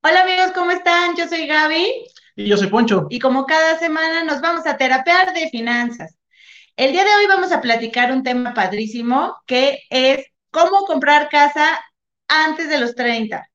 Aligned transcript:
Hola 0.00 0.22
amigos, 0.22 0.52
¿cómo 0.54 0.70
están? 0.70 1.16
Yo 1.16 1.26
soy 1.26 1.48
Gaby. 1.48 1.84
Y 2.36 2.46
yo 2.46 2.56
soy 2.56 2.68
Poncho. 2.68 3.08
Y 3.10 3.18
como 3.18 3.46
cada 3.46 3.78
semana 3.80 4.22
nos 4.22 4.40
vamos 4.40 4.64
a 4.64 4.76
terapear 4.76 5.34
de 5.34 5.50
finanzas. 5.50 6.16
El 6.76 6.92
día 6.92 7.02
de 7.02 7.10
hoy 7.16 7.26
vamos 7.26 7.50
a 7.50 7.60
platicar 7.60 8.12
un 8.12 8.22
tema 8.22 8.54
padrísimo 8.54 9.36
que 9.44 9.80
es 9.90 10.24
cómo 10.52 10.84
comprar 10.86 11.28
casa 11.28 11.80
antes 12.28 12.68
de 12.68 12.78
los 12.78 12.94
30. 12.94 13.50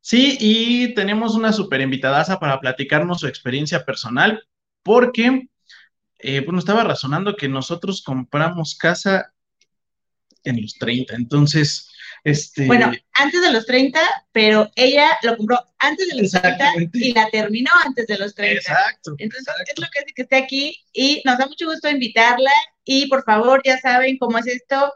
Sí, 0.00 0.36
y 0.40 0.92
tenemos 0.94 1.36
una 1.36 1.52
super 1.52 1.80
invitadaza 1.80 2.40
para 2.40 2.58
platicarnos 2.58 3.20
su 3.20 3.28
experiencia 3.28 3.84
personal, 3.84 4.42
porque, 4.82 5.48
eh, 6.18 6.40
bueno, 6.40 6.58
estaba 6.58 6.82
razonando 6.82 7.36
que 7.36 7.48
nosotros 7.48 8.02
compramos 8.02 8.76
casa 8.76 9.32
en 10.42 10.60
los 10.60 10.74
30, 10.74 11.14
entonces, 11.14 11.87
este... 12.30 12.66
Bueno, 12.66 12.92
antes 13.14 13.40
de 13.40 13.52
los 13.52 13.66
30, 13.66 14.00
pero 14.32 14.70
ella 14.76 15.18
lo 15.22 15.36
compró 15.36 15.58
antes 15.78 16.08
de 16.08 16.22
los 16.22 16.30
30 16.30 16.72
y 16.94 17.12
la 17.12 17.28
terminó 17.30 17.70
antes 17.84 18.06
de 18.06 18.18
los 18.18 18.34
30. 18.34 18.58
Exacto. 18.58 19.14
Entonces, 19.18 19.54
es 19.66 19.78
lo 19.78 19.86
que 19.92 19.98
hace 20.00 20.12
que 20.14 20.22
esté 20.22 20.36
aquí 20.36 20.84
y 20.92 21.22
nos 21.24 21.38
da 21.38 21.46
mucho 21.46 21.66
gusto 21.66 21.88
invitarla 21.88 22.52
y 22.84 23.06
por 23.08 23.22
favor, 23.22 23.60
ya 23.64 23.78
saben 23.78 24.16
cómo 24.16 24.38
es 24.38 24.46
esto. 24.46 24.92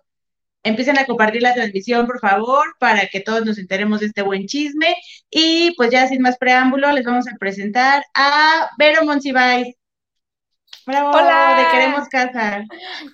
Empiecen 0.62 0.96
a 0.98 1.04
compartir 1.04 1.42
la 1.42 1.54
transmisión, 1.54 2.06
por 2.06 2.20
favor, 2.20 2.76
para 2.78 3.06
que 3.08 3.20
todos 3.20 3.44
nos 3.44 3.58
enteremos 3.58 4.00
de 4.00 4.06
este 4.06 4.22
buen 4.22 4.46
chisme. 4.46 4.96
Y 5.30 5.74
pues 5.76 5.90
ya 5.90 6.06
sin 6.06 6.22
más 6.22 6.38
preámbulo, 6.38 6.90
les 6.92 7.04
vamos 7.04 7.26
a 7.28 7.36
presentar 7.38 8.02
a 8.14 8.70
Vero 8.78 9.04
Monsiváis. 9.04 9.74
Bravo, 10.86 11.10
Hola. 11.10 11.56
de 11.56 11.70
Queremos 11.70 12.08
Casa. 12.08 12.64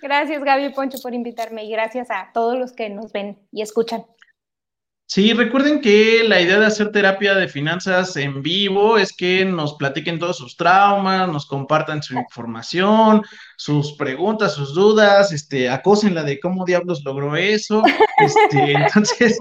Gracias 0.00 0.42
Gaby 0.42 0.66
y 0.66 0.70
Poncho 0.70 0.98
por 1.02 1.14
invitarme 1.14 1.64
y 1.64 1.70
gracias 1.70 2.10
a 2.10 2.30
todos 2.33 2.58
los 2.58 2.72
que 2.72 2.88
nos 2.88 3.12
ven 3.12 3.38
y 3.52 3.62
escuchan. 3.62 4.05
Sí, 5.10 5.33
recuerden 5.33 5.80
que 5.80 6.22
la 6.22 6.38
idea 6.38 6.58
de 6.58 6.66
hacer 6.66 6.92
terapia 6.92 7.34
de 7.34 7.48
finanzas 7.48 8.14
en 8.16 8.42
vivo 8.42 8.98
es 8.98 9.16
que 9.16 9.42
nos 9.42 9.72
platiquen 9.75 10.19
todos 10.19 10.36
sus 10.36 10.55
traumas, 10.55 11.27
nos 11.28 11.47
compartan 11.47 12.02
su 12.02 12.12
información, 12.12 13.22
sus 13.56 13.94
preguntas, 13.94 14.53
sus 14.53 14.75
dudas, 14.75 15.32
este, 15.32 15.70
acósenla 15.70 16.25
de 16.25 16.38
cómo 16.38 16.66
diablos 16.66 17.03
logró 17.05 17.36
eso. 17.36 17.82
Este, 18.19 18.72
entonces, 18.72 19.38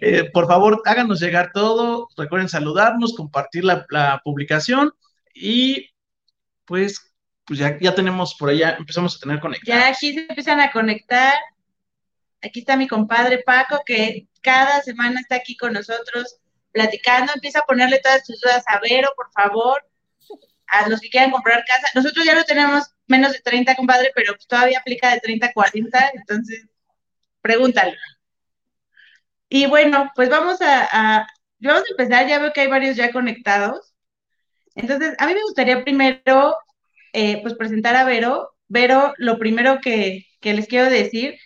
eh, 0.00 0.28
por 0.34 0.48
favor, 0.48 0.82
háganos 0.84 1.20
llegar 1.20 1.52
todo, 1.54 2.08
recuerden 2.16 2.48
saludarnos, 2.48 3.14
compartir 3.14 3.64
la, 3.64 3.86
la 3.88 4.20
publicación 4.24 4.92
y 5.32 5.90
pues, 6.64 7.15
pues 7.46 7.58
ya, 7.60 7.78
ya 7.78 7.94
tenemos 7.94 8.34
por 8.34 8.50
allá, 8.50 8.76
empezamos 8.78 9.16
a 9.16 9.20
tener 9.20 9.36
Ya 9.36 9.40
conectados. 9.42 9.84
aquí 9.96 10.12
se 10.14 10.20
empiezan 10.28 10.60
a 10.60 10.70
conectar. 10.72 11.34
Aquí 12.42 12.60
está 12.60 12.76
mi 12.76 12.86
compadre 12.88 13.38
Paco, 13.44 13.82
que 13.84 14.28
cada 14.42 14.82
semana 14.82 15.20
está 15.20 15.36
aquí 15.36 15.56
con 15.56 15.72
nosotros 15.72 16.36
platicando. 16.72 17.32
Empieza 17.34 17.60
a 17.60 17.62
ponerle 17.66 17.98
todas 18.00 18.24
tus 18.24 18.40
dudas 18.40 18.64
a 18.68 18.78
Vero, 18.80 19.10
por 19.16 19.30
favor. 19.32 19.84
A 20.68 20.88
los 20.88 21.00
que 21.00 21.08
quieran 21.08 21.30
comprar 21.30 21.64
casa. 21.64 21.86
Nosotros 21.94 22.24
ya 22.26 22.34
lo 22.34 22.44
tenemos 22.44 22.84
menos 23.06 23.32
de 23.32 23.40
30, 23.40 23.76
compadre, 23.76 24.10
pero 24.14 24.34
todavía 24.48 24.80
aplica 24.80 25.12
de 25.12 25.20
30 25.20 25.46
a 25.46 25.52
40. 25.52 26.10
Entonces, 26.14 26.66
pregúntale. 27.40 27.96
Y 29.48 29.66
bueno, 29.66 30.10
pues 30.14 30.28
vamos 30.28 30.60
a, 30.60 30.88
a- 31.20 31.26
vamos 31.60 31.82
a 31.82 31.90
empezar. 31.90 32.26
Ya 32.26 32.38
veo 32.40 32.52
que 32.52 32.62
hay 32.62 32.66
varios 32.68 32.96
ya 32.96 33.12
conectados. 33.12 33.94
Entonces, 34.74 35.14
a 35.18 35.26
mí 35.26 35.34
me 35.34 35.42
gustaría 35.42 35.82
primero, 35.84 36.56
eh, 37.16 37.40
pues 37.42 37.54
presentar 37.54 37.96
a 37.96 38.04
Vero. 38.04 38.50
Vero, 38.68 39.14
lo 39.16 39.38
primero 39.38 39.80
que, 39.80 40.26
que 40.40 40.52
les 40.54 40.66
quiero 40.68 40.90
decir 40.90 41.36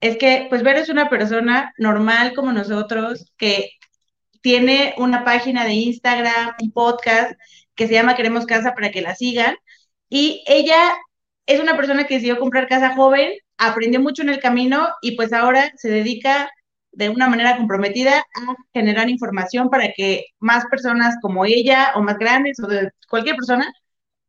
es 0.00 0.16
que, 0.16 0.46
pues 0.48 0.62
Vero 0.62 0.78
es 0.78 0.88
una 0.90 1.10
persona 1.10 1.72
normal 1.78 2.34
como 2.34 2.52
nosotros, 2.52 3.32
que 3.36 3.70
tiene 4.42 4.94
una 4.98 5.24
página 5.24 5.64
de 5.64 5.74
Instagram, 5.74 6.54
un 6.62 6.70
podcast 6.72 7.32
que 7.74 7.88
se 7.88 7.94
llama 7.94 8.14
Queremos 8.14 8.46
Casa 8.46 8.74
para 8.74 8.92
que 8.92 9.02
la 9.02 9.16
sigan. 9.16 9.56
Y 10.08 10.44
ella 10.46 10.94
es 11.46 11.60
una 11.60 11.76
persona 11.76 12.06
que 12.06 12.14
decidió 12.14 12.38
comprar 12.38 12.68
casa 12.68 12.94
joven, 12.94 13.32
aprendió 13.58 14.00
mucho 14.00 14.22
en 14.22 14.30
el 14.30 14.40
camino 14.40 14.88
y 15.02 15.16
pues 15.16 15.32
ahora 15.32 15.72
se 15.76 15.90
dedica 15.90 16.48
de 16.92 17.08
una 17.08 17.28
manera 17.28 17.56
comprometida 17.56 18.18
a 18.18 18.54
generar 18.72 19.10
información 19.10 19.68
para 19.68 19.92
que 19.96 20.26
más 20.38 20.64
personas 20.66 21.16
como 21.22 21.44
ella 21.44 21.92
o 21.96 22.02
más 22.02 22.18
grandes 22.18 22.60
o 22.60 22.68
de 22.68 22.90
cualquier 23.08 23.36
persona 23.36 23.72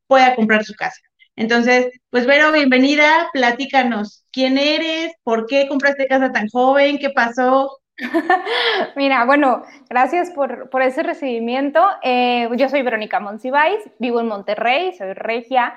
pueda 0.08 0.36
comprar 0.36 0.64
su 0.66 0.74
casa. 0.76 1.02
Entonces, 1.36 1.92
pues 2.10 2.26
Vero, 2.26 2.52
bienvenida, 2.52 3.30
platícanos, 3.34 4.26
¿quién 4.32 4.58
eres? 4.58 5.14
¿Por 5.24 5.46
qué 5.48 5.68
compraste 5.68 6.08
casa 6.08 6.32
tan 6.32 6.48
joven? 6.50 6.98
¿Qué 7.00 7.10
pasó? 7.12 7.78
Mira, 8.96 9.26
bueno, 9.26 9.64
gracias 9.90 10.30
por, 10.32 10.70
por 10.70 10.82
ese 10.82 11.04
recibimiento. 11.04 11.82
Eh, 12.04 12.48
yo 12.56 12.70
soy 12.70 12.82
Verónica 12.84 13.20
Monsiváis, 13.20 13.80
vivo 14.00 14.20
en 14.20 14.28
Monterrey, 14.28 14.94
soy 14.96 15.14
regia, 15.14 15.74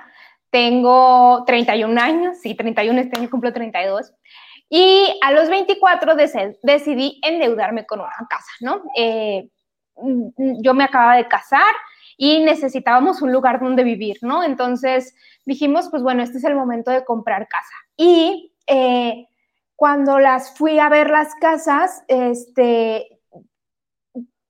tengo 0.50 1.44
31 1.46 1.98
años, 1.98 2.38
sí, 2.42 2.54
31, 2.54 3.00
este 3.00 3.18
año 3.18 3.30
cumplo 3.30 3.52
32. 3.52 4.12
Y 4.68 5.18
a 5.22 5.32
los 5.32 5.48
24 5.48 6.14
dese- 6.14 6.58
decidí 6.62 7.18
endeudarme 7.24 7.86
con 7.86 8.00
una 8.00 8.10
casa, 8.28 8.50
¿no? 8.60 8.82
Eh, 8.96 9.48
mm, 9.96 10.62
yo 10.62 10.74
me 10.74 10.84
acababa 10.84 11.16
de 11.16 11.26
casar 11.28 11.72
y 12.22 12.40
necesitábamos 12.40 13.22
un 13.22 13.32
lugar 13.32 13.60
donde 13.60 13.82
vivir, 13.82 14.18
¿no? 14.20 14.44
Entonces 14.44 15.14
dijimos, 15.46 15.88
pues 15.88 16.02
bueno, 16.02 16.22
este 16.22 16.36
es 16.36 16.44
el 16.44 16.54
momento 16.54 16.90
de 16.90 17.02
comprar 17.02 17.48
casa. 17.48 17.72
Y 17.96 18.52
eh, 18.66 19.26
cuando 19.74 20.18
las 20.18 20.54
fui 20.54 20.78
a 20.78 20.90
ver 20.90 21.08
las 21.08 21.34
casas, 21.36 22.04
este, 22.08 23.22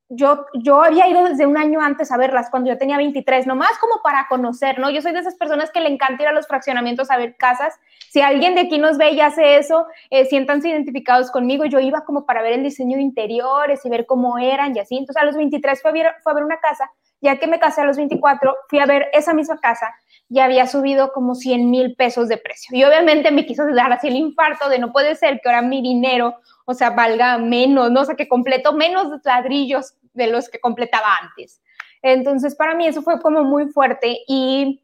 yo, 0.08 0.46
yo 0.54 0.82
había 0.82 1.06
ido 1.06 1.22
desde 1.22 1.46
un 1.46 1.56
año 1.56 1.80
antes 1.80 2.10
a 2.10 2.16
verlas, 2.16 2.50
cuando 2.50 2.70
yo 2.70 2.76
tenía 2.76 2.96
23, 2.96 3.46
nomás 3.46 3.78
como 3.78 4.02
para 4.02 4.26
conocer, 4.28 4.80
¿no? 4.80 4.90
Yo 4.90 5.00
soy 5.00 5.12
de 5.12 5.20
esas 5.20 5.36
personas 5.36 5.70
que 5.70 5.80
le 5.80 5.90
encanta 5.90 6.24
ir 6.24 6.28
a 6.28 6.32
los 6.32 6.48
fraccionamientos 6.48 7.08
a 7.12 7.18
ver 7.18 7.36
casas. 7.36 7.78
Si 8.08 8.20
alguien 8.20 8.56
de 8.56 8.62
aquí 8.62 8.78
nos 8.78 8.98
ve 8.98 9.12
y 9.12 9.20
hace 9.20 9.58
eso, 9.58 9.86
eh, 10.10 10.24
siéntanse 10.24 10.70
identificados 10.70 11.30
conmigo. 11.30 11.64
Yo 11.66 11.78
iba 11.78 12.04
como 12.04 12.26
para 12.26 12.42
ver 12.42 12.54
el 12.54 12.64
diseño 12.64 12.96
de 12.96 13.04
interiores 13.04 13.86
y 13.86 13.88
ver 13.88 14.06
cómo 14.06 14.38
eran 14.38 14.74
y 14.74 14.80
así. 14.80 14.96
Entonces 14.96 15.22
a 15.22 15.24
los 15.24 15.36
23 15.36 15.80
fue 15.80 15.90
a 15.92 16.16
fue 16.20 16.32
a 16.32 16.34
ver 16.34 16.44
una 16.44 16.58
casa, 16.58 16.90
ya 17.20 17.38
que 17.38 17.46
me 17.46 17.58
casé 17.58 17.82
a 17.82 17.84
los 17.84 17.96
24, 17.96 18.56
fui 18.68 18.78
a 18.78 18.86
ver 18.86 19.08
esa 19.12 19.34
misma 19.34 19.58
casa 19.58 19.94
y 20.28 20.38
había 20.38 20.66
subido 20.66 21.12
como 21.12 21.34
100 21.34 21.70
mil 21.70 21.96
pesos 21.96 22.28
de 22.28 22.38
precio. 22.38 22.76
Y 22.76 22.84
obviamente 22.84 23.30
me 23.30 23.44
quiso 23.46 23.66
dar 23.74 23.92
así 23.92 24.08
el 24.08 24.16
infarto 24.16 24.68
de 24.68 24.78
no 24.78 24.92
puede 24.92 25.16
ser 25.16 25.40
que 25.40 25.48
ahora 25.48 25.62
mi 25.62 25.82
dinero, 25.82 26.36
o 26.64 26.74
sea, 26.74 26.90
valga 26.90 27.36
menos, 27.38 27.90
¿no? 27.90 28.02
O 28.02 28.04
sea, 28.04 28.14
que 28.14 28.28
completo 28.28 28.72
menos 28.72 29.08
ladrillos 29.24 29.94
de 30.14 30.28
los 30.28 30.48
que 30.48 30.60
completaba 30.60 31.16
antes. 31.20 31.60
Entonces, 32.02 32.54
para 32.54 32.74
mí 32.74 32.86
eso 32.86 33.02
fue 33.02 33.20
como 33.20 33.42
muy 33.42 33.68
fuerte 33.68 34.20
y, 34.26 34.82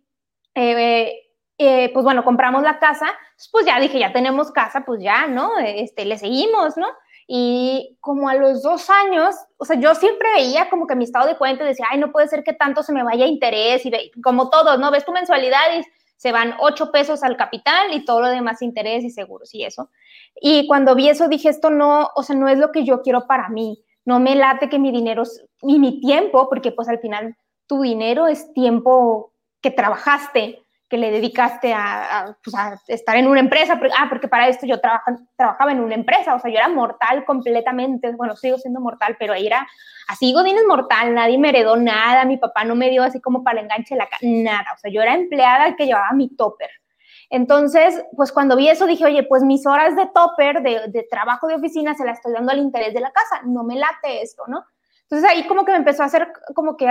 eh, 0.54 1.12
eh, 1.58 1.90
pues 1.92 2.04
bueno, 2.04 2.24
compramos 2.24 2.62
la 2.62 2.78
casa, 2.78 3.06
pues 3.52 3.64
ya 3.66 3.78
dije, 3.80 3.98
ya 3.98 4.12
tenemos 4.12 4.50
casa, 4.50 4.82
pues 4.84 5.00
ya, 5.02 5.26
¿no? 5.26 5.58
Este, 5.58 6.04
le 6.04 6.18
seguimos, 6.18 6.76
¿no? 6.76 6.88
Y 7.26 7.96
como 8.00 8.28
a 8.28 8.34
los 8.34 8.62
dos 8.62 8.88
años, 8.88 9.34
o 9.56 9.64
sea, 9.64 9.78
yo 9.80 9.94
siempre 9.94 10.28
veía 10.34 10.70
como 10.70 10.86
que 10.86 10.94
mi 10.94 11.04
estado 11.04 11.26
de 11.26 11.36
cuenta 11.36 11.64
decía, 11.64 11.86
ay, 11.90 11.98
no 11.98 12.12
puede 12.12 12.28
ser 12.28 12.44
que 12.44 12.52
tanto 12.52 12.82
se 12.82 12.92
me 12.92 13.02
vaya 13.02 13.26
interés 13.26 13.84
y 13.84 13.90
ve, 13.90 14.12
como 14.22 14.48
todos, 14.48 14.78
¿no? 14.78 14.90
Ves 14.92 15.04
tu 15.04 15.12
mensualidad 15.12 15.76
y 15.76 15.82
se 16.16 16.32
van 16.32 16.54
ocho 16.60 16.92
pesos 16.92 17.22
al 17.22 17.36
capital 17.36 17.92
y 17.92 18.04
todo 18.04 18.20
lo 18.20 18.28
demás 18.28 18.62
interés 18.62 19.04
y 19.04 19.10
seguros 19.10 19.54
y 19.54 19.64
eso. 19.64 19.90
Y 20.40 20.66
cuando 20.66 20.94
vi 20.94 21.08
eso 21.08 21.28
dije, 21.28 21.48
esto 21.48 21.70
no, 21.70 22.10
o 22.14 22.22
sea, 22.22 22.36
no 22.36 22.48
es 22.48 22.58
lo 22.58 22.72
que 22.72 22.84
yo 22.84 23.02
quiero 23.02 23.26
para 23.26 23.48
mí. 23.48 23.82
No 24.04 24.20
me 24.20 24.36
late 24.36 24.68
que 24.68 24.78
mi 24.78 24.92
dinero 24.92 25.24
y 25.62 25.78
mi 25.78 26.00
tiempo, 26.00 26.48
porque 26.48 26.70
pues 26.70 26.88
al 26.88 27.00
final 27.00 27.36
tu 27.66 27.82
dinero 27.82 28.28
es 28.28 28.52
tiempo 28.52 29.32
que 29.60 29.72
trabajaste, 29.72 30.62
que 30.88 30.96
le 30.96 31.10
dedicaste 31.10 31.74
pues 32.44 32.54
a 32.54 32.80
estar 32.86 33.16
en 33.16 33.26
una 33.26 33.40
empresa. 33.40 33.80
Ah, 33.98 34.06
porque 34.08 34.28
para 34.28 34.48
esto 34.48 34.66
yo 34.66 34.80
trabaja, 34.80 35.16
trabajaba 35.36 35.72
en 35.72 35.80
una 35.80 35.94
empresa, 35.94 36.34
o 36.34 36.38
sea, 36.38 36.50
yo 36.50 36.58
era 36.58 36.68
mortal 36.68 37.24
completamente. 37.24 38.12
Bueno, 38.12 38.36
sigo 38.36 38.58
siendo 38.58 38.80
mortal, 38.80 39.16
pero 39.18 39.32
ahí 39.32 39.46
era 39.46 39.66
así, 40.08 40.32
Godín 40.32 40.56
es 40.56 40.66
mortal, 40.66 41.14
nadie 41.14 41.38
me 41.38 41.48
heredó 41.48 41.76
nada, 41.76 42.24
mi 42.24 42.36
papá 42.36 42.64
no 42.64 42.74
me 42.76 42.90
dio 42.90 43.02
así 43.02 43.20
como 43.20 43.42
para 43.42 43.58
el 43.58 43.64
enganche 43.64 43.94
de 43.94 43.98
la 43.98 44.08
nada. 44.22 44.66
O 44.74 44.78
sea, 44.78 44.90
yo 44.90 45.02
era 45.02 45.14
empleada 45.14 45.74
que 45.76 45.86
llevaba 45.86 46.12
mi 46.12 46.28
topper. 46.36 46.70
Entonces, 47.28 48.04
pues 48.16 48.30
cuando 48.30 48.56
vi 48.56 48.68
eso 48.68 48.86
dije, 48.86 49.04
oye, 49.04 49.24
pues 49.24 49.42
mis 49.42 49.66
horas 49.66 49.96
de 49.96 50.06
topper, 50.14 50.62
de, 50.62 50.82
de 50.88 51.06
trabajo 51.10 51.48
de 51.48 51.56
oficina, 51.56 51.94
se 51.94 52.04
las 52.04 52.18
estoy 52.18 52.32
dando 52.32 52.52
al 52.52 52.58
interés 52.58 52.94
de 52.94 53.00
la 53.00 53.10
casa, 53.10 53.42
no 53.44 53.64
me 53.64 53.74
late 53.74 54.22
esto, 54.22 54.44
¿no? 54.46 54.64
Entonces 55.08 55.30
ahí 55.30 55.46
como 55.46 55.64
que 55.64 55.72
me 55.72 55.78
empezó 55.78 56.02
a 56.02 56.06
hacer 56.06 56.32
como 56.54 56.76
que, 56.76 56.86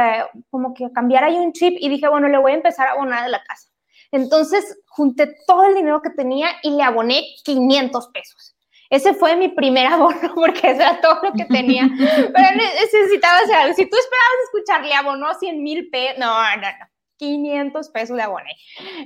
como 0.49 0.73
que 0.73 0.91
cambiar 0.93 1.25
ahí 1.25 1.37
un 1.37 1.51
chip 1.51 1.75
y 1.79 1.89
dije, 1.89 2.07
bueno, 2.07 2.29
le 2.29 2.37
voy 2.37 2.53
a 2.53 2.55
empezar 2.55 2.87
a 2.87 2.91
abonar 2.91 3.25
a 3.25 3.27
la 3.27 3.43
casa. 3.43 3.69
Entonces 4.15 4.77
junté 4.87 5.35
todo 5.45 5.65
el 5.65 5.75
dinero 5.75 6.01
que 6.01 6.09
tenía 6.09 6.47
y 6.63 6.71
le 6.71 6.83
aboné 6.83 7.23
500 7.43 8.07
pesos. 8.09 8.55
Ese 8.89 9.13
fue 9.13 9.35
mi 9.35 9.49
primer 9.49 9.87
abono 9.93 10.33
porque 10.33 10.71
eso 10.71 10.81
era 10.81 11.01
todo 11.01 11.19
lo 11.21 11.33
que 11.33 11.45
tenía. 11.45 11.89
Pero 11.97 12.55
necesitaba 12.55 13.39
hacer 13.39 13.55
algo. 13.55 13.75
Si 13.75 13.89
tú 13.89 13.97
esperabas 13.97 14.37
escuchar, 14.45 14.85
le 14.85 14.93
abonó 14.93 15.33
100 15.33 15.61
mil 15.61 15.89
pesos. 15.89 16.17
No, 16.17 16.27
no, 16.55 16.61
no. 16.61 16.85
500 17.17 17.89
pesos 17.89 18.15
le 18.15 18.23
aboné. 18.23 18.51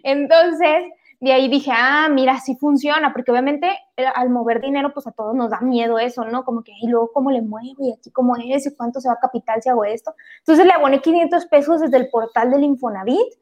Entonces, 0.04 0.86
de 1.20 1.34
ahí 1.34 1.48
dije, 1.48 1.72
ah, 1.74 2.08
mira, 2.10 2.40
sí 2.40 2.56
funciona, 2.60 3.14
porque 3.14 3.32
obviamente 3.32 3.78
al 4.08 4.30
mover 4.30 4.62
dinero, 4.62 4.94
pues 4.94 5.08
a 5.08 5.12
todos 5.12 5.36
nos 5.36 5.50
da 5.50 5.60
miedo 5.62 6.00
eso, 6.00 6.26
¿no? 6.26 6.44
Como 6.44 6.64
que, 6.64 6.72
y 6.82 6.88
luego, 6.88 7.12
¿cómo 7.14 7.32
le 7.32 7.42
muevo? 7.42 7.84
Y 7.84 7.94
aquí, 7.94 8.12
¿cómo 8.12 8.36
es? 8.38 8.66
¿Y 8.66 8.76
cuánto 8.76 9.00
se 9.02 9.08
va 9.08 9.16
a 9.16 9.20
capital 9.20 9.62
si 9.62 9.70
hago 9.70 9.86
esto? 9.86 10.14
Entonces 10.40 10.66
le 10.66 10.74
aboné 10.74 11.02
500 11.02 11.46
pesos 11.48 11.82
desde 11.82 11.98
el 11.98 12.10
portal 12.10 12.52
del 12.52 12.64
Infonavit 12.64 13.34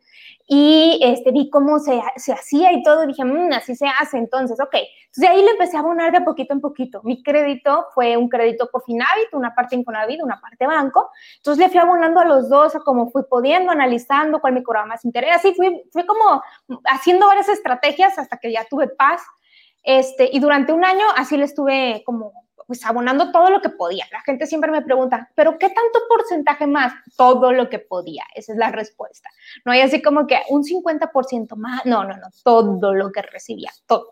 y 0.49 0.99
este, 1.03 1.31
vi 1.31 1.49
cómo 1.49 1.79
se, 1.79 2.01
se 2.15 2.31
hacía 2.31 2.71
y 2.71 2.81
todo, 2.81 3.03
y 3.03 3.07
dije, 3.07 3.25
mmm, 3.25 3.51
así 3.51 3.75
se 3.75 3.85
hace, 3.87 4.17
entonces, 4.17 4.59
ok. 4.61 4.75
Entonces 5.17 5.29
ahí 5.29 5.43
le 5.43 5.51
empecé 5.51 5.75
a 5.75 5.79
abonar 5.81 6.11
de 6.11 6.21
poquito 6.21 6.53
en 6.53 6.61
poquito. 6.61 7.01
Mi 7.03 7.23
crédito 7.23 7.87
fue 7.93 8.15
un 8.15 8.29
crédito 8.29 8.69
Cofinavit, 8.71 9.33
una 9.33 9.53
parte 9.55 9.75
Infonavit, 9.75 10.21
una 10.21 10.39
parte 10.39 10.67
banco. 10.67 11.09
Entonces 11.37 11.65
le 11.65 11.69
fui 11.69 11.79
abonando 11.79 12.19
a 12.19 12.25
los 12.25 12.49
dos, 12.49 12.75
a 12.75 12.79
como 12.81 13.09
fui 13.09 13.23
pudiendo, 13.29 13.71
analizando 13.71 14.39
cuál 14.39 14.53
me 14.53 14.63
cobraba 14.63 14.85
más 14.85 15.03
interés. 15.05 15.35
Así 15.35 15.53
fui, 15.53 15.83
fui 15.91 16.05
como 16.05 16.41
haciendo 16.85 17.27
varias 17.27 17.49
estrategias 17.49 18.17
hasta 18.19 18.37
que 18.37 18.51
ya 18.51 18.65
tuve 18.69 18.89
paz. 18.89 19.21
Este, 19.87 20.29
y 20.33 20.41
durante 20.41 20.73
un 20.73 20.83
año 20.83 21.05
así 21.15 21.37
le 21.37 21.45
estuve 21.45 22.03
como 22.05 22.33
pues 22.67 22.85
abonando 22.85 23.31
todo 23.31 23.49
lo 23.49 23.61
que 23.61 23.69
podía. 23.69 24.05
La 24.11 24.19
gente 24.19 24.45
siempre 24.45 24.69
me 24.69 24.81
pregunta, 24.81 25.31
¿pero 25.33 25.57
qué 25.57 25.69
tanto 25.69 25.99
porcentaje 26.09 26.67
más? 26.67 26.93
Todo 27.15 27.53
lo 27.53 27.69
que 27.69 27.79
podía, 27.79 28.25
esa 28.35 28.51
es 28.51 28.57
la 28.57 28.69
respuesta. 28.69 29.29
No 29.63 29.71
hay 29.71 29.79
así 29.79 30.01
como 30.01 30.27
que 30.27 30.41
un 30.49 30.65
50% 30.65 31.55
más, 31.55 31.85
no, 31.85 32.03
no, 32.03 32.17
no, 32.17 32.27
todo 32.43 32.93
lo 32.93 33.13
que 33.13 33.21
recibía, 33.21 33.71
todo. 33.85 34.11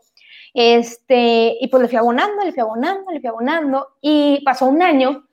Este, 0.54 1.58
y 1.60 1.68
pues 1.68 1.84
le 1.84 1.90
fui 1.90 1.98
abonando, 1.98 2.46
le 2.46 2.54
fui 2.54 2.62
abonando, 2.62 3.12
le 3.12 3.20
fui 3.20 3.28
abonando, 3.28 3.98
y 4.00 4.42
pasó 4.46 4.68
un 4.68 4.82
año 4.82 5.26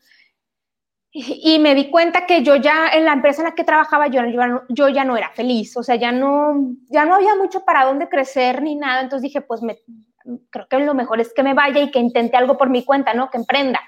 y, 1.12 1.59
me 1.61 1.75
di 1.75 1.91
cuenta 1.91 2.27
que 2.27 2.43
yo 2.43 2.56
ya 2.56 2.89
en 2.89 3.05
la 3.05 3.12
empresa 3.12 3.43
en 3.43 3.49
la 3.49 3.55
que 3.55 3.65
trabajaba 3.65 4.09
yo, 4.09 4.23
yo, 4.71 4.89
ya 4.89 5.05
no 5.05 5.17
era 5.17 5.31
feliz, 5.31 5.77
o 5.77 5.83
sea, 5.83 5.94
ya 5.94 6.11
no, 6.11 6.75
ya 6.89 7.05
no 7.05 7.15
había 7.15 7.37
mucho 7.37 7.65
para 7.67 7.85
dónde 7.85 8.09
crecer 8.09 8.62
ni 8.62 8.77
nada, 8.77 9.03
entonces 9.03 9.23
dije, 9.25 9.43
pues 9.43 9.61
me, 9.61 9.79
creo 10.51 10.69
que 10.69 10.79
lo 10.79 10.95
mejor 10.95 11.21
es 11.21 11.33
que 11.33 11.43
me 11.43 11.55
vaya 11.55 11.81
y 11.81 11.91
que 11.91 11.99
intente 11.99 12.37
algo 12.37 12.57
por 12.57 12.71
mi 12.71 12.85
cuenta, 12.85 13.15
¿no? 13.15 13.31
Que 13.31 13.39
emprenda. 13.39 13.81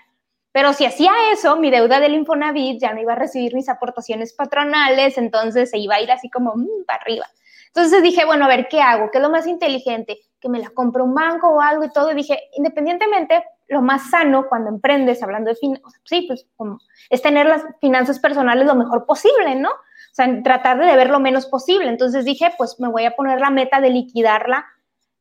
Pero 0.53 0.73
si 0.73 0.87
hacía 0.87 1.11
eso, 1.33 1.57
mi 1.57 1.71
deuda 1.71 1.99
del 1.99 2.15
Infonavit 2.15 2.81
ya 2.81 2.95
no 2.95 3.01
iba 3.01 3.15
a 3.15 3.17
recibir 3.17 3.55
mis 3.55 3.69
aportaciones 3.69 4.33
patronales, 4.35 5.19
entonces 5.19 5.71
se 5.71 5.79
iba 5.79 5.97
a 5.97 6.01
ir 6.01 6.13
así 6.13 6.31
como 6.31 6.55
mm, 6.55 6.85
para 6.87 7.03
arriba. 7.03 7.27
Entonces 7.75 8.05
dije, 8.05 8.25
bueno, 8.25 8.45
a 8.45 8.49
ver, 8.49 8.69
¿qué 8.69 8.81
hago? 8.81 9.11
¿Qué 9.11 9.19
es 9.19 9.23
lo 9.23 9.31
más 9.31 9.49
inteligente? 9.49 10.21
Que 10.39 10.49
me 10.49 10.61
la 10.61 10.71
compre 10.71 11.03
un 11.03 11.13
banco 11.13 11.49
o 11.49 11.61
algo 11.61 11.83
y 11.83 11.91
todo. 11.91 12.13
Y 12.13 12.15
dije, 12.15 12.39
independientemente, 12.57 13.43
lo 13.67 13.83
más 13.83 14.11
sano 14.11 14.47
cuando 14.49 14.71
emprendes, 14.71 15.25
hablando 15.25 15.51
de 15.51 15.57
finanzas, 15.57 16.01
sí, 16.05 16.23
pues 16.29 16.47
como, 16.55 16.79
es 17.11 17.21
tener 17.21 17.47
las 17.47 17.65
finanzas 17.81 18.21
personales 18.21 18.65
lo 18.65 18.77
mejor 18.77 19.07
posible, 19.07 19.57
¿no? 19.57 19.71
O 19.71 20.15
sea, 20.15 20.41
tratar 20.45 20.79
de 20.79 20.95
ver 20.95 21.11
lo 21.11 21.19
menos 21.19 21.47
posible. 21.47 21.89
Entonces 21.89 22.25
dije, 22.25 22.53
pues 22.57 22.79
me 22.79 22.89
voy 22.89 23.07
a 23.07 23.17
poner 23.17 23.41
la 23.41 23.51
meta 23.51 23.81
de 23.81 23.91
liquidarla 23.91 24.65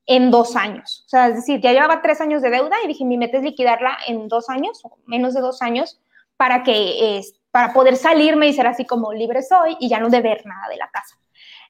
en 0.05 0.31
dos 0.31 0.55
años. 0.55 1.03
O 1.05 1.09
sea, 1.09 1.29
es 1.29 1.35
decir, 1.35 1.61
ya 1.61 1.71
llevaba 1.71 2.01
tres 2.01 2.21
años 2.21 2.41
de 2.41 2.49
deuda 2.49 2.75
y 2.83 2.87
dije, 2.87 3.05
mi 3.05 3.17
meta 3.17 3.37
es 3.37 3.43
liquidarla 3.43 3.97
en 4.07 4.27
dos 4.27 4.49
años 4.49 4.81
menos 5.05 5.33
de 5.33 5.41
dos 5.41 5.61
años 5.61 5.99
para 6.37 6.63
que 6.63 7.17
es, 7.17 7.35
para 7.51 7.73
poder 7.73 7.95
salirme 7.95 8.47
y 8.47 8.53
ser 8.53 8.67
así 8.67 8.85
como 8.85 9.13
libre 9.13 9.41
soy 9.41 9.77
y 9.79 9.89
ya 9.89 9.99
no 9.99 10.09
deber 10.09 10.45
nada 10.45 10.67
de 10.69 10.77
la 10.77 10.89
casa. 10.89 11.17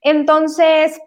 Entonces, 0.02 1.00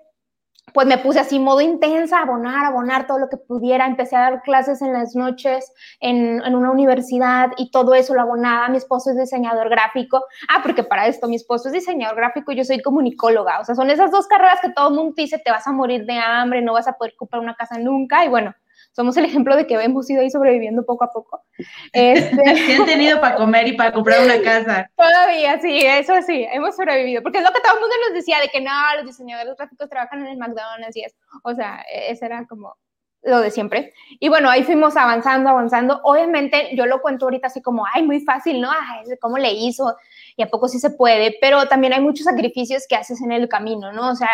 pues 0.72 0.86
me 0.86 0.98
puse 0.98 1.20
así 1.20 1.38
modo 1.38 1.60
intensa, 1.60 2.20
abonar, 2.20 2.64
abonar 2.66 3.06
todo 3.06 3.18
lo 3.18 3.28
que 3.28 3.36
pudiera. 3.36 3.86
Empecé 3.86 4.16
a 4.16 4.20
dar 4.20 4.42
clases 4.42 4.82
en 4.82 4.92
las 4.92 5.14
noches 5.14 5.72
en, 6.00 6.44
en, 6.44 6.54
una 6.54 6.70
universidad 6.70 7.50
y 7.56 7.70
todo 7.70 7.94
eso 7.94 8.14
lo 8.14 8.20
abonaba. 8.20 8.68
Mi 8.68 8.76
esposo 8.76 9.10
es 9.10 9.16
diseñador 9.16 9.70
gráfico. 9.70 10.24
Ah, 10.48 10.60
porque 10.62 10.82
para 10.82 11.06
esto 11.06 11.28
mi 11.28 11.36
esposo 11.36 11.68
es 11.68 11.72
diseñador 11.72 12.16
gráfico 12.16 12.52
y 12.52 12.56
yo 12.56 12.64
soy 12.64 12.82
comunicóloga. 12.82 13.60
O 13.60 13.64
sea, 13.64 13.74
son 13.74 13.90
esas 13.90 14.10
dos 14.10 14.26
carreras 14.26 14.60
que 14.60 14.70
todo 14.70 14.88
el 14.88 14.94
mundo 14.94 15.14
dice, 15.16 15.38
te 15.38 15.50
vas 15.50 15.66
a 15.66 15.72
morir 15.72 16.04
de 16.04 16.18
hambre, 16.18 16.60
no 16.60 16.74
vas 16.74 16.88
a 16.88 16.94
poder 16.94 17.14
comprar 17.16 17.40
una 17.40 17.54
casa 17.54 17.78
nunca. 17.78 18.24
Y 18.24 18.28
bueno, 18.28 18.54
somos 18.96 19.14
el 19.18 19.26
ejemplo 19.26 19.54
de 19.54 19.66
que 19.66 19.74
hemos 19.74 20.08
ido 20.08 20.22
ahí 20.22 20.30
sobreviviendo 20.30 20.86
poco 20.86 21.04
a 21.04 21.10
poco. 21.12 21.44
Este... 21.92 22.40
han 22.80 22.86
tenido 22.86 23.20
para 23.20 23.36
comer 23.36 23.68
y 23.68 23.72
para 23.74 23.92
comprar 23.92 24.24
una 24.24 24.40
casa. 24.40 24.90
Todavía, 24.96 25.60
sí, 25.60 25.80
eso 25.84 26.14
sí, 26.26 26.46
hemos 26.50 26.74
sobrevivido, 26.76 27.22
porque 27.22 27.38
es 27.38 27.44
lo 27.44 27.52
que 27.52 27.60
todo 27.60 27.74
el 27.74 27.80
mundo 27.80 27.94
nos 28.06 28.14
decía, 28.14 28.40
de 28.40 28.48
que 28.48 28.62
no, 28.62 28.72
los 28.96 29.04
diseñadores 29.04 29.54
gráficos 29.54 29.90
trabajan 29.90 30.20
en 30.20 30.28
el 30.28 30.38
McDonald's 30.38 30.96
y 30.96 31.02
eso. 31.02 31.14
O 31.44 31.54
sea, 31.54 31.84
e-, 31.92 32.10
ese 32.10 32.24
era 32.24 32.46
como 32.46 32.74
lo 33.22 33.40
de 33.40 33.50
siempre. 33.50 33.92
Y 34.18 34.30
bueno, 34.30 34.48
ahí 34.48 34.62
fuimos 34.62 34.96
avanzando, 34.96 35.50
avanzando. 35.50 36.00
Obviamente, 36.04 36.70
yo 36.74 36.86
lo 36.86 37.02
cuento 37.02 37.26
ahorita 37.26 37.48
así 37.48 37.60
como, 37.60 37.84
ay, 37.92 38.02
muy 38.02 38.20
fácil, 38.20 38.62
¿no? 38.62 38.70
Ay, 38.70 39.04
¿cómo 39.20 39.36
le 39.36 39.52
hizo? 39.52 39.94
Y 40.36 40.42
a 40.42 40.48
poco 40.48 40.68
sí 40.68 40.78
se 40.78 40.90
puede, 40.90 41.36
pero 41.40 41.66
también 41.66 41.92
hay 41.92 42.00
muchos 42.00 42.24
sacrificios 42.24 42.86
que 42.88 42.96
haces 42.96 43.20
en 43.20 43.32
el 43.32 43.48
camino, 43.48 43.92
¿no? 43.92 44.10
O 44.10 44.14
sea, 44.14 44.30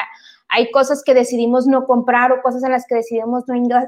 hay 0.52 0.70
cosas 0.70 1.02
que 1.02 1.14
decidimos 1.14 1.66
no 1.66 1.86
comprar 1.86 2.30
o 2.30 2.42
cosas 2.42 2.62
en 2.62 2.72
las 2.72 2.86
que 2.86 2.96
decidimos 2.96 3.44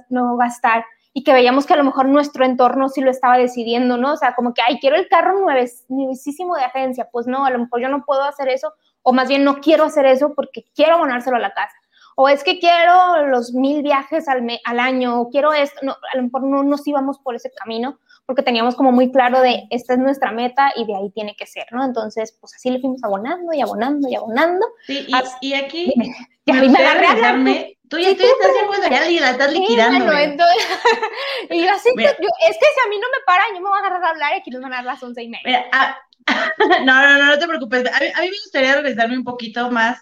no, 0.08 0.36
gastar 0.36 0.84
y 1.12 1.22
que 1.22 1.32
veíamos 1.32 1.66
que 1.66 1.74
a 1.74 1.76
lo 1.76 1.84
mejor 1.84 2.08
nuestro 2.08 2.44
entorno 2.44 2.88
sí 2.88 3.02
lo 3.02 3.10
estaba 3.10 3.36
decidiendo, 3.36 3.98
¿no? 3.98 4.14
O 4.14 4.16
sea, 4.16 4.34
como 4.34 4.54
que, 4.54 4.62
ay, 4.62 4.78
quiero 4.80 4.96
el 4.96 5.06
carro 5.08 5.38
nuevísimo 5.38 6.56
de 6.56 6.64
agencia. 6.64 7.08
Pues 7.12 7.26
no, 7.26 7.44
a 7.44 7.50
lo 7.50 7.58
mejor 7.60 7.82
yo 7.82 7.88
no 7.88 8.04
puedo 8.04 8.24
hacer 8.24 8.48
eso, 8.48 8.72
o 9.02 9.12
más 9.12 9.28
bien 9.28 9.44
no 9.44 9.60
quiero 9.60 9.84
hacer 9.84 10.06
eso 10.06 10.32
porque 10.34 10.64
quiero 10.74 10.94
abonárselo 10.94 11.36
a 11.36 11.40
la 11.40 11.52
casa. 11.52 11.76
O 12.16 12.28
es 12.28 12.42
que 12.42 12.58
quiero 12.58 13.26
los 13.26 13.52
mil 13.52 13.82
viajes 13.82 14.26
al, 14.26 14.46
al 14.64 14.80
año, 14.80 15.20
o 15.20 15.28
quiero 15.28 15.52
esto. 15.52 15.78
No, 15.82 15.92
a 15.92 16.16
lo 16.16 16.22
mejor 16.24 16.44
no 16.44 16.62
nos 16.62 16.86
íbamos 16.86 17.18
por 17.18 17.34
ese 17.34 17.52
camino, 17.52 17.98
porque 18.26 18.42
teníamos 18.42 18.74
como 18.74 18.92
muy 18.92 19.12
claro 19.12 19.40
de 19.40 19.64
esta 19.70 19.94
es 19.94 19.98
nuestra 19.98 20.32
meta 20.32 20.72
y 20.76 20.86
de 20.86 20.96
ahí 20.96 21.10
tiene 21.10 21.36
que 21.36 21.46
ser, 21.46 21.66
¿no? 21.72 21.84
Entonces, 21.84 22.36
pues 22.40 22.54
así 22.54 22.70
le 22.70 22.80
fuimos 22.80 23.02
abonando 23.04 23.52
y 23.52 23.60
abonando 23.60 24.08
y 24.08 24.14
abonando. 24.14 24.66
Sí, 24.86 25.06
y, 25.40 25.48
y 25.48 25.54
aquí 25.54 25.92
ya, 26.46 26.54
me, 26.54 26.68
me 26.68 26.78
agarré 26.78 27.76
Tú 27.88 27.98
ya, 27.98 28.16
tú 28.16 28.22
estás 28.22 28.50
haciendo 28.50 28.88
ya 28.88 29.20
la 29.20 29.30
estás 29.30 29.52
liquidando. 29.52 30.06
Bueno, 30.06 30.18
entonces, 30.18 30.66
y 31.50 31.62
yo 31.62 31.70
así, 31.70 31.90
yo, 31.96 32.08
es 32.08 32.56
que 32.56 32.66
si 32.66 32.86
a 32.86 32.88
mí 32.88 32.98
no 32.98 33.06
me 33.08 33.24
paran, 33.26 33.46
yo 33.54 33.60
me 33.60 33.68
voy 33.68 33.76
a 33.76 33.80
agarrar 33.80 34.04
a 34.04 34.10
hablar 34.10 34.32
y 34.34 34.40
aquí 34.40 34.50
nos 34.50 34.62
van 34.62 34.72
a 34.72 34.76
dar 34.76 34.84
las 34.86 35.02
once 35.02 35.22
y 35.22 35.28
media. 35.28 35.42
Mira, 35.44 35.64
ah, 35.72 35.98
no, 36.84 37.02
no, 37.02 37.18
no, 37.18 37.26
no 37.26 37.38
te 37.38 37.46
preocupes. 37.46 37.86
A 37.86 38.00
mí, 38.00 38.06
a 38.14 38.20
mí 38.22 38.30
me 38.30 38.38
gustaría 38.42 38.74
regresarme 38.74 39.18
un 39.18 39.24
poquito 39.24 39.70
más 39.70 40.00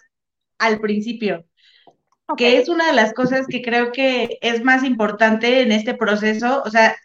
al 0.59 0.79
principio. 0.79 1.45
que 2.37 2.57
es 2.57 2.69
una 2.69 2.87
de 2.87 2.93
las 2.93 3.13
cosas 3.13 3.45
que 3.47 3.61
creo 3.61 3.91
que 3.91 4.37
es 4.41 4.63
más 4.63 4.83
importante 4.83 5.61
en 5.61 5.73
este 5.73 5.93
proceso, 5.93 6.63
o 6.65 6.69
sea, 6.69 6.95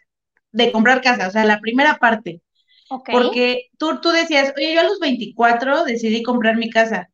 de 0.51 0.71
comprar 0.71 1.01
casa, 1.01 1.27
o 1.27 1.31
sea, 1.31 1.45
la 1.45 1.59
primera 1.59 1.97
parte. 1.97 2.41
Porque 3.11 3.69
tú, 3.77 3.99
tú 4.01 4.09
decías, 4.09 4.53
oye, 4.57 4.73
yo 4.73 4.81
a 4.81 4.83
los 4.83 4.99
24 4.99 5.83
decidí 5.85 6.23
comprar 6.23 6.57
mi 6.57 6.69
casa. 6.69 7.09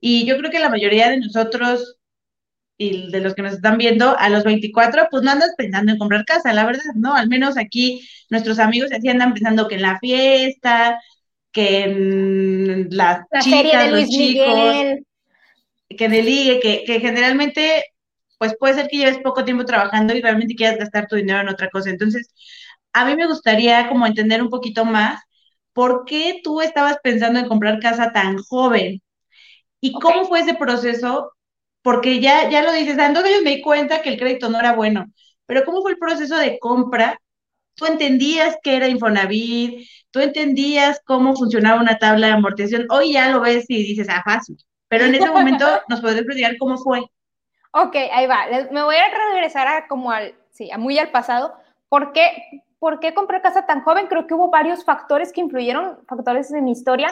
Y 0.00 0.24
yo 0.26 0.36
creo 0.38 0.50
que 0.50 0.60
la 0.60 0.68
mayoría 0.68 1.10
de 1.10 1.18
nosotros 1.18 1.98
y 2.78 3.10
de 3.10 3.20
los 3.20 3.34
que 3.34 3.42
nos 3.42 3.54
están 3.54 3.76
viendo, 3.76 4.16
a 4.16 4.28
los 4.28 4.44
24, 4.44 5.08
pues 5.10 5.24
no 5.24 5.32
andas 5.32 5.52
pensando 5.58 5.90
en 5.90 5.98
comprar 5.98 6.24
casa, 6.24 6.52
la 6.52 6.64
verdad, 6.64 6.82
¿no? 6.94 7.14
Al 7.14 7.28
menos 7.28 7.58
aquí 7.58 8.08
nuestros 8.30 8.60
amigos 8.60 8.92
así 8.92 9.08
andan 9.08 9.34
pensando 9.34 9.66
que 9.66 9.74
en 9.74 9.82
la 9.82 9.98
fiesta, 9.98 11.00
que 11.50 11.82
en 11.82 12.88
las 12.90 13.22
la 13.32 13.40
chicas, 13.40 13.90
los 13.90 14.08
chicos, 14.08 15.00
que 15.88 16.04
en 16.04 16.14
el 16.14 16.24
ligue, 16.24 16.60
que, 16.60 16.84
que 16.84 17.00
generalmente, 17.00 17.84
pues 18.38 18.54
puede 18.56 18.74
ser 18.74 18.88
que 18.88 18.98
lleves 18.98 19.18
poco 19.18 19.44
tiempo 19.44 19.64
trabajando 19.64 20.14
y 20.14 20.20
realmente 20.22 20.54
quieras 20.54 20.78
gastar 20.78 21.08
tu 21.08 21.16
dinero 21.16 21.40
en 21.40 21.48
otra 21.48 21.68
cosa. 21.70 21.90
Entonces, 21.90 22.32
a 22.92 23.04
mí 23.04 23.16
me 23.16 23.26
gustaría 23.26 23.88
como 23.88 24.06
entender 24.06 24.42
un 24.42 24.50
poquito 24.50 24.84
más 24.84 25.22
por 25.72 26.04
qué 26.04 26.40
tú 26.42 26.60
estabas 26.60 26.98
pensando 27.02 27.38
en 27.38 27.48
comprar 27.48 27.80
casa 27.80 28.12
tan 28.12 28.38
joven. 28.38 29.00
Y 29.80 29.92
cómo 29.92 30.24
fue 30.26 30.40
ese 30.40 30.54
proceso, 30.54 31.32
porque 31.82 32.20
ya, 32.20 32.50
ya 32.50 32.62
lo 32.62 32.72
dices, 32.72 32.98
entonces 32.98 33.36
yo 33.36 33.42
me 33.44 33.56
di 33.56 33.62
cuenta 33.62 34.02
que 34.02 34.10
el 34.10 34.18
crédito 34.18 34.48
no 34.48 34.58
era 34.58 34.72
bueno, 34.74 35.06
pero 35.46 35.64
cómo 35.64 35.82
fue 35.82 35.92
el 35.92 35.98
proceso 35.98 36.36
de 36.36 36.58
compra, 36.58 37.20
tú 37.74 37.86
entendías 37.86 38.56
qué 38.62 38.76
era 38.76 38.88
Infonavit, 38.88 39.88
tú 40.10 40.20
entendías 40.20 41.00
cómo 41.04 41.36
funcionaba 41.36 41.80
una 41.80 41.98
tabla 41.98 42.28
de 42.28 42.32
amortización, 42.34 42.86
hoy 42.90 43.12
ya 43.12 43.30
lo 43.30 43.40
ves 43.40 43.66
y 43.68 43.84
dices, 43.84 44.08
ah, 44.10 44.22
fácil, 44.24 44.56
pero 44.88 45.04
en 45.04 45.14
ese 45.14 45.30
momento 45.30 45.64
nos 45.88 46.00
podrías 46.00 46.22
explicar 46.22 46.56
cómo 46.58 46.76
fue. 46.78 47.00
Ok, 47.72 47.94
ahí 47.94 48.26
va, 48.26 48.46
me 48.72 48.82
voy 48.82 48.96
a 48.96 49.32
regresar 49.32 49.68
a 49.68 49.86
como 49.86 50.10
al, 50.10 50.34
sí, 50.50 50.70
a 50.72 50.78
muy 50.78 50.98
al 50.98 51.10
pasado, 51.10 51.54
porque 51.88 52.32
¿por 52.78 53.00
qué 53.00 53.14
compré 53.14 53.40
casa 53.40 53.66
tan 53.66 53.82
joven? 53.82 54.06
Creo 54.06 54.26
que 54.26 54.34
hubo 54.34 54.50
varios 54.50 54.84
factores 54.84 55.32
que 55.32 55.40
influyeron, 55.40 55.98
factores 56.06 56.50
de 56.50 56.62
mi 56.62 56.72
historia. 56.72 57.08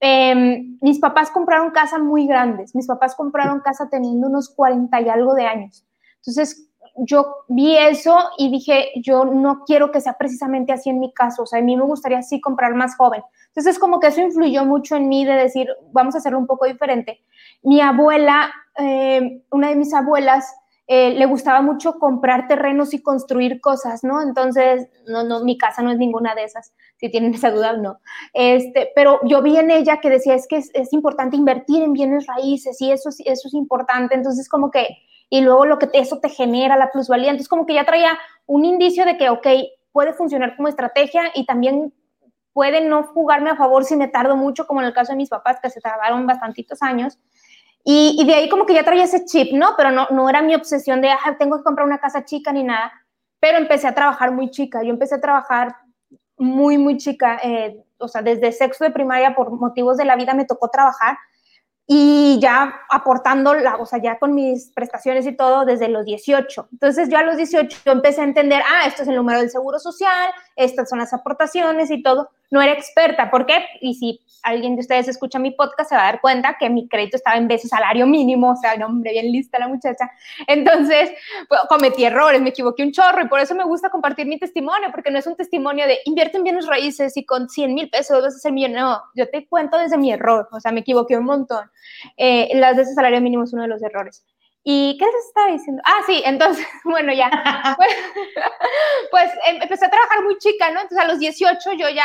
Em, 0.00 0.78
mis 0.80 0.98
papás 0.98 1.30
compraron 1.30 1.70
casa 1.70 1.98
muy 1.98 2.26
grandes. 2.26 2.74
Mis 2.74 2.86
papás 2.86 3.14
compraron 3.14 3.60
casa 3.60 3.88
teniendo 3.90 4.28
unos 4.28 4.48
40 4.48 5.00
y 5.00 5.08
algo 5.08 5.34
de 5.34 5.46
años. 5.46 5.84
Entonces, 6.18 6.68
yo 6.98 7.44
vi 7.48 7.76
eso 7.76 8.16
y 8.36 8.50
dije, 8.50 8.90
yo 8.96 9.24
no 9.24 9.64
quiero 9.64 9.92
que 9.92 10.00
sea 10.00 10.14
precisamente 10.18 10.72
así 10.72 10.90
en 10.90 10.98
mi 10.98 11.12
caso, 11.12 11.44
o 11.44 11.46
sea, 11.46 11.60
a 11.60 11.62
mí 11.62 11.76
me 11.76 11.84
gustaría 11.84 12.18
así 12.18 12.40
comprar 12.40 12.74
más 12.74 12.96
joven. 12.96 13.22
Entonces, 13.48 13.78
como 13.78 14.00
que 14.00 14.08
eso 14.08 14.20
influyó 14.20 14.64
mucho 14.64 14.96
en 14.96 15.08
mí 15.08 15.24
de 15.24 15.34
decir, 15.34 15.68
vamos 15.92 16.14
a 16.14 16.18
hacerlo 16.18 16.38
un 16.38 16.46
poco 16.46 16.66
diferente. 16.66 17.20
Mi 17.62 17.80
abuela, 17.80 18.52
eh, 18.78 19.42
una 19.50 19.68
de 19.68 19.76
mis 19.76 19.94
abuelas, 19.94 20.52
eh, 20.90 21.10
le 21.10 21.26
gustaba 21.26 21.60
mucho 21.60 21.98
comprar 21.98 22.48
terrenos 22.48 22.94
y 22.94 23.02
construir 23.02 23.60
cosas, 23.60 24.02
¿no? 24.04 24.22
Entonces, 24.22 24.88
no, 25.06 25.22
no, 25.22 25.44
mi 25.44 25.58
casa 25.58 25.82
no 25.82 25.90
es 25.90 25.98
ninguna 25.98 26.34
de 26.34 26.44
esas, 26.44 26.72
si 26.96 27.10
tienen 27.10 27.34
esa 27.34 27.50
duda, 27.50 27.74
no. 27.74 28.00
Este, 28.32 28.90
pero 28.94 29.20
yo 29.24 29.42
vi 29.42 29.58
en 29.58 29.70
ella 29.70 30.00
que 30.00 30.08
decía, 30.08 30.34
es 30.34 30.48
que 30.48 30.56
es, 30.56 30.70
es 30.72 30.94
importante 30.94 31.36
invertir 31.36 31.82
en 31.82 31.92
bienes 31.92 32.26
raíces 32.26 32.80
y 32.80 32.90
eso, 32.90 33.10
eso 33.10 33.48
es 33.48 33.52
importante, 33.52 34.14
entonces 34.14 34.48
como 34.48 34.70
que, 34.70 34.86
y 35.28 35.42
luego 35.42 35.66
lo 35.66 35.78
que 35.78 35.90
eso 35.92 36.20
te 36.20 36.30
genera, 36.30 36.78
la 36.78 36.90
plusvalía, 36.90 37.28
entonces 37.28 37.50
como 37.50 37.66
que 37.66 37.74
ya 37.74 37.84
traía 37.84 38.18
un 38.46 38.64
indicio 38.64 39.04
de 39.04 39.18
que, 39.18 39.28
ok, 39.28 39.46
puede 39.92 40.14
funcionar 40.14 40.56
como 40.56 40.68
estrategia 40.68 41.24
y 41.34 41.44
también 41.44 41.92
puede 42.54 42.80
no 42.80 43.04
jugarme 43.04 43.50
a 43.50 43.56
favor 43.56 43.84
si 43.84 43.94
me 43.94 44.08
tardo 44.08 44.36
mucho, 44.36 44.66
como 44.66 44.80
en 44.80 44.86
el 44.86 44.94
caso 44.94 45.12
de 45.12 45.16
mis 45.16 45.28
papás, 45.28 45.58
que 45.62 45.68
se 45.68 45.82
tardaron 45.82 46.26
bastantitos 46.26 46.82
años, 46.82 47.18
y, 47.84 48.24
de 48.26 48.34
ahí 48.34 48.48
como 48.48 48.66
que 48.66 48.74
ya 48.74 48.84
traía 48.84 49.04
ese 49.04 49.24
chip, 49.24 49.52
¿no? 49.52 49.74
Pero 49.76 49.90
no, 49.90 50.06
no 50.10 50.28
era 50.28 50.42
mi 50.42 50.54
obsesión 50.54 51.00
de, 51.00 51.10
ah, 51.10 51.36
tengo 51.38 51.56
que 51.56 51.64
comprar 51.64 51.86
una 51.86 51.98
casa 51.98 52.24
chica 52.24 52.52
ni 52.52 52.62
nada. 52.62 52.92
Pero 53.40 53.58
empecé 53.58 53.86
a 53.86 53.94
trabajar 53.94 54.32
muy 54.32 54.50
chica. 54.50 54.82
Yo 54.82 54.90
empecé 54.90 55.14
a 55.14 55.20
trabajar 55.20 55.74
muy, 56.36 56.76
muy 56.76 56.98
chica. 56.98 57.40
Eh, 57.42 57.82
o 57.98 58.08
sea, 58.08 58.22
desde 58.22 58.52
sexto 58.52 58.84
de 58.84 58.90
primaria, 58.90 59.34
por 59.34 59.50
motivos 59.50 59.96
de 59.96 60.04
la 60.04 60.16
vida, 60.16 60.34
me 60.34 60.44
tocó 60.44 60.68
trabajar 60.68 61.16
y 61.90 62.38
ya 62.38 62.82
aportando, 62.90 63.54
la, 63.54 63.76
o 63.76 63.86
sea, 63.86 63.98
ya 63.98 64.18
con 64.18 64.34
mis 64.34 64.70
prestaciones 64.74 65.26
y 65.26 65.34
todo 65.34 65.64
desde 65.64 65.88
los 65.88 66.04
18. 66.04 66.68
Entonces 66.70 67.08
yo 67.08 67.16
a 67.16 67.22
los 67.22 67.38
18 67.38 67.78
yo 67.86 67.92
empecé 67.92 68.20
a 68.20 68.24
entender, 68.24 68.62
ah, 68.62 68.86
esto 68.86 69.02
es 69.02 69.08
el 69.08 69.16
número 69.16 69.40
del 69.40 69.48
seguro 69.48 69.78
social, 69.78 70.30
estas 70.58 70.90
son 70.90 70.98
las 70.98 71.14
aportaciones 71.14 71.90
y 71.90 72.02
todo. 72.02 72.28
No 72.50 72.60
era 72.60 72.72
experta, 72.72 73.30
¿por 73.30 73.46
qué? 73.46 73.64
Y 73.80 73.94
si 73.94 74.20
alguien 74.42 74.74
de 74.74 74.80
ustedes 74.80 75.08
escucha 75.08 75.38
mi 75.38 75.52
podcast 75.52 75.90
se 75.90 75.94
va 75.96 76.02
a 76.02 76.12
dar 76.12 76.20
cuenta 76.20 76.56
que 76.58 76.68
mi 76.68 76.88
crédito 76.88 77.16
estaba 77.16 77.36
en 77.36 77.46
de 77.48 77.58
salario 77.58 78.06
mínimo, 78.06 78.52
o 78.52 78.56
sea, 78.56 78.76
no, 78.76 78.86
hombre, 78.86 79.12
bien 79.12 79.30
lista 79.30 79.58
la 79.58 79.68
muchacha. 79.68 80.10
Entonces, 80.46 81.10
pues, 81.48 81.60
cometí 81.68 82.04
errores, 82.04 82.40
me 82.40 82.50
equivoqué 82.50 82.82
un 82.82 82.92
chorro 82.92 83.22
y 83.22 83.28
por 83.28 83.40
eso 83.40 83.54
me 83.54 83.64
gusta 83.64 83.90
compartir 83.90 84.26
mi 84.26 84.38
testimonio, 84.38 84.88
porque 84.90 85.10
no 85.10 85.18
es 85.18 85.26
un 85.26 85.36
testimonio 85.36 85.86
de 85.86 85.98
invierte 86.04 86.38
en 86.38 86.44
bienes 86.44 86.66
raíces 86.66 87.16
y 87.16 87.24
con 87.24 87.48
100 87.48 87.74
mil 87.74 87.88
pesos 87.90 88.22
vas 88.22 88.34
a 88.34 88.38
ser 88.38 88.52
millonario. 88.52 88.78
No, 88.78 89.02
yo 89.14 89.28
te 89.30 89.46
cuento 89.48 89.78
desde 89.78 89.96
mi 89.96 90.12
error, 90.12 90.48
o 90.50 90.60
sea, 90.60 90.72
me 90.72 90.80
equivoqué 90.80 91.16
un 91.16 91.24
montón. 91.24 91.70
Eh, 92.16 92.50
las 92.54 92.76
ese 92.78 92.94
salario 92.94 93.20
mínimo 93.20 93.44
es 93.44 93.52
uno 93.52 93.62
de 93.62 93.68
los 93.68 93.82
errores. 93.82 94.24
¿Y 94.64 94.96
qué 94.98 95.04
les 95.06 95.26
estaba 95.26 95.52
diciendo? 95.52 95.82
Ah, 95.86 96.00
sí, 96.06 96.22
entonces, 96.24 96.66
bueno, 96.84 97.12
ya. 97.12 97.30
Pues, 97.76 97.90
pues 99.10 99.30
em, 99.46 99.62
empecé 99.62 99.86
a 99.86 99.90
trabajar 99.90 100.24
muy 100.24 100.36
chica, 100.38 100.70
¿no? 100.70 100.80
Entonces 100.80 101.04
a 101.04 101.08
los 101.08 101.18
18 101.18 101.72
yo 101.72 101.88
ya 101.88 102.04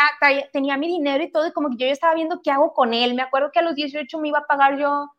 tenía 0.51 0.77
mi 0.77 0.87
dinero 0.87 1.23
y 1.23 1.31
todo, 1.31 1.47
y 1.47 1.51
como 1.51 1.69
que 1.69 1.77
yo 1.77 1.87
ya 1.87 1.93
estaba 1.93 2.15
viendo 2.15 2.41
qué 2.43 2.51
hago 2.51 2.73
con 2.73 2.93
él. 2.93 3.15
Me 3.15 3.21
acuerdo 3.23 3.51
que 3.51 3.59
a 3.59 3.63
los 3.63 3.75
18 3.75 4.19
me 4.19 4.29
iba 4.29 4.39
a 4.39 4.47
pagar 4.47 4.77
yo, 4.77 5.09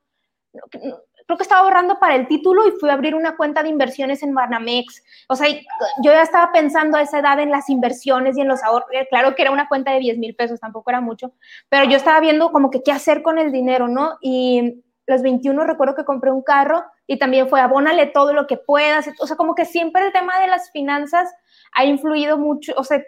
creo 1.26 1.37
que 1.37 1.43
estaba 1.43 1.62
ahorrando 1.62 1.99
para 1.99 2.17
el 2.17 2.29
título 2.29 2.67
y 2.67 2.73
fui 2.73 2.91
a 2.91 2.95
abrir 2.95 3.14
una 3.14 3.37
cuenta 3.37 3.62
de 3.62 3.69
inversiones 3.69 4.23
en 4.23 4.35
Banamex. 4.35 5.03
O 5.29 5.37
sea, 5.37 5.49
yo 5.49 6.12
ya 6.12 6.23
estaba 6.23 6.53
pensando 6.53 6.97
a 6.97 7.03
esa 7.03 7.19
edad 7.19 7.38
en 7.41 7.50
las 7.50 7.69
inversiones 7.71 8.37
y 8.37 8.43
en 8.43 8.49
los 8.49 8.62
ahorros. 8.62 8.88
Eh, 8.93 9.07
claro 9.09 9.35
que 9.35 9.43
era 9.43 9.50
una 9.50 9.69
cuenta 9.69 9.93
de 9.93 10.00
10 10.00 10.19
mil 10.19 10.35
pesos, 10.35 10.61
tampoco 10.61 10.91
era 10.91 11.00
mucho, 11.00 11.33
pero 11.69 11.85
yo 11.85 11.97
estaba 11.97 12.21
viendo 12.21 12.53
como 12.53 12.71
que 12.71 12.83
qué 12.83 12.93
hacer 12.93 13.23
con 13.23 13.38
el 13.38 13.53
dinero, 13.53 13.88
¿no? 13.88 14.19
Y 14.21 14.85
los 15.06 15.23
21 15.23 15.64
recuerdo 15.64 15.94
que 15.94 16.04
compré 16.04 16.30
un 16.30 16.42
carro 16.42 16.84
y 17.06 17.18
también 17.18 17.49
fue 17.49 17.61
abónale 17.61 18.06
todo 18.06 18.32
lo 18.32 18.46
que 18.46 18.56
puedas. 18.56 19.08
O 19.20 19.26
sea, 19.26 19.37
como 19.37 19.54
que 19.54 19.64
siempre 19.64 20.06
el 20.06 20.12
tema 20.12 20.40
de 20.40 20.46
las 20.46 20.70
finanzas 20.70 21.32
ha 21.73 21.84
influido 21.84 22.38
mucho, 22.38 22.73
o 22.76 22.84
sea, 22.84 23.02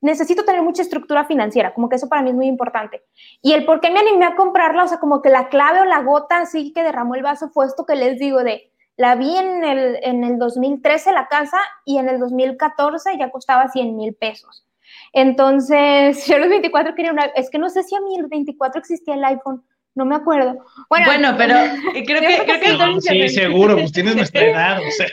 necesito 0.00 0.44
tener 0.44 0.62
mucha 0.62 0.82
estructura 0.82 1.24
financiera, 1.24 1.74
como 1.74 1.88
que 1.88 1.96
eso 1.96 2.08
para 2.08 2.22
mí 2.22 2.30
es 2.30 2.36
muy 2.36 2.46
importante. 2.46 3.02
Y 3.40 3.52
el 3.52 3.64
por 3.64 3.80
qué 3.80 3.90
me 3.90 4.00
animé 4.00 4.24
a 4.26 4.34
comprarla, 4.34 4.84
o 4.84 4.88
sea, 4.88 4.98
como 4.98 5.22
que 5.22 5.30
la 5.30 5.48
clave 5.48 5.80
o 5.80 5.84
la 5.84 6.02
gota 6.02 6.38
así 6.38 6.72
que 6.72 6.82
derramó 6.82 7.14
el 7.14 7.22
vaso 7.22 7.50
fue 7.50 7.66
esto 7.66 7.86
que 7.86 7.94
les 7.94 8.18
digo 8.18 8.42
de, 8.42 8.72
la 8.96 9.14
vi 9.14 9.36
en 9.36 9.64
el, 9.64 9.98
en 10.02 10.24
el 10.24 10.38
2013 10.38 11.12
la 11.12 11.28
casa 11.28 11.58
y 11.84 11.98
en 11.98 12.08
el 12.08 12.18
2014 12.18 13.16
ya 13.18 13.30
costaba 13.30 13.68
100 13.68 13.96
mil 13.96 14.14
pesos. 14.14 14.66
Entonces, 15.12 16.26
yo 16.26 16.38
los 16.38 16.48
24 16.48 16.94
quería 16.94 17.12
una, 17.12 17.26
es 17.26 17.50
que 17.50 17.58
no 17.58 17.68
sé 17.68 17.82
si 17.82 17.94
a 17.94 18.00
mí 18.00 18.16
el 18.18 18.26
24 18.26 18.80
existía 18.80 19.14
el 19.14 19.24
iPhone, 19.24 19.64
no 19.94 20.04
me 20.04 20.16
acuerdo. 20.16 20.64
Bueno, 20.88 21.06
bueno 21.06 21.34
pero 21.38 21.54
creo 21.92 22.20
que, 22.20 22.44
creo 22.44 22.94
que, 22.94 23.00
sí, 23.00 23.28
seguro, 23.28 23.76
pues 23.76 23.92
tienes 23.92 24.16
nuestra 24.16 24.42
edad, 24.46 24.78
o 24.78 24.90
sea. 24.90 25.06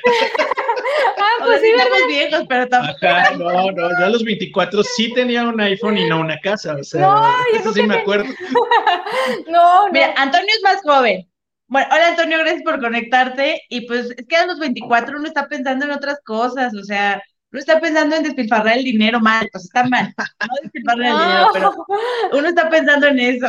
Ah, 1.18 1.46
pues 1.46 1.62
sí, 1.62 1.68
estamos 1.70 2.08
viejos, 2.08 2.44
pero 2.48 2.68
tampoco. 2.68 2.98
no, 3.38 3.72
no, 3.72 4.00
yo 4.00 4.06
a 4.06 4.10
los 4.10 4.24
24 4.24 4.84
sí 4.84 5.14
tenía 5.14 5.44
un 5.44 5.60
iPhone 5.60 5.98
y 5.98 6.08
no 6.08 6.20
una 6.20 6.40
casa, 6.40 6.76
o 6.76 6.84
sea, 6.84 7.02
no, 7.02 7.34
eso 7.54 7.74
sí 7.74 7.84
me 7.84 7.98
acuerdo. 7.98 8.26
no, 9.48 9.86
no. 9.86 9.92
Mira, 9.92 10.14
Antonio 10.18 10.48
es 10.48 10.64
más 10.64 10.82
joven. 10.84 11.28
Bueno, 11.68 11.88
hola 11.92 12.08
Antonio, 12.08 12.40
gracias 12.40 12.64
por 12.64 12.80
conectarte. 12.80 13.62
Y 13.70 13.82
pues 13.82 14.12
es 14.18 14.26
que 14.28 14.36
a 14.36 14.48
los 14.48 14.60
24 14.60 15.18
uno 15.18 15.28
está 15.28 15.48
pensando 15.48 15.86
en 15.86 15.92
otras 15.92 16.20
cosas, 16.26 16.74
o 16.74 16.84
sea, 16.84 17.22
uno 17.52 17.60
está 17.60 17.80
pensando 17.80 18.16
en 18.16 18.24
despilfarrar 18.24 18.78
el 18.78 18.84
dinero 18.84 19.20
mal, 19.20 19.48
pues 19.52 19.66
está 19.66 19.84
mal, 19.84 20.14
no 20.18 20.56
despilfarrar 20.64 21.06
el 21.06 21.20
dinero, 21.20 21.50
pero 21.54 21.86
uno 22.34 22.48
está 22.48 22.70
pensando 22.70 23.08
en 23.08 23.20
eso. 23.20 23.48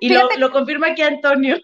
Y 0.00 0.10
lo, 0.10 0.28
lo, 0.38 0.50
confirma 0.50 0.88
aquí 0.88 1.02
Antonio. 1.02 1.58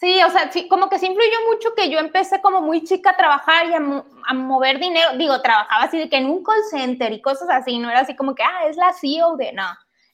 Sí, 0.00 0.22
o 0.22 0.30
sea, 0.30 0.52
sí, 0.52 0.68
como 0.68 0.88
que 0.88 0.98
sí 1.00 1.06
influyó 1.06 1.36
mucho 1.52 1.74
que 1.74 1.90
yo 1.90 1.98
empecé 1.98 2.40
como 2.40 2.60
muy 2.60 2.84
chica 2.84 3.10
a 3.10 3.16
trabajar 3.16 3.66
y 3.66 3.74
a, 3.74 4.34
mover 4.34 4.78
dinero. 4.78 5.16
Digo, 5.18 5.40
trabajaba 5.42 5.84
así 5.84 5.98
de 5.98 6.08
que 6.08 6.18
en 6.18 6.26
un 6.26 6.44
call 6.44 6.62
center 6.70 7.12
y 7.12 7.20
cosas 7.20 7.48
así, 7.50 7.78
no 7.78 7.90
era 7.90 8.00
así 8.00 8.14
como 8.14 8.34
que, 8.36 8.44
ah, 8.44 8.68
es 8.68 8.76
la 8.76 8.92
CEO 8.92 9.36
de, 9.36 9.52
no, 9.52 9.64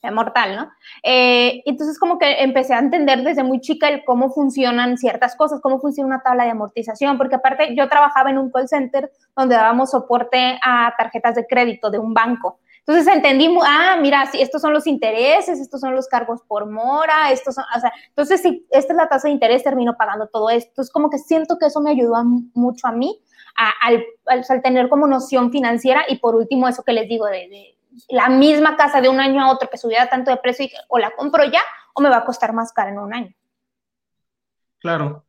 es 0.01 0.13
mortal, 0.13 0.57
¿no? 0.57 0.71
Eh, 1.03 1.63
entonces 1.67 1.99
como 1.99 2.19
que 2.19 2.43
empecé 2.43 2.73
a 2.73 2.79
entender 2.79 3.23
desde 3.23 3.43
muy 3.43 3.61
chica 3.61 3.89
el 3.89 4.05
cómo 4.07 4.31
funcionan 4.31 4.97
ciertas 4.97 5.37
cosas, 5.37 5.61
cómo 5.61 5.79
funciona 5.79 6.07
una 6.07 6.23
tabla 6.23 6.45
de 6.45 6.51
amortización, 6.53 7.19
porque 7.19 7.35
aparte 7.35 7.75
yo 7.77 7.87
trabajaba 7.91 8.31
en 8.31 8.39
un 8.39 8.51
call 8.51 8.69
center 8.69 9.11
donde 9.37 9.55
dábamos 9.57 9.91
soporte 9.91 10.59
a 10.63 10.95
tarjetas 10.97 11.35
de 11.35 11.47
crédito 11.47 11.91
de 11.91 11.99
un 11.99 12.15
banco. 12.15 12.59
Entonces 12.87 13.13
entendimos, 13.13 13.65
ah, 13.67 13.97
mira, 13.99 14.27
sí, 14.27 14.43
estos 14.43 14.61
son 14.61 14.75
los 14.75 14.87
intereses, 14.87 15.59
estos 15.59 15.81
son 15.81 15.95
los 15.95 16.07
cargos 16.07 16.43
por 16.43 16.71
mora, 16.71 17.33
estos 17.33 17.55
son, 17.55 17.65
o 17.75 17.81
sea, 17.81 17.91
entonces 18.09 18.43
si 18.43 18.67
esta 18.71 18.93
es 18.93 18.97
la 18.97 19.09
tasa 19.09 19.29
de 19.29 19.33
interés, 19.33 19.65
termino 19.65 19.97
pagando 19.97 20.27
todo 20.27 20.51
esto. 20.51 20.83
Es 20.83 20.91
como 20.91 21.09
que 21.09 21.19
siento 21.19 21.57
que 21.59 21.67
eso 21.67 21.81
me 21.81 21.93
ayudó 21.93 22.23
mucho 22.53 22.87
a 22.87 22.93
mí 22.93 23.23
al, 23.87 24.05
al, 24.27 24.63
tener 24.63 24.89
como 24.89 25.07
noción 25.07 25.51
financiera 25.51 26.05
y 26.09 26.19
por 26.19 26.35
último 26.35 26.69
eso 26.69 26.83
que 26.83 26.93
les 26.93 27.09
digo 27.09 27.27
de, 27.27 27.75
la 28.09 28.29
misma 28.29 28.77
casa 28.77 29.01
de 29.01 29.09
un 29.09 29.21
año 29.21 29.43
a 29.43 29.51
otro 29.51 29.71
que 29.71 29.79
subiera 29.79 30.09
tanto 30.09 30.31
de 30.31 30.37
precio 30.37 30.67
y 30.67 30.73
o 30.89 30.99
la 30.99 31.13
compro 31.13 31.45
ya 31.45 31.61
o 31.95 32.01
me 32.01 32.11
va 32.11 32.19
a 32.19 32.25
costar 32.25 32.53
más 32.53 32.73
cara 32.73 32.91
en 32.91 32.99
un 32.99 33.15
año. 33.15 33.35
Claro. 34.79 35.25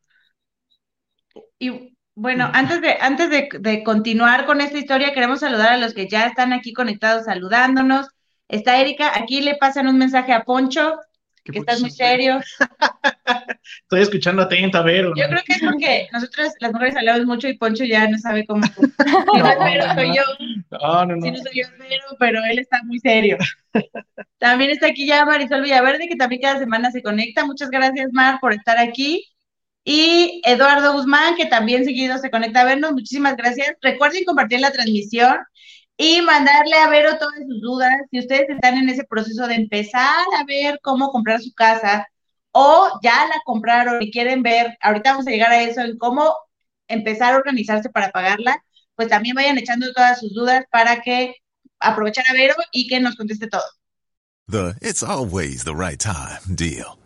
Y 1.58 1.95
bueno, 2.16 2.50
antes 2.54 2.80
de, 2.80 2.96
antes 2.98 3.28
de, 3.30 3.82
continuar 3.84 4.46
con 4.46 4.62
esta 4.62 4.78
historia, 4.78 5.12
queremos 5.12 5.40
saludar 5.40 5.74
a 5.74 5.76
los 5.76 5.92
que 5.92 6.08
ya 6.08 6.26
están 6.26 6.54
aquí 6.54 6.72
conectados 6.72 7.26
saludándonos. 7.26 8.08
Está 8.48 8.80
Erika, 8.80 9.12
aquí 9.14 9.42
le 9.42 9.56
pasan 9.56 9.86
un 9.86 9.98
mensaje 9.98 10.32
a 10.32 10.42
Poncho, 10.42 10.98
que 11.44 11.58
estás 11.58 11.82
muy 11.82 11.90
serio. 11.90 12.40
Estoy 13.82 14.00
escuchando 14.00 14.42
atenta, 14.42 14.80
Vero. 14.80 15.12
Yo 15.14 15.28
creo 15.28 15.42
que 15.44 15.52
es 15.52 15.62
porque 15.62 16.08
nosotros 16.10 16.52
las 16.60 16.72
mujeres 16.72 16.96
hablamos 16.96 17.26
mucho 17.26 17.48
y 17.48 17.58
Poncho 17.58 17.84
ya 17.84 18.08
no 18.08 18.16
sabe 18.16 18.46
cómo. 18.46 18.62
No 19.36 19.64
Vero, 19.64 19.84
soy 19.94 20.16
yo. 20.16 20.22
No, 20.70 21.04
no, 21.04 21.16
no. 21.16 21.22
Si 21.22 21.30
no 21.32 21.38
soy 21.38 21.52
yo, 21.62 21.68
Vero, 21.78 22.04
pero 22.18 22.40
él 22.50 22.58
está 22.58 22.82
muy 22.84 22.98
serio. 22.98 23.36
También 24.38 24.70
está 24.70 24.86
aquí 24.86 25.06
ya 25.06 25.26
Marisol 25.26 25.60
Villaverde, 25.60 26.08
que 26.08 26.16
también 26.16 26.40
cada 26.40 26.58
semana 26.58 26.90
se 26.90 27.02
conecta. 27.02 27.44
Muchas 27.44 27.68
gracias, 27.68 28.10
Mar, 28.12 28.38
por 28.40 28.54
estar 28.54 28.78
aquí. 28.78 29.35
Y 29.88 30.42
Eduardo 30.44 30.94
Guzmán, 30.94 31.36
que 31.36 31.46
también 31.46 31.84
seguido 31.84 32.18
se 32.18 32.28
conecta 32.28 32.62
a 32.62 32.64
vernos. 32.64 32.90
Muchísimas 32.90 33.36
gracias. 33.36 33.76
Recuerden 33.80 34.24
compartir 34.24 34.58
la 34.58 34.72
transmisión 34.72 35.36
y 35.96 36.20
mandarle 36.22 36.76
a 36.76 36.88
Vero 36.88 37.16
todas 37.18 37.38
sus 37.48 37.60
dudas. 37.60 37.94
Si 38.10 38.18
ustedes 38.18 38.50
están 38.50 38.76
en 38.78 38.88
ese 38.88 39.04
proceso 39.04 39.46
de 39.46 39.54
empezar 39.54 40.26
a 40.40 40.44
ver 40.44 40.80
cómo 40.82 41.12
comprar 41.12 41.40
su 41.40 41.52
casa 41.54 42.04
o 42.50 42.98
ya 43.00 43.26
la 43.28 43.40
compraron 43.44 44.02
y 44.02 44.10
quieren 44.10 44.42
ver, 44.42 44.76
ahorita 44.80 45.12
vamos 45.12 45.28
a 45.28 45.30
llegar 45.30 45.52
a 45.52 45.62
eso, 45.62 45.80
en 45.80 45.96
cómo 45.98 46.34
empezar 46.88 47.34
a 47.34 47.36
organizarse 47.36 47.88
para 47.88 48.10
pagarla, 48.10 48.60
pues 48.96 49.06
también 49.08 49.36
vayan 49.36 49.56
echando 49.56 49.92
todas 49.92 50.18
sus 50.18 50.34
dudas 50.34 50.64
para 50.72 51.00
que 51.00 51.36
aprovechar 51.78 52.24
a 52.28 52.32
Vero 52.32 52.56
y 52.72 52.88
que 52.88 52.98
nos 52.98 53.14
conteste 53.14 53.46
todo. 53.46 53.62
The 54.48 54.74
it's 54.80 55.04
always 55.04 55.62
the 55.62 55.76
right 55.76 56.00
time 56.00 56.56
deal. 56.56 57.05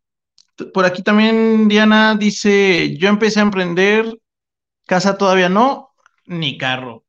por 0.73 0.85
aquí 0.85 1.01
también 1.03 1.67
Diana 1.67 2.15
dice, 2.15 2.97
yo 2.97 3.09
empecé 3.09 3.39
a 3.39 3.43
emprender, 3.43 4.05
casa 4.85 5.17
todavía 5.17 5.49
no, 5.49 5.91
ni 6.25 6.57
carro. 6.57 7.03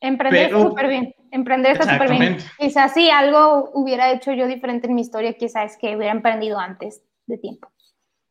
Emprender 0.00 0.48
Pero- 0.48 0.68
súper 0.68 0.88
bien. 0.88 1.14
Emprender 1.30 1.72
está 1.72 1.94
súper 1.94 2.10
bien. 2.10 2.22
Exactamente. 2.22 2.56
Quizás 2.58 2.94
si 2.94 3.10
algo 3.10 3.70
hubiera 3.74 4.12
hecho 4.12 4.32
yo 4.32 4.46
diferente 4.46 4.86
en 4.86 4.94
mi 4.94 5.00
historia, 5.00 5.32
quizás 5.32 5.72
es 5.72 5.78
que 5.78 5.96
hubiera 5.96 6.12
emprendido 6.12 6.60
antes 6.60 7.02
de 7.26 7.38
tiempo. 7.38 7.72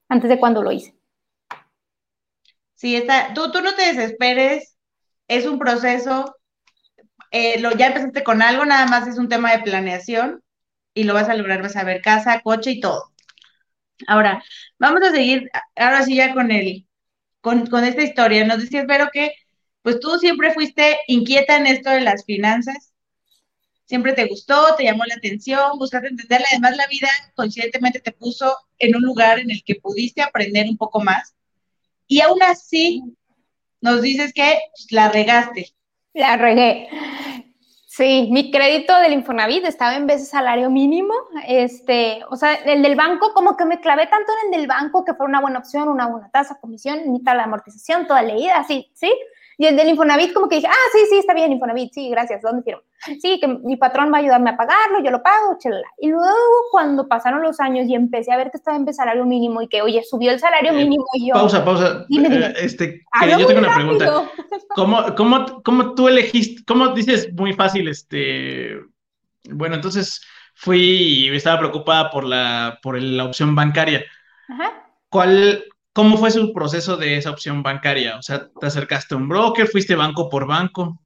Antes 0.07 0.29
de 0.29 0.39
cuando 0.39 0.63
lo 0.63 0.71
hice. 0.71 0.95
Sí, 2.75 2.95
está, 2.95 3.33
tú, 3.33 3.51
tú 3.51 3.61
no 3.61 3.75
te 3.75 3.93
desesperes, 3.93 4.77
es 5.27 5.45
un 5.45 5.59
proceso, 5.59 6.35
eh, 7.31 7.59
lo, 7.59 7.71
ya 7.71 7.87
empezaste 7.87 8.23
con 8.23 8.41
algo, 8.41 8.65
nada 8.65 8.85
más 8.87 9.07
es 9.07 9.17
un 9.17 9.27
tema 9.27 9.51
de 9.51 9.63
planeación 9.63 10.43
y 10.93 11.03
lo 11.03 11.13
vas 11.13 11.29
a 11.29 11.35
lograr, 11.35 11.61
vas 11.61 11.75
a 11.75 11.83
ver 11.83 12.01
casa, 12.01 12.41
coche 12.41 12.71
y 12.71 12.79
todo. 12.79 13.12
Ahora, 14.07 14.43
vamos 14.79 15.01
a 15.03 15.11
seguir, 15.11 15.49
ahora 15.75 16.03
sí 16.03 16.15
ya 16.15 16.33
con 16.33 16.51
el, 16.51 16.87
con, 17.41 17.67
con 17.67 17.83
esta 17.83 18.03
historia. 18.03 18.45
Nos 18.45 18.59
decías, 18.59 18.85
Vero, 18.87 19.09
que 19.11 19.33
pues 19.81 19.99
tú 19.99 20.17
siempre 20.17 20.53
fuiste 20.53 20.97
inquieta 21.07 21.57
en 21.57 21.67
esto 21.67 21.89
de 21.89 22.01
las 22.01 22.25
finanzas, 22.25 22.93
siempre 23.85 24.13
te 24.13 24.25
gustó, 24.25 24.75
te 24.75 24.85
llamó 24.85 25.05
la 25.05 25.15
atención, 25.15 25.77
buscaste 25.77 26.07
entenderla, 26.07 26.47
además 26.51 26.77
la 26.77 26.87
vida 26.87 27.09
coincidentemente 27.35 27.99
te 27.99 28.11
puso 28.11 28.55
en 28.79 28.95
un 28.95 29.03
lugar 29.03 29.39
en 29.39 29.51
el 29.51 29.63
que 29.63 29.75
pudiste 29.75 30.21
aprender 30.21 30.67
un 30.67 30.77
poco 30.77 31.01
más. 31.01 31.35
Y 32.07 32.21
aún 32.21 32.41
así, 32.43 33.03
nos 33.81 34.01
dices 34.01 34.33
que 34.33 34.59
pues, 34.71 34.91
la 34.91 35.09
regaste. 35.09 35.73
La 36.13 36.37
regué. 36.37 36.87
Sí, 37.95 38.27
mi 38.31 38.49
crédito 38.49 38.99
del 39.01 39.13
Infonavit 39.13 39.65
estaba 39.65 39.95
en 39.95 40.07
de 40.07 40.17
salario 40.17 40.71
mínimo. 40.71 41.13
Este, 41.47 42.23
o 42.31 42.35
sea, 42.35 42.55
el 42.55 42.81
del 42.81 42.95
banco, 42.95 43.33
como 43.35 43.55
que 43.55 43.65
me 43.65 43.79
clavé 43.79 44.07
tanto 44.07 44.31
en 44.31 44.51
el 44.51 44.61
del 44.61 44.67
banco 44.67 45.05
que 45.05 45.13
fue 45.13 45.27
una 45.27 45.39
buena 45.39 45.59
opción, 45.59 45.87
una 45.87 46.07
buena 46.07 46.27
tasa, 46.31 46.57
comisión, 46.59 47.01
ni 47.05 47.23
tal 47.23 47.39
amortización, 47.39 48.07
toda 48.07 48.23
leída, 48.23 48.57
así, 48.57 48.89
¿sí? 48.95 49.13
Y 49.59 49.67
el 49.67 49.75
del 49.75 49.89
Infonavit, 49.89 50.33
como 50.33 50.49
que 50.49 50.55
dije, 50.55 50.67
ah, 50.67 50.89
sí, 50.91 51.05
sí, 51.07 51.19
está 51.19 51.35
bien, 51.35 51.51
Infonavit, 51.51 51.93
sí, 51.93 52.09
gracias, 52.09 52.41
¿dónde 52.41 52.63
quiero? 52.63 52.81
Sí, 53.21 53.37
que 53.39 53.47
mi 53.47 53.75
patrón 53.75 54.11
va 54.13 54.17
a 54.17 54.19
ayudarme 54.21 54.51
a 54.51 54.57
pagarlo, 54.57 55.03
yo 55.03 55.11
lo 55.11 55.21
pago, 55.21 55.57
chalala. 55.59 55.87
Y 55.99 56.09
luego, 56.09 56.31
cuando 56.71 57.07
pasaron 57.07 57.41
los 57.41 57.59
años 57.59 57.85
y 57.87 57.95
empecé 57.95 58.31
a 58.31 58.37
ver 58.37 58.49
que 58.49 58.57
estaba 58.57 58.77
en 58.77 58.93
salario 58.93 59.25
mínimo 59.25 59.61
y 59.61 59.67
que, 59.67 59.81
oye, 59.81 60.01
subió 60.03 60.31
el 60.31 60.39
salario 60.39 60.71
Eh, 60.71 60.75
mínimo 60.75 61.05
y 61.13 61.27
yo. 61.27 61.33
Pausa, 61.33 61.65
pausa. 61.65 62.05
Dime, 62.07 62.29
dime. 62.29 62.45
Eh, 62.47 62.53
Este, 62.59 62.93
que 62.93 63.01
Hablo 63.11 63.39
yo 63.39 63.47
tengo 63.47 63.59
una 63.59 63.75
pregunta. 63.75 64.05
rápido. 64.05 64.31
¿Cómo, 64.75 65.15
cómo, 65.15 65.63
cómo 65.63 65.95
tú 65.95 66.07
elegiste? 66.07 66.63
¿Cómo 66.65 66.89
dices 66.89 67.31
muy 67.33 67.51
fácil? 67.53 67.89
Este, 67.89 68.79
bueno, 69.49 69.75
entonces 69.75 70.21
fui 70.55 70.79
y 70.79 71.35
estaba 71.35 71.59
preocupada 71.59 72.09
por 72.09 72.23
la, 72.23 72.79
por 72.81 73.01
la 73.01 73.25
opción 73.25 73.53
bancaria. 73.53 74.05
Ajá. 74.47 74.71
¿Cuál, 75.09 75.65
cómo 75.91 76.17
fue 76.17 76.31
su 76.31 76.53
proceso 76.53 76.95
de 76.95 77.17
esa 77.17 77.31
opción 77.31 77.63
bancaria? 77.63 78.17
O 78.17 78.21
sea, 78.21 78.47
¿te 78.59 78.65
acercaste 78.65 79.13
a 79.13 79.17
un 79.17 79.27
broker? 79.27 79.67
¿Fuiste 79.67 79.95
banco 79.95 80.29
por 80.29 80.47
banco? 80.47 80.99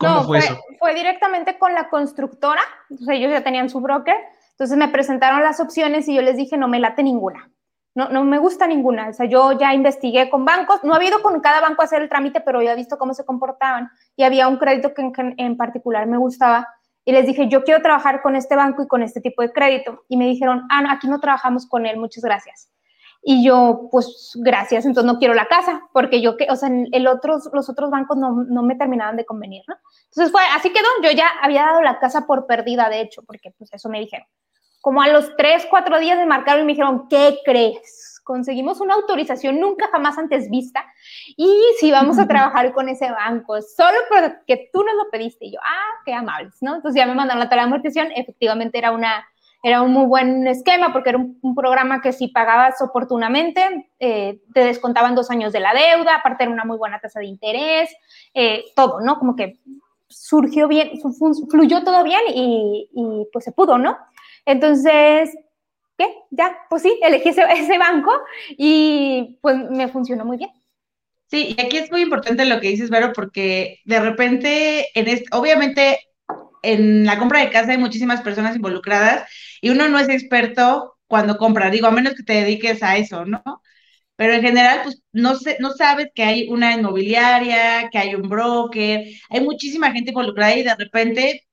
¿Cómo 0.00 0.14
no, 0.14 0.24
fue 0.24 0.38
eso? 0.38 0.58
Fue 0.78 0.94
directamente 0.94 1.58
con 1.58 1.74
la 1.74 1.90
constructora, 1.90 2.62
entonces 2.88 3.16
ellos 3.16 3.30
ya 3.30 3.44
tenían 3.44 3.68
su 3.68 3.80
broker, 3.80 4.16
entonces 4.52 4.78
me 4.78 4.88
presentaron 4.88 5.42
las 5.42 5.60
opciones 5.60 6.08
y 6.08 6.14
yo 6.14 6.22
les 6.22 6.38
dije, 6.38 6.56
no 6.56 6.68
me 6.68 6.80
late 6.80 7.02
ninguna, 7.02 7.50
no, 7.94 8.08
no 8.08 8.24
me 8.24 8.38
gusta 8.38 8.66
ninguna, 8.66 9.10
o 9.10 9.12
sea, 9.12 9.26
yo 9.26 9.52
ya 9.52 9.74
investigué 9.74 10.30
con 10.30 10.46
bancos, 10.46 10.82
no 10.84 10.94
había 10.94 11.10
ido 11.10 11.20
con 11.22 11.38
cada 11.40 11.60
banco 11.60 11.82
a 11.82 11.84
hacer 11.84 12.00
el 12.00 12.08
trámite, 12.08 12.40
pero 12.40 12.62
ya 12.62 12.72
he 12.72 12.76
visto 12.76 12.96
cómo 12.96 13.12
se 13.12 13.26
comportaban 13.26 13.90
y 14.16 14.22
había 14.22 14.48
un 14.48 14.56
crédito 14.56 14.94
que 14.94 15.02
en, 15.02 15.34
en 15.36 15.56
particular 15.58 16.06
me 16.06 16.16
gustaba 16.16 16.66
y 17.04 17.12
les 17.12 17.26
dije, 17.26 17.48
yo 17.48 17.62
quiero 17.62 17.82
trabajar 17.82 18.22
con 18.22 18.36
este 18.36 18.56
banco 18.56 18.82
y 18.82 18.88
con 18.88 19.02
este 19.02 19.20
tipo 19.20 19.42
de 19.42 19.52
crédito 19.52 20.04
y 20.08 20.16
me 20.16 20.24
dijeron, 20.24 20.62
ah, 20.70 20.80
no, 20.80 20.90
aquí 20.90 21.08
no 21.08 21.20
trabajamos 21.20 21.66
con 21.66 21.84
él, 21.84 21.98
muchas 21.98 22.24
gracias. 22.24 22.70
Y 23.22 23.44
yo, 23.44 23.88
pues, 23.90 24.32
gracias, 24.36 24.86
entonces 24.86 25.12
no 25.12 25.18
quiero 25.18 25.34
la 25.34 25.46
casa, 25.46 25.82
porque 25.92 26.22
yo, 26.22 26.36
o 26.48 26.56
sea, 26.56 26.70
el 26.70 27.06
otros, 27.06 27.50
los 27.52 27.68
otros 27.68 27.90
bancos 27.90 28.16
no, 28.16 28.44
no 28.44 28.62
me 28.62 28.76
terminaban 28.76 29.16
de 29.16 29.26
convenir, 29.26 29.62
¿no? 29.68 29.76
Entonces 30.06 30.32
fue, 30.32 30.40
así 30.54 30.72
quedó, 30.72 30.86
yo 31.02 31.10
ya 31.10 31.28
había 31.42 31.64
dado 31.64 31.82
la 31.82 31.98
casa 31.98 32.26
por 32.26 32.46
perdida, 32.46 32.88
de 32.88 33.02
hecho, 33.02 33.22
porque 33.22 33.52
pues 33.58 33.72
eso 33.72 33.88
me 33.90 34.00
dijeron. 34.00 34.26
Como 34.80 35.02
a 35.02 35.08
los 35.08 35.36
tres, 35.36 35.66
cuatro 35.68 35.98
días 35.98 36.16
me 36.16 36.24
marcaron 36.24 36.62
y 36.62 36.64
me 36.64 36.72
dijeron, 36.72 37.08
¿qué 37.08 37.38
crees? 37.44 38.20
Conseguimos 38.24 38.80
una 38.80 38.94
autorización 38.94 39.60
nunca 39.60 39.88
jamás 39.92 40.16
antes 40.16 40.48
vista 40.48 40.84
y 41.36 41.62
si 41.78 41.90
vamos 41.90 42.18
a 42.18 42.26
trabajar 42.26 42.72
con 42.72 42.88
ese 42.88 43.10
banco, 43.10 43.60
solo 43.60 43.98
porque 44.08 44.70
tú 44.72 44.82
nos 44.82 44.94
lo 44.94 45.10
pediste. 45.10 45.46
Y 45.46 45.52
yo, 45.52 45.58
ah, 45.62 46.00
qué 46.06 46.14
amables, 46.14 46.54
¿no? 46.62 46.76
Entonces 46.76 46.98
ya 46.98 47.06
me 47.06 47.14
mandaron 47.14 47.40
la 47.40 47.48
tarea 47.50 47.64
de 47.64 47.68
amortización, 47.68 48.12
efectivamente 48.12 48.78
era 48.78 48.92
una, 48.92 49.26
era 49.62 49.82
un 49.82 49.92
muy 49.92 50.06
buen 50.06 50.46
esquema 50.46 50.92
porque 50.92 51.10
era 51.10 51.18
un, 51.18 51.38
un 51.42 51.54
programa 51.54 52.00
que 52.00 52.12
si 52.12 52.28
pagabas 52.28 52.80
oportunamente, 52.80 53.90
eh, 53.98 54.40
te 54.54 54.64
descontaban 54.64 55.14
dos 55.14 55.30
años 55.30 55.52
de 55.52 55.60
la 55.60 55.74
deuda, 55.74 56.16
aparte 56.16 56.44
era 56.44 56.52
una 56.52 56.64
muy 56.64 56.78
buena 56.78 57.00
tasa 57.00 57.20
de 57.20 57.26
interés, 57.26 57.90
eh, 58.32 58.64
todo, 58.74 59.00
¿no? 59.00 59.18
Como 59.18 59.36
que 59.36 59.58
surgió 60.08 60.66
bien, 60.66 60.92
fluyó 61.50 61.84
todo 61.84 62.02
bien 62.02 62.20
y, 62.34 62.88
y, 62.92 63.26
pues 63.32 63.44
se 63.44 63.52
pudo, 63.52 63.78
¿no? 63.78 63.96
Entonces, 64.46 65.36
¿qué? 65.96 66.06
Ya, 66.30 66.56
pues 66.68 66.82
sí, 66.82 66.98
elegí 67.02 67.28
ese, 67.28 67.42
ese 67.52 67.78
banco 67.78 68.12
y 68.56 69.38
pues 69.42 69.56
me 69.70 69.88
funcionó 69.88 70.24
muy 70.24 70.38
bien. 70.38 70.50
Sí, 71.26 71.54
y 71.56 71.60
aquí 71.60 71.76
es 71.76 71.90
muy 71.92 72.00
importante 72.00 72.44
lo 72.44 72.60
que 72.60 72.68
dices, 72.68 72.90
Vero, 72.90 73.12
porque 73.14 73.78
de 73.84 74.00
repente, 74.00 74.88
en 74.98 75.06
este, 75.06 75.26
obviamente, 75.30 76.00
en 76.62 77.06
la 77.06 77.18
compra 77.18 77.40
de 77.40 77.50
casa 77.50 77.70
hay 77.72 77.78
muchísimas 77.78 78.20
personas 78.20 78.56
involucradas 78.56 79.28
y 79.60 79.70
uno 79.70 79.88
no 79.88 79.98
es 79.98 80.08
experto 80.08 80.96
cuando 81.06 81.36
compra, 81.38 81.70
digo, 81.70 81.86
a 81.88 81.90
menos 81.90 82.14
que 82.14 82.22
te 82.22 82.34
dediques 82.34 82.82
a 82.82 82.96
eso, 82.96 83.24
¿no? 83.24 83.42
Pero 84.16 84.34
en 84.34 84.42
general, 84.42 84.80
pues 84.84 85.02
no, 85.12 85.36
sé, 85.36 85.56
no 85.60 85.70
sabes 85.72 86.08
que 86.14 86.22
hay 86.22 86.48
una 86.48 86.74
inmobiliaria, 86.74 87.88
que 87.90 87.98
hay 87.98 88.14
un 88.14 88.28
broker, 88.28 89.04
hay 89.30 89.40
muchísima 89.40 89.92
gente 89.92 90.10
involucrada 90.10 90.56
y 90.56 90.62
de 90.62 90.74
repente, 90.76 91.46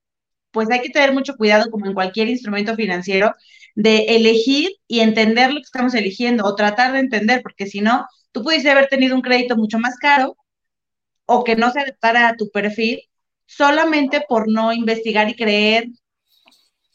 pues 0.52 0.70
hay 0.72 0.82
que 0.82 0.89
tener 0.89 1.13
mucho 1.13 1.36
cuidado, 1.38 1.72
como 1.72 1.88
en 1.88 1.93
cualquier 1.93 2.30
instrumento 2.30 2.76
financiero, 2.76 3.34
de 3.76 4.06
elegir 4.17 4.72
y 4.88 5.02
entender 5.02 5.52
lo 5.54 5.58
que 5.62 5.65
estamos 5.65 5.93
eligiendo 5.96 6.46
o 6.46 6.56
tratar 6.56 6.93
de 6.93 7.00
entender, 7.00 7.41
porque 7.43 7.67
si 7.67 7.82
no, 7.82 8.06
tú 8.32 8.43
pudiste 8.43 8.70
haber 8.72 8.88
tenido 8.88 9.15
un 9.15 9.22
crédito 9.22 9.56
mucho 9.58 9.80
más 9.80 9.98
caro 9.98 10.38
o 11.26 11.43
que 11.43 11.56
no 11.56 11.72
se 11.72 11.82
adaptara 11.82 12.30
a 12.30 12.36
tu 12.36 12.50
perfil 12.52 13.02
solamente 13.46 14.24
por 14.28 14.52
no 14.52 14.74
investigar 14.74 15.30
y 15.30 15.36
creer 15.36 15.88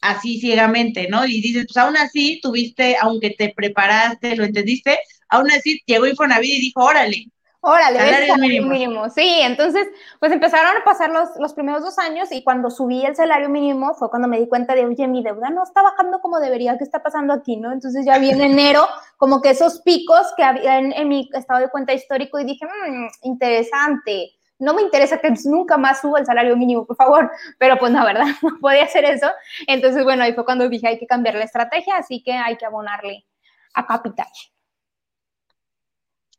así 0.02 0.38
ciegamente, 0.38 1.08
¿no? 1.08 1.24
Y 1.24 1.40
dices, 1.40 1.64
pues 1.66 1.76
aún 1.78 1.96
así 1.96 2.40
tuviste, 2.42 2.96
aunque 3.00 3.30
te 3.30 3.54
preparaste, 3.56 4.36
lo 4.36 4.44
entendiste, 4.44 4.98
aún 5.28 5.50
así 5.50 5.80
llegó 5.86 6.06
Infonavit 6.06 6.50
y 6.50 6.60
dijo, 6.60 6.84
órale. 6.84 7.28
Órale, 7.64 7.98
salario 8.00 8.36
mínimo. 8.38 8.68
mínimo. 8.70 9.08
Sí, 9.10 9.38
entonces, 9.40 9.86
pues 10.18 10.32
empezaron 10.32 10.76
a 10.76 10.84
pasar 10.84 11.10
los, 11.10 11.28
los 11.38 11.54
primeros 11.54 11.82
dos 11.82 11.96
años 12.00 12.32
y 12.32 12.42
cuando 12.42 12.70
subí 12.70 13.06
el 13.06 13.14
salario 13.14 13.48
mínimo 13.48 13.94
fue 13.94 14.10
cuando 14.10 14.26
me 14.26 14.40
di 14.40 14.48
cuenta 14.48 14.74
de, 14.74 14.84
oye, 14.84 15.06
mi 15.06 15.22
deuda 15.22 15.48
no 15.50 15.62
está 15.62 15.80
bajando 15.80 16.20
como 16.20 16.40
debería, 16.40 16.76
¿qué 16.76 16.82
está 16.82 17.04
pasando 17.04 17.32
aquí, 17.32 17.56
no? 17.58 17.70
Entonces 17.70 18.04
ya 18.04 18.18
vi 18.18 18.30
en 18.30 18.40
enero 18.40 18.88
como 19.16 19.40
que 19.40 19.50
esos 19.50 19.80
picos 19.82 20.26
que 20.36 20.42
había 20.42 20.80
en, 20.80 20.92
en 20.92 21.08
mi 21.08 21.30
estado 21.32 21.60
de 21.60 21.70
cuenta 21.70 21.92
histórico 21.92 22.40
y 22.40 22.44
dije, 22.44 22.66
mmm, 22.66 23.06
interesante 23.22 24.32
no 24.58 24.74
me 24.74 24.82
interesa 24.82 25.18
que 25.18 25.32
nunca 25.44 25.76
más 25.76 26.00
suba 26.00 26.20
el 26.20 26.26
salario 26.26 26.56
mínimo, 26.56 26.86
por 26.86 26.96
favor, 26.96 27.30
pero 27.58 27.78
pues 27.78 27.92
la 27.92 28.04
verdad, 28.04 28.26
no 28.42 28.58
podía 28.60 28.84
hacer 28.84 29.04
eso. 29.04 29.26
Entonces, 29.66 30.04
bueno, 30.04 30.22
ahí 30.22 30.34
fue 30.34 30.44
cuando 30.44 30.68
dije, 30.68 30.88
hay 30.88 30.98
que 30.98 31.06
cambiar 31.06 31.34
la 31.34 31.44
estrategia, 31.44 31.96
así 31.96 32.22
que 32.22 32.32
hay 32.32 32.56
que 32.56 32.66
abonarle 32.66 33.26
a 33.74 33.86
capital. 33.86 34.26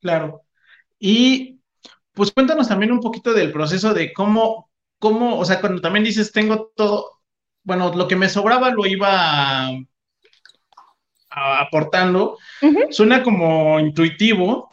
Claro. 0.02 0.44
Y 1.00 1.60
pues 2.14 2.32
cuéntanos 2.32 2.68
también 2.68 2.92
un 2.92 3.00
poquito 3.00 3.34
del 3.34 3.52
proceso 3.52 3.94
de 3.94 4.14
cómo, 4.14 4.70
cómo, 5.00 5.38
o 5.40 5.46
sea, 5.46 5.60
cuando 5.60 5.82
también 5.82 6.06
dices, 6.06 6.32
tengo 6.32 6.72
todo, 6.76 7.22
bueno, 7.64 7.94
lo 7.94 8.08
que 8.08 8.16
me 8.16 8.30
sobraba 8.30 8.70
lo 8.70 8.86
iba 8.86 9.10
a, 9.10 9.70
a, 11.30 11.62
aportando, 11.62 12.38
uh 12.62 12.66
-huh. 12.66 12.92
suena 12.92 13.24
como 13.24 13.80
intuitivo, 13.80 14.70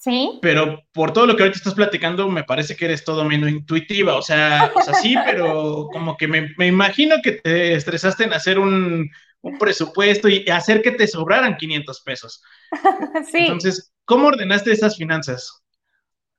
Sí. 0.00 0.38
Pero 0.40 0.82
por 0.94 1.12
todo 1.12 1.26
lo 1.26 1.36
que 1.36 1.42
ahorita 1.42 1.58
estás 1.58 1.74
platicando, 1.74 2.26
me 2.26 2.42
parece 2.42 2.74
que 2.74 2.86
eres 2.86 3.04
todo 3.04 3.22
menos 3.22 3.50
intuitiva. 3.50 4.16
O 4.16 4.22
sea, 4.22 4.72
o 4.74 4.80
sea 4.80 4.94
sí, 4.94 5.14
pero 5.26 5.88
como 5.92 6.16
que 6.16 6.26
me, 6.26 6.54
me, 6.56 6.68
imagino 6.68 7.16
que 7.22 7.32
te 7.32 7.74
estresaste 7.74 8.24
en 8.24 8.32
hacer 8.32 8.58
un, 8.58 9.10
un, 9.42 9.58
presupuesto 9.58 10.26
y 10.26 10.48
hacer 10.48 10.80
que 10.80 10.92
te 10.92 11.06
sobraran 11.06 11.58
500 11.58 12.00
pesos. 12.00 12.42
sí. 13.30 13.40
Entonces, 13.40 13.92
¿cómo 14.06 14.28
ordenaste 14.28 14.72
esas 14.72 14.96
finanzas? 14.96 15.62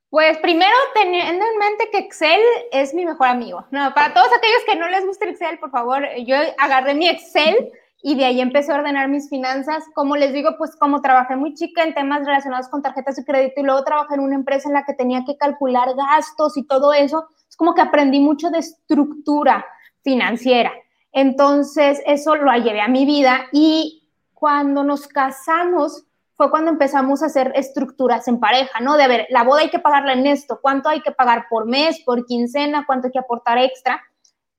Pues 0.10 0.39
primero 0.39 0.76
teniendo 0.95 1.45
en 1.45 1.58
mente 1.60 1.89
que 1.91 2.00
Excel 2.00 2.41
es 2.71 2.95
mi 2.95 3.06
mejor 3.06 3.28
amigo. 3.28 3.67
No, 3.69 3.93
para 3.93 4.12
todos 4.15 4.30
aquellos 4.36 4.63
que 4.65 4.76
no 4.76 4.89
les 4.89 5.06
gusta 5.06 5.30
Excel, 5.30 5.60
por 5.60 5.69
favor, 5.69 6.04
yo 6.26 6.36
agarré 6.58 6.95
mi 6.95 7.08
Excel 7.08 7.71
y 8.03 8.15
de 8.15 8.25
ahí 8.25 8.41
empecé 8.41 8.71
a 8.71 8.75
ordenar 8.75 9.09
mis 9.09 9.29
finanzas. 9.29 9.83
Como 9.93 10.15
les 10.15 10.33
digo, 10.33 10.55
pues 10.57 10.75
como 10.75 11.01
trabajé 11.01 11.35
muy 11.35 11.53
chica 11.53 11.83
en 11.83 11.93
temas 11.93 12.25
relacionados 12.25 12.67
con 12.69 12.81
tarjetas 12.81 13.15
de 13.15 13.25
crédito 13.25 13.61
y 13.61 13.63
luego 13.63 13.83
trabajé 13.83 14.15
en 14.15 14.21
una 14.21 14.35
empresa 14.35 14.69
en 14.69 14.73
la 14.73 14.83
que 14.83 14.93
tenía 14.93 15.23
que 15.25 15.37
calcular 15.37 15.89
gastos 15.95 16.57
y 16.57 16.65
todo 16.65 16.93
eso, 16.93 17.27
es 17.47 17.55
como 17.55 17.73
que 17.73 17.81
aprendí 17.81 18.19
mucho 18.19 18.49
de 18.49 18.59
estructura 18.59 19.65
financiera. 20.03 20.71
Entonces, 21.11 22.01
eso 22.05 22.35
lo 22.35 22.51
llevé 22.53 22.81
a 22.81 22.87
mi 22.87 23.05
vida 23.05 23.47
y 23.51 24.07
cuando 24.33 24.83
nos 24.83 25.07
casamos 25.07 26.05
fue 26.35 26.49
cuando 26.49 26.71
empezamos 26.71 27.21
a 27.21 27.27
hacer 27.27 27.51
estructuras 27.55 28.27
en 28.27 28.39
pareja, 28.39 28.79
¿no? 28.79 28.97
De 28.97 29.03
a 29.03 29.07
ver, 29.07 29.27
la 29.29 29.43
boda 29.43 29.61
hay 29.61 29.69
que 29.69 29.77
pagarla 29.77 30.13
en 30.13 30.25
esto, 30.25 30.57
cuánto 30.59 30.89
hay 30.89 31.01
que 31.01 31.11
pagar 31.11 31.45
por 31.49 31.67
mes, 31.67 32.01
por 32.03 32.25
quincena, 32.25 32.85
cuánto 32.87 33.07
hay 33.07 33.11
que 33.11 33.19
aportar 33.19 33.59
extra 33.59 34.01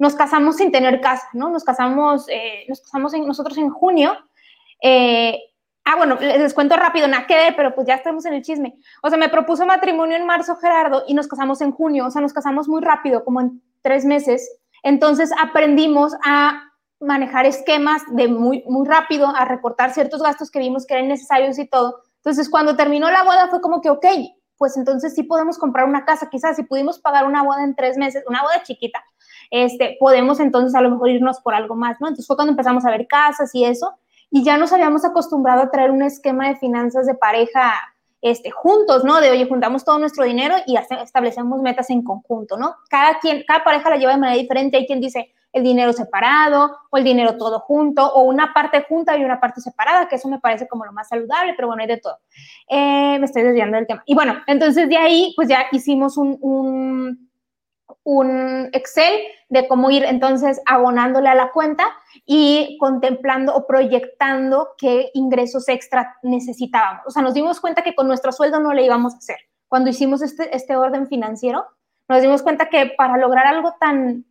nos 0.02 0.16
casamos 0.16 0.56
sin 0.56 0.72
tener 0.72 1.00
casa, 1.00 1.28
¿no? 1.32 1.48
Nos 1.48 1.62
casamos, 1.62 2.26
eh, 2.28 2.64
nos 2.68 2.80
casamos 2.80 3.12
nosotros 3.12 3.56
en 3.56 3.70
junio. 3.70 4.12
Eh, 4.82 5.38
ah, 5.84 5.94
bueno, 5.96 6.16
les 6.20 6.52
cuento 6.54 6.76
rápido, 6.76 7.06
nada 7.06 7.24
que 7.28 7.36
ver, 7.36 7.54
pero 7.54 7.72
pues 7.72 7.86
ya 7.86 7.94
estamos 7.94 8.26
en 8.26 8.34
el 8.34 8.42
chisme. 8.42 8.74
O 9.00 9.08
sea, 9.08 9.16
me 9.16 9.28
propuso 9.28 9.64
matrimonio 9.64 10.16
en 10.16 10.26
marzo 10.26 10.56
Gerardo 10.56 11.04
y 11.06 11.14
nos 11.14 11.28
casamos 11.28 11.60
en 11.60 11.70
junio, 11.70 12.06
o 12.06 12.10
sea, 12.10 12.20
nos 12.20 12.32
casamos 12.32 12.66
muy 12.66 12.82
rápido, 12.82 13.24
como 13.24 13.42
en 13.42 13.62
tres 13.80 14.04
meses. 14.04 14.58
Entonces 14.82 15.30
aprendimos 15.40 16.14
a 16.24 16.64
manejar 16.98 17.46
esquemas 17.46 18.02
de 18.10 18.26
muy, 18.26 18.64
muy 18.66 18.88
rápido, 18.88 19.28
a 19.28 19.44
recortar 19.44 19.92
ciertos 19.92 20.20
gastos 20.20 20.50
que 20.50 20.58
vimos 20.58 20.84
que 20.84 20.94
eran 20.94 21.06
necesarios 21.06 21.60
y 21.60 21.68
todo. 21.68 22.00
Entonces, 22.16 22.50
cuando 22.50 22.74
terminó 22.74 23.08
la 23.08 23.22
boda 23.22 23.46
fue 23.50 23.60
como 23.60 23.80
que, 23.80 23.90
ok, 23.90 24.06
pues 24.56 24.76
entonces 24.76 25.14
sí 25.14 25.22
podemos 25.22 25.58
comprar 25.58 25.86
una 25.86 26.04
casa, 26.04 26.28
quizás 26.28 26.56
si 26.56 26.64
pudimos 26.64 26.98
pagar 26.98 27.24
una 27.24 27.44
boda 27.44 27.62
en 27.62 27.76
tres 27.76 27.96
meses, 27.96 28.24
una 28.26 28.42
boda 28.42 28.64
chiquita, 28.64 29.04
este, 29.52 29.98
podemos 30.00 30.40
entonces 30.40 30.74
a 30.74 30.80
lo 30.80 30.90
mejor 30.90 31.10
irnos 31.10 31.38
por 31.40 31.54
algo 31.54 31.76
más, 31.76 32.00
¿no? 32.00 32.08
Entonces 32.08 32.26
fue 32.26 32.36
cuando 32.36 32.52
empezamos 32.52 32.86
a 32.86 32.90
ver 32.90 33.06
casas 33.06 33.54
y 33.54 33.66
eso, 33.66 33.94
y 34.30 34.42
ya 34.42 34.56
nos 34.56 34.72
habíamos 34.72 35.04
acostumbrado 35.04 35.60
a 35.60 35.70
traer 35.70 35.90
un 35.90 36.02
esquema 36.02 36.48
de 36.48 36.56
finanzas 36.56 37.06
de 37.06 37.14
pareja 37.14 37.74
este, 38.22 38.50
juntos, 38.50 39.04
¿no? 39.04 39.20
De, 39.20 39.30
oye, 39.30 39.46
juntamos 39.46 39.84
todo 39.84 39.98
nuestro 39.98 40.24
dinero 40.24 40.54
y 40.66 40.76
establecemos 40.76 41.60
metas 41.60 41.90
en 41.90 42.02
conjunto, 42.02 42.56
¿no? 42.56 42.76
Cada, 42.88 43.18
quien, 43.18 43.44
cada 43.46 43.62
pareja 43.62 43.90
la 43.90 43.96
lleva 43.96 44.12
de 44.12 44.18
manera 44.18 44.40
diferente. 44.40 44.78
Hay 44.78 44.86
quien 44.86 45.02
dice 45.02 45.34
el 45.52 45.62
dinero 45.62 45.92
separado 45.92 46.74
o 46.88 46.96
el 46.96 47.04
dinero 47.04 47.36
todo 47.36 47.60
junto 47.60 48.06
o 48.06 48.22
una 48.22 48.54
parte 48.54 48.86
junta 48.88 49.18
y 49.18 49.24
una 49.24 49.38
parte 49.38 49.60
separada, 49.60 50.08
que 50.08 50.16
eso 50.16 50.28
me 50.28 50.40
parece 50.40 50.66
como 50.66 50.86
lo 50.86 50.92
más 50.92 51.08
saludable, 51.08 51.52
pero 51.54 51.68
bueno, 51.68 51.82
hay 51.82 51.88
de 51.88 51.98
todo. 51.98 52.16
Eh, 52.70 53.18
me 53.18 53.26
estoy 53.26 53.42
desviando 53.42 53.76
del 53.76 53.86
tema. 53.86 54.02
Y 54.06 54.14
bueno, 54.14 54.36
entonces 54.46 54.88
de 54.88 54.96
ahí, 54.96 55.34
pues 55.36 55.48
ya 55.48 55.66
hicimos 55.72 56.16
un, 56.16 56.38
un 56.40 57.31
un 58.04 58.68
Excel 58.72 59.14
de 59.48 59.68
cómo 59.68 59.90
ir 59.90 60.04
entonces 60.04 60.60
abonándole 60.66 61.28
a 61.28 61.34
la 61.34 61.52
cuenta 61.52 61.84
y 62.26 62.76
contemplando 62.78 63.54
o 63.54 63.66
proyectando 63.66 64.70
qué 64.78 65.10
ingresos 65.14 65.68
extra 65.68 66.16
necesitábamos. 66.22 67.02
O 67.06 67.10
sea, 67.10 67.22
nos 67.22 67.34
dimos 67.34 67.60
cuenta 67.60 67.82
que 67.82 67.94
con 67.94 68.08
nuestro 68.08 68.32
sueldo 68.32 68.60
no 68.60 68.72
le 68.72 68.84
íbamos 68.84 69.14
a 69.14 69.18
hacer. 69.18 69.36
Cuando 69.68 69.90
hicimos 69.90 70.22
este, 70.22 70.54
este 70.54 70.76
orden 70.76 71.06
financiero, 71.06 71.66
nos 72.08 72.22
dimos 72.22 72.42
cuenta 72.42 72.68
que 72.68 72.92
para 72.96 73.16
lograr 73.16 73.46
algo 73.46 73.74
tan, 73.80 74.26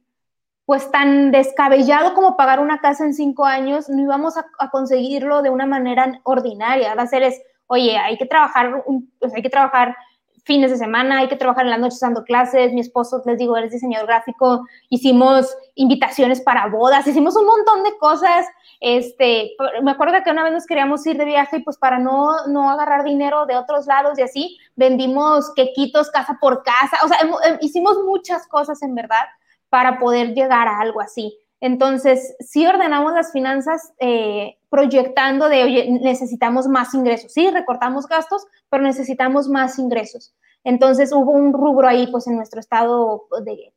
pues 0.66 0.92
tan 0.92 1.32
descabellado 1.32 2.14
como 2.14 2.38
pagar 2.38 2.60
una 2.60 2.80
casa 2.80 3.06
en 3.06 3.14
cinco 3.14 3.46
años, 3.46 3.90
no 3.90 4.02
íbamos 4.02 4.38
a, 4.38 4.46
conseguirlo 4.70 5.42
de 5.42 5.50
una 5.50 5.66
manera 5.66 6.20
ordinaria. 6.24 6.94
Va 6.96 7.04
a 7.04 7.08
ser 7.08 7.24
es, 7.24 7.42
oye, 7.68 7.98
hay 7.98 8.18
que 8.18 8.26
trabajar, 8.26 8.84
pues 9.20 9.34
hay 9.34 9.42
que 9.42 9.50
trabajar 9.50 9.96
fines 10.44 10.72
de 10.72 10.78
semana, 10.78 11.20
hay 11.20 11.28
que 11.28 11.36
trabajar 11.36 11.66
en 11.66 11.72
las 11.72 11.80
noches 11.80 12.00
dando 12.00 12.24
clases, 12.24 12.74
mi 12.74 12.82
esposo, 12.82 13.22
les 13.26 13.38
digo, 13.38 13.56
es 13.58 13.72
diseñador 13.72 14.08
gráfico, 14.08 14.66
hicimos 14.90 15.56
invitaciones 15.76 16.42
para 16.42 16.68
bodas, 16.68 17.06
hicimos 17.08 17.36
un 17.36 17.46
montón 17.46 17.84
de 17.84 17.98
cosas, 17.98 18.46
este, 18.80 19.52
me 19.84 19.92
acuerdo 19.92 20.24
que 20.24 20.32
una 20.32 20.44
vez 20.44 20.54
nos 20.54 20.66
queríamos 20.66 21.06
ir 21.06 21.18
de 21.18 21.26
viaje 21.26 21.58
y 21.58 21.64
pues 21.64 21.78
para 21.78 22.00
no, 22.00 22.48
no 22.48 22.70
agarrar 22.72 23.04
dinero 23.04 23.46
de 23.46 23.56
otros 23.56 23.86
lados 23.86 24.18
y 24.18 24.24
así, 24.24 24.58
vendimos 24.76 25.52
quequitos 25.56 26.10
casa 26.10 26.38
por 26.42 26.64
casa, 26.64 26.98
o 27.04 27.08
sea, 27.08 27.18
hicimos 27.62 27.98
muchas 28.06 28.48
cosas 28.48 28.82
en 28.82 28.96
verdad 28.96 29.26
para 29.70 30.00
poder 30.00 30.34
llegar 30.34 30.68
a 30.68 30.80
algo 30.80 31.02
así. 31.02 31.38
Entonces, 31.62 32.36
sí 32.40 32.66
ordenamos 32.66 33.14
las 33.14 33.32
finanzas 33.32 33.94
eh, 34.00 34.58
proyectando 34.70 35.48
de, 35.48 35.64
oye, 35.64 36.00
necesitamos 36.02 36.68
más 36.68 36.96
ingresos. 36.96 37.32
Sí, 37.32 37.50
recortamos 37.52 38.08
gastos, 38.08 38.46
pero 38.70 38.84
necesitamos 38.84 39.48
más 39.48 39.78
ingresos. 39.78 40.34
Entonces, 40.64 41.12
hubo 41.14 41.32
un 41.32 41.54
rubro 41.54 41.88
ahí, 41.88 42.08
pues, 42.08 42.26
en 42.28 42.36
nuestro 42.36 42.60
estado, 42.60 43.28
de, 43.46 43.74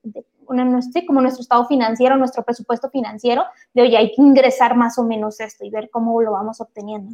como 1.07 1.21
nuestro 1.21 1.43
estado 1.43 1.67
financiero, 1.67 2.17
nuestro 2.17 2.43
presupuesto 2.43 2.89
financiero, 2.89 3.45
de, 3.75 3.83
oye, 3.83 3.99
hay 3.99 4.13
que 4.13 4.23
ingresar 4.23 4.77
más 4.77 4.99
o 4.99 5.05
menos 5.05 5.39
esto 5.41 5.65
y 5.65 5.71
ver 5.71 5.91
cómo 5.91 6.23
lo 6.23 6.33
vamos 6.33 6.63
obteniendo. 6.63 7.11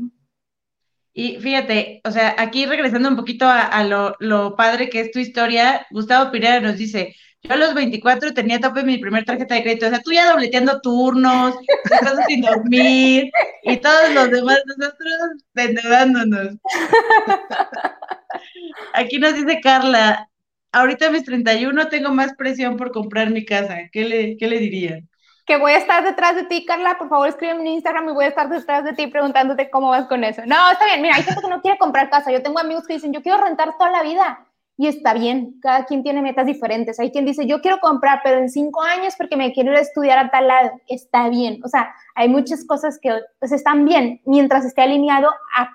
Y 1.12 1.36
fíjate, 1.40 2.00
o 2.04 2.12
sea, 2.12 2.36
aquí 2.38 2.66
regresando 2.66 3.08
un 3.08 3.16
poquito 3.16 3.44
a, 3.48 3.82
lo, 3.82 4.14
lo, 4.20 4.54
padre 4.54 4.88
que 4.88 5.00
es 5.00 5.10
tu 5.10 5.18
historia, 5.18 5.84
Gustavo 5.90 6.30
Pirera 6.30 6.60
nos 6.60 6.76
dice, 6.76 7.16
yo 7.42 7.54
a 7.54 7.56
los 7.56 7.74
24 7.74 8.34
tenía 8.34 8.60
tope 8.60 8.82
mi 8.82 8.98
primer 8.98 9.24
tarjeta 9.24 9.54
de 9.54 9.62
crédito. 9.62 9.86
O 9.86 9.90
sea, 9.90 10.00
tú 10.00 10.12
ya 10.12 10.30
dobleteando 10.30 10.80
turnos, 10.80 11.54
estás 11.84 12.26
sin 12.26 12.42
dormir 12.42 13.30
y 13.62 13.76
todos 13.78 14.10
los 14.14 14.30
demás 14.30 14.60
nosotros 14.66 15.12
endeudándonos. 15.54 16.56
Aquí 18.94 19.18
nos 19.18 19.34
dice 19.34 19.60
Carla, 19.60 20.28
ahorita 20.72 21.06
a 21.06 21.10
mis 21.10 21.24
31 21.24 21.88
tengo 21.88 22.10
más 22.10 22.34
presión 22.34 22.76
por 22.76 22.92
comprar 22.92 23.30
mi 23.30 23.44
casa. 23.44 23.78
¿Qué 23.90 24.04
le, 24.04 24.36
qué 24.36 24.46
le 24.46 24.58
dirían? 24.58 25.08
Que 25.46 25.56
voy 25.56 25.72
a 25.72 25.78
estar 25.78 26.04
detrás 26.04 26.36
de 26.36 26.44
ti, 26.44 26.66
Carla. 26.66 26.98
Por 26.98 27.08
favor, 27.08 27.26
escríbeme 27.26 27.62
en 27.62 27.68
Instagram 27.68 28.10
y 28.10 28.12
voy 28.12 28.26
a 28.26 28.28
estar 28.28 28.50
detrás 28.50 28.84
de 28.84 28.92
ti 28.92 29.06
preguntándote 29.06 29.70
cómo 29.70 29.88
vas 29.88 30.06
con 30.06 30.22
eso. 30.24 30.42
No, 30.46 30.70
está 30.70 30.84
bien. 30.84 31.00
Mira, 31.00 31.16
hay 31.16 31.22
gente 31.22 31.40
que 31.40 31.48
no 31.48 31.62
quiere 31.62 31.78
comprar 31.78 32.10
casa. 32.10 32.30
Yo 32.30 32.42
tengo 32.42 32.60
amigos 32.60 32.86
que 32.86 32.94
dicen, 32.94 33.12
yo 33.12 33.22
quiero 33.22 33.42
rentar 33.42 33.76
toda 33.78 33.90
la 33.90 34.02
vida 34.02 34.46
y 34.80 34.86
está 34.86 35.12
bien, 35.12 35.60
cada 35.60 35.84
quien 35.84 36.02
tiene 36.02 36.22
metas 36.22 36.46
diferentes. 36.46 36.98
Hay 36.98 37.10
quien 37.10 37.26
dice, 37.26 37.46
yo 37.46 37.60
quiero 37.60 37.80
comprar, 37.80 38.22
pero 38.24 38.38
en 38.38 38.48
cinco 38.48 38.80
años 38.80 39.12
porque 39.18 39.36
me 39.36 39.52
quiero 39.52 39.74
estudiar 39.74 40.18
a 40.18 40.30
tal 40.30 40.48
lado, 40.48 40.70
está 40.88 41.28
bien. 41.28 41.60
O 41.62 41.68
sea, 41.68 41.94
hay 42.14 42.30
muchas 42.30 42.64
cosas 42.64 42.98
que 42.98 43.10
pues, 43.38 43.52
están 43.52 43.84
bien 43.84 44.22
mientras 44.24 44.64
esté 44.64 44.80
alineado 44.80 45.28
a, 45.54 45.68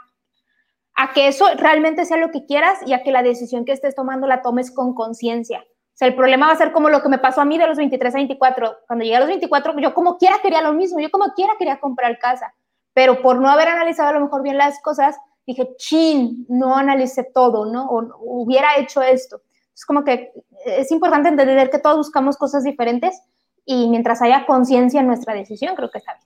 a 0.95 1.13
que 1.13 1.27
eso 1.27 1.45
realmente 1.55 2.03
sea 2.05 2.17
lo 2.17 2.31
que 2.31 2.47
quieras 2.47 2.79
y 2.87 2.93
a 2.93 3.03
que 3.03 3.11
la 3.11 3.21
decisión 3.21 3.63
que 3.63 3.73
estés 3.73 3.93
tomando 3.93 4.25
la 4.25 4.41
tomes 4.41 4.71
con 4.71 4.95
conciencia. 4.95 5.59
O 5.59 5.97
sea, 5.97 6.07
el 6.07 6.15
problema 6.15 6.47
va 6.47 6.53
a 6.53 6.57
ser 6.57 6.71
como 6.71 6.89
lo 6.89 7.03
que 7.03 7.09
me 7.09 7.19
pasó 7.19 7.41
a 7.41 7.45
mí 7.45 7.59
de 7.59 7.67
los 7.67 7.77
23 7.77 8.11
a 8.11 8.17
24. 8.17 8.77
Cuando 8.87 9.03
llegué 9.03 9.17
a 9.17 9.19
los 9.19 9.29
24, 9.29 9.79
yo 9.81 9.93
como 9.93 10.17
quiera 10.17 10.37
quería 10.41 10.63
lo 10.63 10.73
mismo, 10.73 10.99
yo 10.99 11.11
como 11.11 11.31
quiera 11.35 11.53
quería 11.59 11.79
comprar 11.79 12.17
casa, 12.17 12.55
pero 12.95 13.21
por 13.21 13.39
no 13.39 13.51
haber 13.51 13.67
analizado 13.67 14.09
a 14.09 14.13
lo 14.13 14.21
mejor 14.21 14.41
bien 14.41 14.57
las 14.57 14.81
cosas, 14.81 15.15
dije, 15.45 15.69
chin, 15.77 16.45
no 16.49 16.75
analicé 16.75 17.27
todo, 17.33 17.65
¿no? 17.65 17.87
O 17.87 18.43
hubiera 18.43 18.77
hecho 18.77 19.01
esto. 19.01 19.41
Es 19.73 19.85
como 19.85 20.03
que 20.03 20.31
es 20.65 20.91
importante 20.91 21.29
entender 21.29 21.69
que 21.69 21.79
todos 21.79 21.97
buscamos 21.97 22.37
cosas 22.37 22.63
diferentes 22.63 23.19
y 23.65 23.89
mientras 23.89 24.21
haya 24.21 24.45
conciencia 24.45 25.01
en 25.01 25.07
nuestra 25.07 25.33
decisión, 25.33 25.75
creo 25.75 25.89
que 25.91 25.99
está 25.99 26.13
bien. 26.13 26.25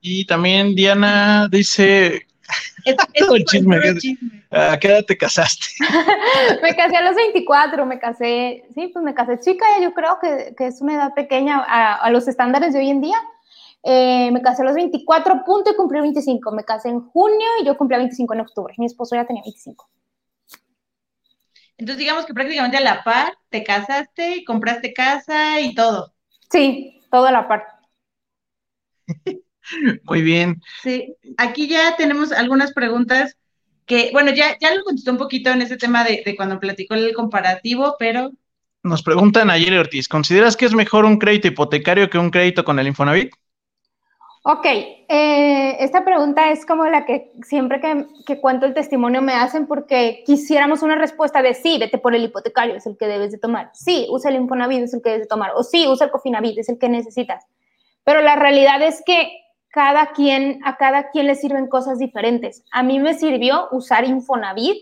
Y 0.00 0.26
también 0.26 0.74
Diana 0.74 1.48
dice, 1.50 2.26
el 2.84 3.44
chisme, 3.46 3.76
¿a 4.50 4.78
qué 4.78 4.88
edad 4.88 5.04
te 5.04 5.18
casaste? 5.18 5.66
me 6.62 6.74
casé 6.76 6.96
a 6.96 7.02
los 7.02 7.16
24, 7.16 7.84
me 7.84 7.98
casé, 7.98 8.64
sí, 8.74 8.88
pues 8.88 9.04
me 9.04 9.14
casé 9.14 9.40
chica, 9.40 9.66
yo 9.82 9.92
creo 9.92 10.18
que, 10.20 10.54
que 10.56 10.68
es 10.68 10.80
una 10.80 10.94
edad 10.94 11.14
pequeña 11.14 11.64
a, 11.66 11.96
a 11.96 12.10
los 12.10 12.28
estándares 12.28 12.72
de 12.72 12.80
hoy 12.80 12.90
en 12.90 13.00
día 13.00 13.18
eh, 13.82 14.30
me 14.32 14.42
casé 14.42 14.62
a 14.62 14.66
los 14.66 14.74
24 14.74 15.44
puntos 15.44 15.72
y 15.72 15.76
cumplí 15.76 16.00
25. 16.00 16.52
Me 16.52 16.64
casé 16.64 16.88
en 16.88 17.00
junio 17.00 17.46
y 17.62 17.66
yo 17.66 17.76
cumplí 17.76 17.96
25 17.96 18.34
en 18.34 18.40
octubre. 18.40 18.74
Mi 18.78 18.86
esposo 18.86 19.14
ya 19.14 19.26
tenía 19.26 19.42
25. 19.42 19.88
Entonces, 21.78 21.98
digamos 21.98 22.26
que 22.26 22.34
prácticamente 22.34 22.76
a 22.76 22.80
la 22.80 23.04
par 23.04 23.34
te 23.50 23.62
casaste, 23.62 24.44
compraste 24.44 24.92
casa 24.92 25.60
y 25.60 25.74
todo. 25.74 26.12
Sí, 26.50 27.00
todo 27.10 27.26
a 27.26 27.32
la 27.32 27.46
par. 27.46 27.64
Muy 30.04 30.22
bien. 30.22 30.60
Sí, 30.82 31.14
aquí 31.36 31.68
ya 31.68 31.96
tenemos 31.96 32.32
algunas 32.32 32.72
preguntas 32.72 33.36
que, 33.86 34.10
bueno, 34.12 34.32
ya, 34.32 34.56
ya 34.60 34.74
lo 34.74 34.82
contestó 34.82 35.12
un 35.12 35.18
poquito 35.18 35.50
en 35.50 35.62
ese 35.62 35.76
tema 35.76 36.04
de, 36.04 36.22
de 36.24 36.36
cuando 36.36 36.58
platicó 36.58 36.94
el 36.94 37.14
comparativo, 37.14 37.96
pero... 37.98 38.32
Nos 38.82 39.02
preguntan 39.02 39.50
ayer 39.50 39.72
Ortiz, 39.78 40.08
¿consideras 40.08 40.56
que 40.56 40.66
es 40.66 40.74
mejor 40.74 41.04
un 41.04 41.18
crédito 41.18 41.48
hipotecario 41.48 42.10
que 42.10 42.18
un 42.18 42.30
crédito 42.30 42.64
con 42.64 42.78
el 42.78 42.86
Infonavit? 42.86 43.32
Ok, 44.50 44.64
eh, 44.64 45.76
esta 45.78 46.06
pregunta 46.06 46.50
es 46.50 46.64
como 46.64 46.86
la 46.86 47.04
que 47.04 47.34
siempre 47.46 47.82
que, 47.82 48.40
cuento 48.40 48.64
el 48.64 48.72
testimonio 48.72 49.20
me 49.20 49.34
hacen 49.34 49.66
porque 49.66 50.22
quisiéramos 50.24 50.80
una 50.82 50.96
respuesta 50.96 51.42
de 51.42 51.52
sí, 51.52 51.76
vete 51.78 51.98
por 51.98 52.14
el 52.14 52.24
hipotecario, 52.24 52.74
es 52.74 52.86
el 52.86 52.96
que 52.96 53.08
debes 53.08 53.30
de 53.30 53.36
tomar. 53.36 53.68
Sí, 53.74 54.06
usa 54.08 54.30
el 54.30 54.36
Infonavit, 54.36 54.84
es 54.84 54.94
el 54.94 55.02
que 55.02 55.10
debes 55.10 55.24
de 55.24 55.28
tomar. 55.28 55.50
O 55.54 55.62
sí, 55.62 55.86
usa 55.86 56.06
el 56.06 56.10
Cofinavit, 56.10 56.56
es 56.56 56.70
el 56.70 56.78
que 56.78 56.88
necesitas. 56.88 57.44
Pero 58.04 58.22
la 58.22 58.36
realidad 58.36 58.80
es 58.80 59.02
que 59.04 59.30
cada 59.68 60.12
quien, 60.12 60.60
a 60.64 60.78
cada 60.78 61.10
quien 61.10 61.26
le 61.26 61.34
sirven 61.34 61.66
cosas 61.66 61.98
diferentes. 61.98 62.64
A 62.72 62.82
mí 62.82 63.00
me 63.00 63.12
sirvió 63.12 63.68
usar 63.72 64.06
Infonavit 64.06 64.78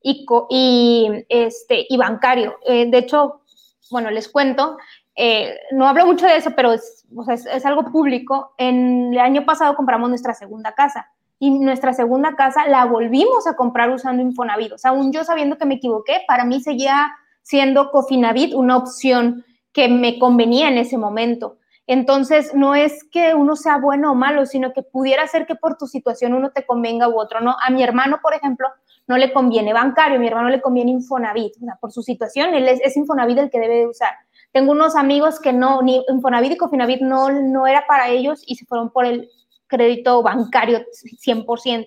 y, 0.00 0.26
y, 0.48 1.24
este, 1.28 1.86
y 1.88 1.96
bancario. 1.96 2.56
Eh, 2.64 2.88
de 2.88 2.98
hecho, 2.98 3.42
bueno, 3.90 4.12
les 4.12 4.28
cuento, 4.28 4.76
eh, 5.20 5.58
no 5.72 5.88
hablo 5.88 6.06
mucho 6.06 6.26
de 6.26 6.36
eso, 6.36 6.52
pero 6.54 6.72
es, 6.72 7.04
es, 7.52 7.66
algo 7.66 7.90
público. 7.90 8.54
En 8.56 9.12
el 9.12 9.18
año 9.18 9.44
pasado 9.44 9.74
compramos 9.74 10.08
nuestra 10.08 10.32
segunda 10.32 10.76
casa 10.76 11.10
y 11.40 11.50
nuestra 11.50 11.92
segunda 11.92 12.36
casa 12.36 12.68
la 12.68 12.84
volvimos 12.84 13.48
a 13.48 13.56
comprar 13.56 13.90
usando 13.90 14.22
Infonavit. 14.22 14.74
O 14.74 14.78
sea, 14.78 14.92
aún 14.92 15.12
yo 15.12 15.24
sabiendo 15.24 15.58
que 15.58 15.66
me 15.66 15.74
equivoqué, 15.74 16.22
para 16.28 16.44
mí 16.44 16.60
seguía 16.60 17.10
siendo 17.42 17.90
Cofinavit 17.90 18.54
una 18.54 18.76
opción 18.76 19.44
que 19.72 19.88
me 19.88 20.20
convenía 20.20 20.68
en 20.68 20.78
ese 20.78 20.96
momento. 20.96 21.58
Entonces, 21.88 22.54
no 22.54 22.76
es 22.76 23.02
que 23.02 23.34
uno 23.34 23.56
sea 23.56 23.78
bueno 23.78 24.12
o 24.12 24.14
malo, 24.14 24.46
sino 24.46 24.72
que 24.72 24.84
pudiera 24.84 25.26
ser 25.26 25.46
que 25.46 25.56
por 25.56 25.76
tu 25.76 25.88
situación 25.88 26.32
uno 26.32 26.50
te 26.50 26.64
convenga 26.64 27.08
u 27.08 27.18
otro, 27.18 27.40
¿no? 27.40 27.56
A 27.60 27.70
mi 27.70 27.82
hermano, 27.82 28.20
por 28.22 28.34
ejemplo, 28.34 28.68
no 29.08 29.16
le 29.16 29.32
conviene 29.32 29.72
bancario, 29.72 30.18
a 30.18 30.20
mi 30.20 30.28
hermano 30.28 30.48
le 30.48 30.60
conviene 30.60 30.92
Infonavit, 30.92 31.56
o 31.56 31.64
sea, 31.64 31.76
por 31.80 31.90
su 31.90 32.02
situación, 32.02 32.54
él 32.54 32.68
es, 32.68 32.80
es 32.84 32.96
Infonavit 32.96 33.38
el 33.38 33.50
que 33.50 33.58
debe 33.58 33.88
usar. 33.88 34.14
Tengo 34.58 34.72
unos 34.72 34.96
amigos 34.96 35.38
que 35.38 35.52
no, 35.52 35.82
ni 35.82 36.04
Infonavit 36.08 36.50
y 36.50 36.56
Cofinavit 36.56 37.00
no, 37.00 37.30
no 37.30 37.68
era 37.68 37.86
para 37.86 38.08
ellos 38.08 38.42
y 38.44 38.56
se 38.56 38.66
fueron 38.66 38.90
por 38.90 39.06
el 39.06 39.30
crédito 39.68 40.20
bancario 40.20 40.84
100%. 41.24 41.86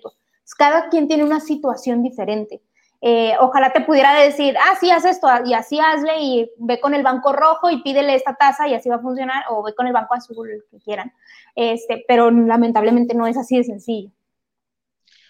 Cada 0.56 0.88
quien 0.88 1.06
tiene 1.06 1.22
una 1.22 1.40
situación 1.40 2.02
diferente. 2.02 2.62
Eh, 3.02 3.34
ojalá 3.40 3.74
te 3.74 3.82
pudiera 3.82 4.14
decir, 4.14 4.56
ah, 4.56 4.74
sí, 4.80 4.90
haz 4.90 5.04
esto 5.04 5.28
y 5.44 5.52
así 5.52 5.80
hazle 5.80 6.18
y 6.22 6.50
ve 6.56 6.80
con 6.80 6.94
el 6.94 7.02
banco 7.02 7.34
rojo 7.34 7.68
y 7.68 7.82
pídele 7.82 8.14
esta 8.14 8.36
tasa 8.36 8.66
y 8.66 8.72
así 8.72 8.88
va 8.88 8.96
a 8.96 9.00
funcionar, 9.00 9.44
o 9.50 9.62
ve 9.62 9.74
con 9.74 9.86
el 9.86 9.92
banco 9.92 10.14
azul, 10.14 10.64
que 10.70 10.78
quieran. 10.78 11.12
Este, 11.54 12.06
pero 12.08 12.30
lamentablemente 12.30 13.14
no 13.14 13.26
es 13.26 13.36
así 13.36 13.58
de 13.58 13.64
sencillo. 13.64 14.10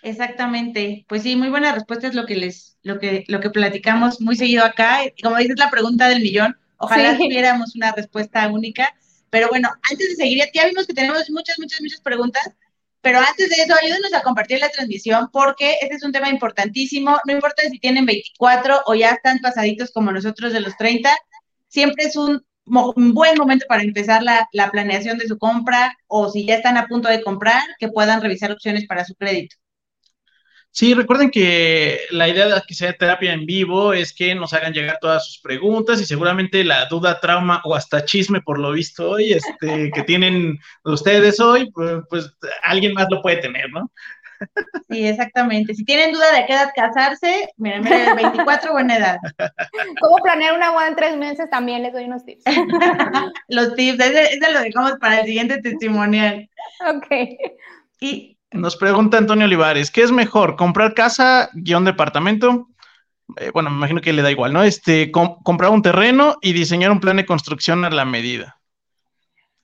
Exactamente. 0.03 1.05
Pues 1.09 1.25
sí, 1.25 1.35
muy 1.35 1.49
buena 1.49 1.73
respuesta 1.73 2.07
es 2.07 2.15
lo 2.15 2.25
que 2.25 2.37
les, 2.37 2.79
lo 2.85 3.01
que, 3.01 3.25
lo 3.27 3.41
que 3.41 3.51
platicamos 3.51 4.21
muy 4.21 4.37
seguido 4.37 4.65
acá. 4.65 5.01
Como 5.21 5.39
dices, 5.39 5.59
la 5.59 5.71
pregunta 5.71 6.09
del 6.09 6.23
millón. 6.23 6.57
Ojalá 6.83 7.17
tuviéramos 7.17 7.77
una 7.77 7.93
respuesta 7.93 8.49
única. 8.49 8.93
Pero 9.31 9.49
bueno, 9.49 9.71
antes 9.91 10.11
de 10.11 10.17
seguir, 10.17 10.43
ya 10.53 10.67
vimos 10.67 10.87
que 10.87 10.93
tenemos 10.93 11.31
muchas, 11.31 11.59
muchas, 11.59 11.81
muchas 11.81 12.01
preguntas. 12.01 12.51
Pero 13.01 13.19
antes 13.19 13.49
de 13.51 13.57
eso, 13.63 13.75
ayúdenos 13.75 14.13
a 14.13 14.23
compartir 14.23 14.61
la 14.61 14.69
transmisión 14.69 15.29
porque 15.33 15.79
este 15.81 15.95
es 15.95 16.03
un 16.03 16.13
tema 16.13 16.29
importantísimo. 16.29 17.19
No 17.25 17.33
importa 17.33 17.63
si 17.71 17.79
tienen 17.79 18.05
24 18.05 18.83
o 18.87 18.95
ya 18.95 19.11
están 19.11 19.39
pasaditos 19.39 19.91
como 19.93 20.13
nosotros 20.13 20.53
de 20.53 20.61
los 20.61 20.77
30, 20.77 21.11
siempre 21.69 22.05
es 22.05 22.17
un, 22.17 22.45
buen 22.65 23.37
momento 23.39 23.67
para 23.69 23.83
empezar 23.83 24.23
la, 24.23 24.49
la 24.53 24.71
planeación 24.71 25.19
de 25.19 25.27
su 25.27 25.37
compra 25.37 25.97
o 26.07 26.31
si 26.31 26.47
ya 26.47 26.55
están 26.55 26.77
a 26.77 26.87
punto 26.87 27.09
de 27.09 27.23
comprar, 27.23 27.63
que 27.79 27.89
puedan 27.89 28.21
revisar 28.21 28.53
opciones 28.53 28.87
para 28.87 29.05
su 29.05 29.15
crédito. 29.15 29.57
Sí, 30.75 30.95
recuerden 30.95 31.31
que 31.31 32.01
la 32.13 32.29
idea 32.29 32.49
de 32.49 32.63
que 32.67 32.73
sea 32.73 32.95
terapia 32.95 33.35
en 33.35 33.45
vivo 33.45 33.93
es 33.93 34.15
que 34.15 34.35
nos 34.35 34.55
hagan 34.55 34.73
llegar 34.73 34.97
todas 35.03 35.27
sus 35.27 35.39
preguntas 35.39 36.01
y 36.01 36.07
seguramente 36.07 36.65
la 36.65 36.87
duda, 36.87 37.21
trauma 37.21 37.61
o 37.65 37.75
hasta 37.75 38.07
chisme 38.07 38.41
por 38.41 38.59
lo 38.59 38.73
visto 38.73 39.11
hoy, 39.11 39.35
este, 39.35 39.91
que 39.91 40.03
tienen 40.05 40.59
ustedes 40.85 41.41
hoy, 41.41 41.71
pues, 41.73 42.03
pues, 42.09 42.35
alguien 42.65 42.95
más 42.95 43.07
lo 43.11 43.21
puede 43.21 43.37
tener, 43.37 43.71
¿no? 43.71 43.91
Sí, 44.89 45.07
exactamente. 45.07 45.75
Si 45.75 45.85
tienen 45.85 46.13
duda 46.13 46.33
de 46.33 46.47
qué 46.47 46.55
edad 46.55 46.71
casarse, 46.75 47.51
miren, 47.59 47.83
miren, 47.83 48.17
24 48.17 48.73
buena 48.73 48.97
edad. 48.97 49.19
¿Cómo 50.01 50.17
planear 50.23 50.55
una 50.55 50.71
boda 50.71 50.89
en 50.89 50.97
tres 50.97 51.17
meses? 51.19 51.51
También 51.51 51.83
les 51.83 51.93
doy 51.93 52.05
unos 52.05 52.25
tips. 52.25 52.45
Los 53.49 53.75
tips, 53.75 54.01
ese, 54.01 54.35
ese 54.35 54.53
lo 54.53 54.61
dejamos 54.61 54.93
para 55.01 55.21
el 55.21 55.27
siguiente 55.27 55.61
testimonial. 55.61 56.49
Ok. 56.89 57.07
Y 58.01 58.32
nos 58.53 58.77
pregunta 58.77 59.19
Antonio 59.19 59.47
Olivares, 59.47 59.91
¿qué 59.91 60.03
es 60.03 60.13
mejor, 60.13 60.57
comprar 60.57 60.95
casa, 60.95 61.51
guion 61.55 61.85
departamento? 61.85 62.69
Eh, 63.37 63.51
bueno, 63.53 63.71
me 63.71 63.77
imagino 63.77 64.01
que 64.01 64.13
le 64.13 64.23
da 64.23 64.31
igual, 64.31 64.53
¿no? 64.53 64.63
Este, 64.63 65.11
comprar 65.11 65.71
un 65.71 65.83
terreno 65.83 66.37
y 66.41 66.53
diseñar 66.53 66.91
un 66.91 67.01
plan 67.01 67.17
de 67.17 67.27
construcción 67.27 67.85
a 67.85 67.91
la 67.91 68.05
medida. 68.05 68.59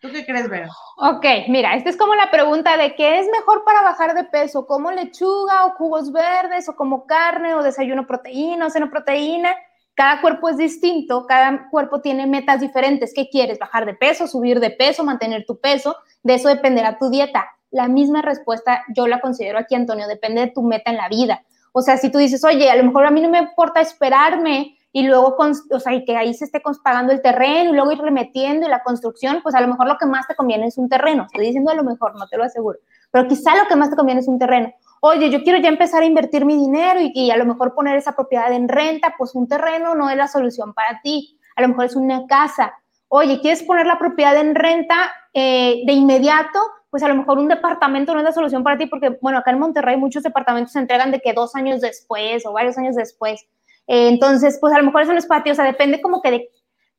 ¿Tú 0.01 0.09
qué 0.12 0.24
crees, 0.24 0.48
Vero? 0.48 0.70
Ok, 0.96 1.24
mira, 1.48 1.74
esta 1.74 1.90
es 1.90 1.96
como 1.96 2.14
la 2.14 2.31
pregunta 2.31 2.77
de 2.77 2.94
qué 2.94 3.18
es 3.18 3.27
mejor 3.33 3.64
para 3.64 3.83
bajar 3.83 4.14
de 4.14 4.24
peso, 4.24 4.64
como 4.66 4.92
lechuga 4.92 5.66
o 5.66 5.72
jugos 5.72 6.12
verdes 6.12 6.68
o 6.68 6.77
como 6.77 7.05
carne 7.05 7.55
o 7.55 7.62
desayuno 7.62 8.07
proteína 8.07 8.66
o 8.66 8.70
seno 8.70 8.90
proteína. 8.90 9.55
Cada 9.94 10.20
cuerpo 10.20 10.48
es 10.48 10.57
distinto, 10.57 11.27
cada 11.27 11.68
cuerpo 11.70 12.01
tiene 12.01 12.29
metas 12.29 12.61
diferentes. 12.61 13.12
¿Qué 13.12 13.29
quieres? 13.29 13.59
¿Bajar 13.59 13.85
de 13.85 13.94
peso, 13.94 14.29
subir 14.29 14.61
de 14.61 14.70
peso, 14.70 15.03
mantener 15.03 15.44
tu 15.44 15.59
peso? 15.59 15.96
De 16.22 16.35
eso 16.35 16.48
dependerá 16.48 16.96
tu 16.96 17.11
dieta 17.11 17.58
la 17.71 17.89
misma 17.89 18.23
respuesta 18.23 18.83
yo 18.95 19.07
la 19.07 19.21
considero 19.21 19.59
aquí, 19.59 19.75
Antonio, 19.75 20.07
depende 20.07 20.43
de 20.43 20.51
tu 20.51 20.63
meta 20.63 20.91
en 20.91 20.97
la 20.97 21.09
vida. 21.09 21.43
O 21.73 21.83
sea, 21.83 21.97
si 21.97 22.11
tú 22.11 22.19
dices, 22.19 22.45
oye, 22.45 22.71
a 22.71 22.77
lo 22.77 22.85
mejor 22.85 23.07
a 23.07 23.11
mí 23.11 23.21
no 23.21 23.29
me 23.29 23.39
importa 23.39 23.81
esperarme 23.81 24.77
y 24.91 25.07
luego, 25.07 25.37
o 25.39 25.81
sea, 25.81 25.95
y 25.95 26.05
que 26.05 26.17
ahí 26.17 26.33
se 26.35 26.47
esté 26.47 26.63
pagando 26.83 27.13
el 27.13 27.21
terreno 27.21 27.71
y 27.71 27.73
luego 27.75 27.93
ir 27.93 27.99
remetiendo 27.99 28.67
y 28.67 28.71
la 28.71 28.83
construcción, 28.83 29.41
pues 29.43 29.55
a 29.55 29.61
lo 29.61 29.69
mejor 29.69 29.87
lo 29.87 29.99
que 29.99 30.07
más 30.07 30.27
te 30.27 30.35
conviene 30.35 30.67
es 30.67 30.79
un 30.79 30.89
terreno. 30.89 31.25
Estoy 31.25 31.47
diciendo 31.47 31.71
a 31.71 31.75
lo 31.75 31.85
mejor, 31.85 32.17
no 32.17 32.27
te 32.27 32.37
lo 32.37 32.45
aseguro, 32.45 32.79
pero 33.11 33.29
quizá 33.29 33.55
lo 33.57 33.69
que 33.69 33.77
más 33.77 33.91
te 33.91 33.97
conviene 33.97 34.21
es 34.21 34.29
un 34.29 34.39
terreno. 34.39 34.73
Oye, 35.01 35.31
yo 35.31 35.43
quiero 35.45 35.59
ya 35.61 35.69
empezar 35.69 36.03
a 36.03 36.07
invertir 36.07 36.45
mi 36.45 36.57
dinero 36.57 36.99
y, 37.01 37.31
a 37.31 37.37
lo 37.37 37.45
mejor 37.45 37.75
poner 37.75 37.97
esa 37.97 38.17
propiedad 38.17 38.53
en 38.53 38.69
renta, 38.69 39.15
pues 39.17 39.35
un 39.35 39.47
terreno 39.47 39.95
no 39.95 40.11
es 40.11 40.17
la 40.17 40.27
solución 40.27 40.75
para 40.75 41.01
ti. 41.03 41.39
A 41.55 41.63
lo 41.63 41.69
mejor 41.69 41.85
es 41.85 41.95
una 41.95 42.27
casa. 42.27 42.75
Oye, 43.07 43.41
¿quieres 43.41 43.63
poner 43.63 43.87
la 43.87 43.99
propiedad 43.99 44.37
en 44.37 44.55
renta 44.55 45.13
eh, 45.33 45.83
de 45.87 45.93
inmediato? 45.93 46.59
Pues 46.90 47.03
a 47.03 47.09
lo 47.09 47.14
mejor 47.14 47.38
un 47.38 47.48
departamento 47.48 48.12
no 48.12 48.20
es 48.20 48.24
la 48.24 48.33
solución 48.33 48.62
para 48.62 48.79
ti, 48.79 48.87
porque, 48.87 49.18
bueno, 49.20 49.38
acá 49.38 49.51
en 49.51 49.59
Monterrey 49.59 49.96
muchos 49.96 50.22
departamentos 50.22 50.72
se 50.72 50.79
entregan 50.79 51.11
de 51.11 51.20
que 51.20 51.33
dos 51.33 51.55
años 51.55 51.81
después 51.81 52.46
o 52.46 52.53
varios 52.53 52.79
años 52.79 52.96
después. 52.96 53.42
Eh, 53.87 54.09
entonces, 54.09 54.59
pues 54.61 54.72
a 54.74 54.79
lo 54.79 54.85
mejor 54.85 55.03
eso 55.03 55.12
no 55.12 55.18
es 55.18 55.27
para 55.27 55.42
ti, 55.42 55.51
o 55.51 55.55
sea, 55.55 55.64
depende 55.64 56.01
como 56.01 56.22
que 56.22 56.31
de, 56.31 56.51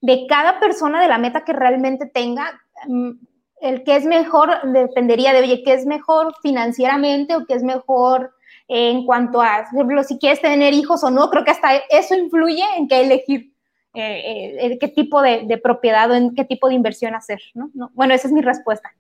de 0.02 0.25
cada 0.28 0.60
persona, 0.60 1.02
de 1.02 1.08
la 1.08 1.17
meta 1.17 1.43
que 1.43 1.54
realmente 1.54 2.06
tenga. 2.06 2.60
Mm, 2.88 3.12
el 3.62 3.84
que 3.84 3.95
es 3.95 4.06
mejor 4.06 4.49
dependería 4.71 5.34
de, 5.34 5.39
oye, 5.39 5.63
¿qué 5.63 5.73
es 5.73 5.86
mejor 5.86 6.34
financieramente 6.41 7.36
o 7.36 7.45
qué 7.45 7.56
es 7.56 7.63
mejor 7.63 8.32
en 8.67 9.06
cuanto 9.06 9.41
a, 9.41 9.65
por 9.69 9.80
ejemplo, 9.80 10.04
si 10.04 10.17
quieres 10.17 10.41
tener 10.41 10.73
hijos 10.73 11.04
o 11.04 11.12
no? 11.12 11.30
Creo 11.30 11.43
que 11.43 11.52
hasta 11.52 11.75
eso 11.89 12.15
influye 12.15 12.63
en 12.78 12.88
qué 12.88 13.02
elegir. 13.02 13.54
Eh, 13.95 14.56
eh, 14.62 14.78
qué 14.80 14.88
tipo 14.88 15.19
de, 15.21 15.45
de, 15.47 15.58
propiedad 15.58 16.12
o 16.12 16.13
en 16.13 16.36
qué 16.36 16.45
tipo 16.45 16.69
de 16.69 16.75
inversión 16.75 17.15
hacer, 17.15 17.41
¿no? 17.56 17.71
¿no? 17.73 17.89
Bueno, 17.95 18.13
esa 18.13 18.28
es 18.28 18.34
mi 18.34 18.41
respuesta. 18.41 18.93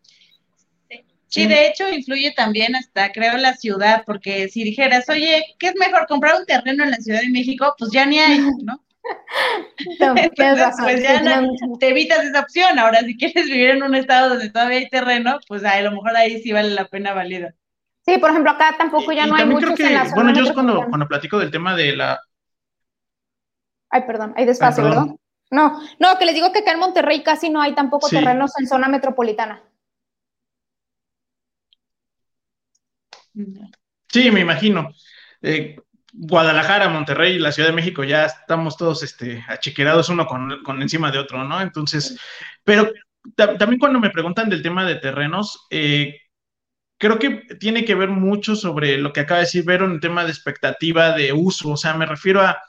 Sí, 1.29 1.45
de 1.45 1.67
hecho 1.67 1.87
influye 1.87 2.33
también 2.35 2.75
hasta, 2.75 3.11
creo, 3.11 3.37
la 3.37 3.53
ciudad, 3.53 4.03
porque 4.05 4.49
si 4.49 4.63
dijeras, 4.63 5.07
oye, 5.09 5.45
¿qué 5.59 5.67
es 5.67 5.75
mejor 5.75 6.07
comprar 6.07 6.35
un 6.39 6.45
terreno 6.45 6.83
en 6.83 6.91
la 6.91 6.97
Ciudad 6.97 7.21
de 7.21 7.29
México? 7.29 7.75
Pues 7.77 7.91
ya 7.91 8.05
ni 8.05 8.17
hay, 8.19 8.39
¿no? 8.63 8.83
pues 9.99 11.01
ya 11.03 11.47
te 11.79 11.87
evitas 11.87 12.25
esa 12.25 12.41
opción. 12.41 12.79
Ahora, 12.79 12.99
si 13.01 13.15
quieres 13.15 13.45
vivir 13.45 13.69
en 13.69 13.83
un 13.83 13.95
estado 13.95 14.29
donde 14.29 14.49
todavía 14.49 14.79
hay 14.79 14.89
terreno, 14.89 15.39
pues 15.47 15.63
a 15.63 15.79
lo 15.81 15.91
mejor 15.91 16.15
ahí 16.17 16.41
sí 16.41 16.51
vale 16.51 16.71
la 16.71 16.85
pena 16.85 17.13
válida. 17.13 17.53
Sí, 18.05 18.17
por 18.17 18.31
ejemplo, 18.31 18.51
acá 18.51 18.75
tampoco 18.77 19.11
ya 19.11 19.27
no 19.27 19.35
hay 19.35 19.45
muchos 19.45 19.75
que, 19.75 19.85
en 19.85 19.93
la 19.93 20.05
Bueno, 20.15 20.33
yo 20.33 20.51
cuando, 20.53 20.85
cuando 20.87 21.07
platico 21.07 21.37
del 21.37 21.51
tema 21.51 21.75
de 21.75 21.95
la... 21.95 22.19
Ay, 23.91 24.01
perdón, 24.07 24.33
hay 24.35 24.45
despacio, 24.45 24.83
¿verdad? 24.83 25.05
No, 25.51 25.79
no, 25.99 26.17
que 26.17 26.25
les 26.25 26.35
digo 26.35 26.51
que 26.51 26.59
acá 26.59 26.71
en 26.71 26.79
Monterrey 26.79 27.23
casi 27.23 27.49
no 27.49 27.61
hay 27.61 27.73
tampoco 27.73 28.07
terrenos 28.07 28.51
en 28.59 28.67
zona 28.67 28.87
metropolitana. 28.87 29.61
Sí, 34.07 34.31
me 34.31 34.41
imagino. 34.41 34.91
Eh, 35.41 35.77
Guadalajara, 36.11 36.89
Monterrey 36.89 37.35
y 37.35 37.39
la 37.39 37.51
Ciudad 37.51 37.69
de 37.69 37.75
México 37.75 38.03
ya 38.03 38.25
estamos 38.25 38.77
todos 38.77 39.03
este, 39.03 39.43
achiquerados 39.47 40.09
uno 40.09 40.25
con, 40.25 40.81
encima 40.81 41.11
de 41.11 41.19
otro, 41.19 41.43
¿no? 41.43 41.61
Entonces, 41.61 42.17
pero 42.63 42.91
también 43.35 43.79
cuando 43.79 43.99
me 43.99 44.09
preguntan 44.09 44.49
del 44.49 44.63
tema 44.63 44.85
de 44.85 44.95
terrenos, 44.95 45.67
eh, 45.69 46.19
creo 46.97 47.19
que 47.19 47.45
tiene 47.59 47.85
que 47.85 47.95
ver 47.95 48.09
mucho 48.09 48.55
sobre 48.55 48.97
lo 48.97 49.13
que 49.13 49.21
acaba 49.21 49.39
de 49.39 49.45
decir 49.45 49.63
Vero 49.65 49.85
en 49.85 49.93
el 49.93 49.99
tema 49.99 50.23
de 50.23 50.31
expectativa 50.31 51.15
de 51.15 51.31
uso, 51.31 51.71
o 51.71 51.77
sea, 51.77 51.93
me 51.93 52.05
refiero 52.05 52.41
a, 52.41 52.59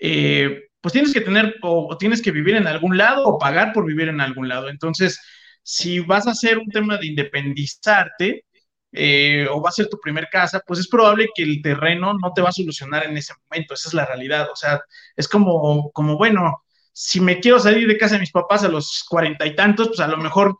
eh, 0.00 0.68
pues 0.80 0.92
tienes 0.92 1.12
que 1.12 1.20
tener 1.20 1.56
o, 1.62 1.96
tienes 1.98 2.22
que 2.22 2.30
vivir 2.30 2.56
en 2.56 2.66
algún 2.66 2.96
lado 2.96 3.24
o 3.24 3.38
pagar 3.38 3.72
por 3.72 3.84
vivir 3.86 4.08
en 4.08 4.20
algún 4.20 4.48
lado. 4.48 4.68
Entonces, 4.68 5.20
si 5.62 6.00
vas 6.00 6.26
a 6.26 6.30
hacer 6.30 6.58
un 6.58 6.68
tema 6.68 6.96
de 6.96 7.06
independizarte, 7.06 8.44
eh, 8.92 9.46
o 9.50 9.60
va 9.60 9.68
a 9.70 9.72
ser 9.72 9.88
tu 9.88 9.98
primer 10.00 10.28
casa, 10.30 10.62
pues 10.66 10.80
es 10.80 10.88
probable 10.88 11.28
que 11.34 11.42
el 11.42 11.60
terreno 11.62 12.14
no 12.14 12.32
te 12.32 12.42
va 12.42 12.48
a 12.50 12.52
solucionar 12.52 13.04
en 13.04 13.16
ese 13.16 13.34
momento, 13.48 13.74
esa 13.74 13.88
es 13.88 13.94
la 13.94 14.06
realidad, 14.06 14.48
o 14.50 14.56
sea, 14.56 14.80
es 15.16 15.28
como, 15.28 15.90
como 15.92 16.16
bueno, 16.16 16.64
si 16.92 17.20
me 17.20 17.40
quiero 17.40 17.60
salir 17.60 17.86
de 17.86 17.98
casa 17.98 18.14
de 18.14 18.20
mis 18.20 18.32
papás 18.32 18.64
a 18.64 18.68
los 18.68 19.04
cuarenta 19.08 19.46
y 19.46 19.54
tantos, 19.54 19.88
pues 19.88 20.00
a 20.00 20.08
lo 20.08 20.16
mejor, 20.16 20.56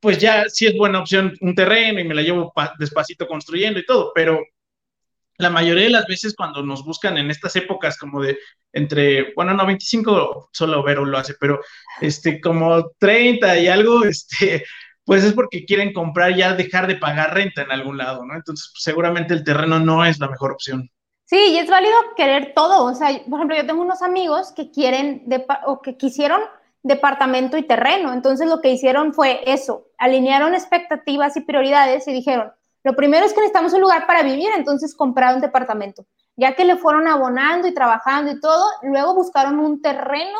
pues 0.00 0.18
ya 0.18 0.44
sí 0.48 0.66
es 0.66 0.76
buena 0.76 1.00
opción 1.00 1.36
un 1.40 1.54
terreno 1.54 2.00
y 2.00 2.04
me 2.04 2.14
la 2.14 2.22
llevo 2.22 2.52
despacito 2.78 3.26
construyendo 3.26 3.78
y 3.78 3.86
todo, 3.86 4.12
pero 4.14 4.40
la 5.38 5.50
mayoría 5.50 5.84
de 5.84 5.90
las 5.90 6.06
veces 6.06 6.34
cuando 6.34 6.62
nos 6.62 6.84
buscan 6.84 7.18
en 7.18 7.30
estas 7.30 7.54
épocas 7.56 7.98
como 7.98 8.22
de 8.22 8.38
entre, 8.72 9.34
bueno, 9.34 9.52
no, 9.54 9.66
25 9.66 10.50
solo 10.52 10.82
Vero 10.82 11.04
lo 11.04 11.18
hace, 11.18 11.34
pero 11.38 11.60
este, 12.00 12.40
como 12.40 12.90
30 12.98 13.58
y 13.58 13.68
algo, 13.68 14.04
este, 14.06 14.64
pues 15.04 15.24
es 15.24 15.32
porque 15.32 15.64
quieren 15.64 15.92
comprar 15.92 16.34
ya 16.34 16.54
dejar 16.54 16.86
de 16.86 16.96
pagar 16.96 17.34
renta 17.34 17.62
en 17.62 17.72
algún 17.72 17.98
lado, 17.98 18.24
¿no? 18.24 18.34
Entonces, 18.34 18.70
pues, 18.72 18.82
seguramente 18.82 19.34
el 19.34 19.44
terreno 19.44 19.80
no 19.80 20.04
es 20.04 20.18
la 20.20 20.28
mejor 20.28 20.52
opción. 20.52 20.90
Sí, 21.24 21.52
y 21.52 21.58
es 21.58 21.68
válido 21.68 21.96
querer 22.16 22.52
todo. 22.54 22.84
O 22.84 22.94
sea, 22.94 23.08
por 23.28 23.38
ejemplo, 23.38 23.56
yo 23.56 23.66
tengo 23.66 23.82
unos 23.82 24.02
amigos 24.02 24.52
que 24.52 24.70
quieren 24.70 25.24
o 25.66 25.80
que 25.80 25.96
quisieron 25.96 26.40
departamento 26.82 27.56
y 27.56 27.62
terreno. 27.62 28.12
Entonces 28.12 28.48
lo 28.48 28.60
que 28.60 28.70
hicieron 28.70 29.14
fue 29.14 29.40
eso, 29.46 29.86
alinearon 29.98 30.54
expectativas 30.54 31.36
y 31.36 31.40
prioridades 31.42 32.06
y 32.08 32.12
dijeron, 32.12 32.52
lo 32.84 32.96
primero 32.96 33.24
es 33.24 33.32
que 33.32 33.40
necesitamos 33.40 33.72
un 33.72 33.80
lugar 33.80 34.06
para 34.06 34.22
vivir, 34.22 34.48
entonces 34.56 34.94
compraron 34.94 35.40
departamento. 35.40 36.04
Ya 36.36 36.54
que 36.54 36.64
le 36.64 36.76
fueron 36.76 37.06
abonando 37.06 37.68
y 37.68 37.74
trabajando 37.74 38.32
y 38.32 38.40
todo, 38.40 38.64
luego 38.82 39.14
buscaron 39.14 39.60
un 39.60 39.80
terreno 39.80 40.38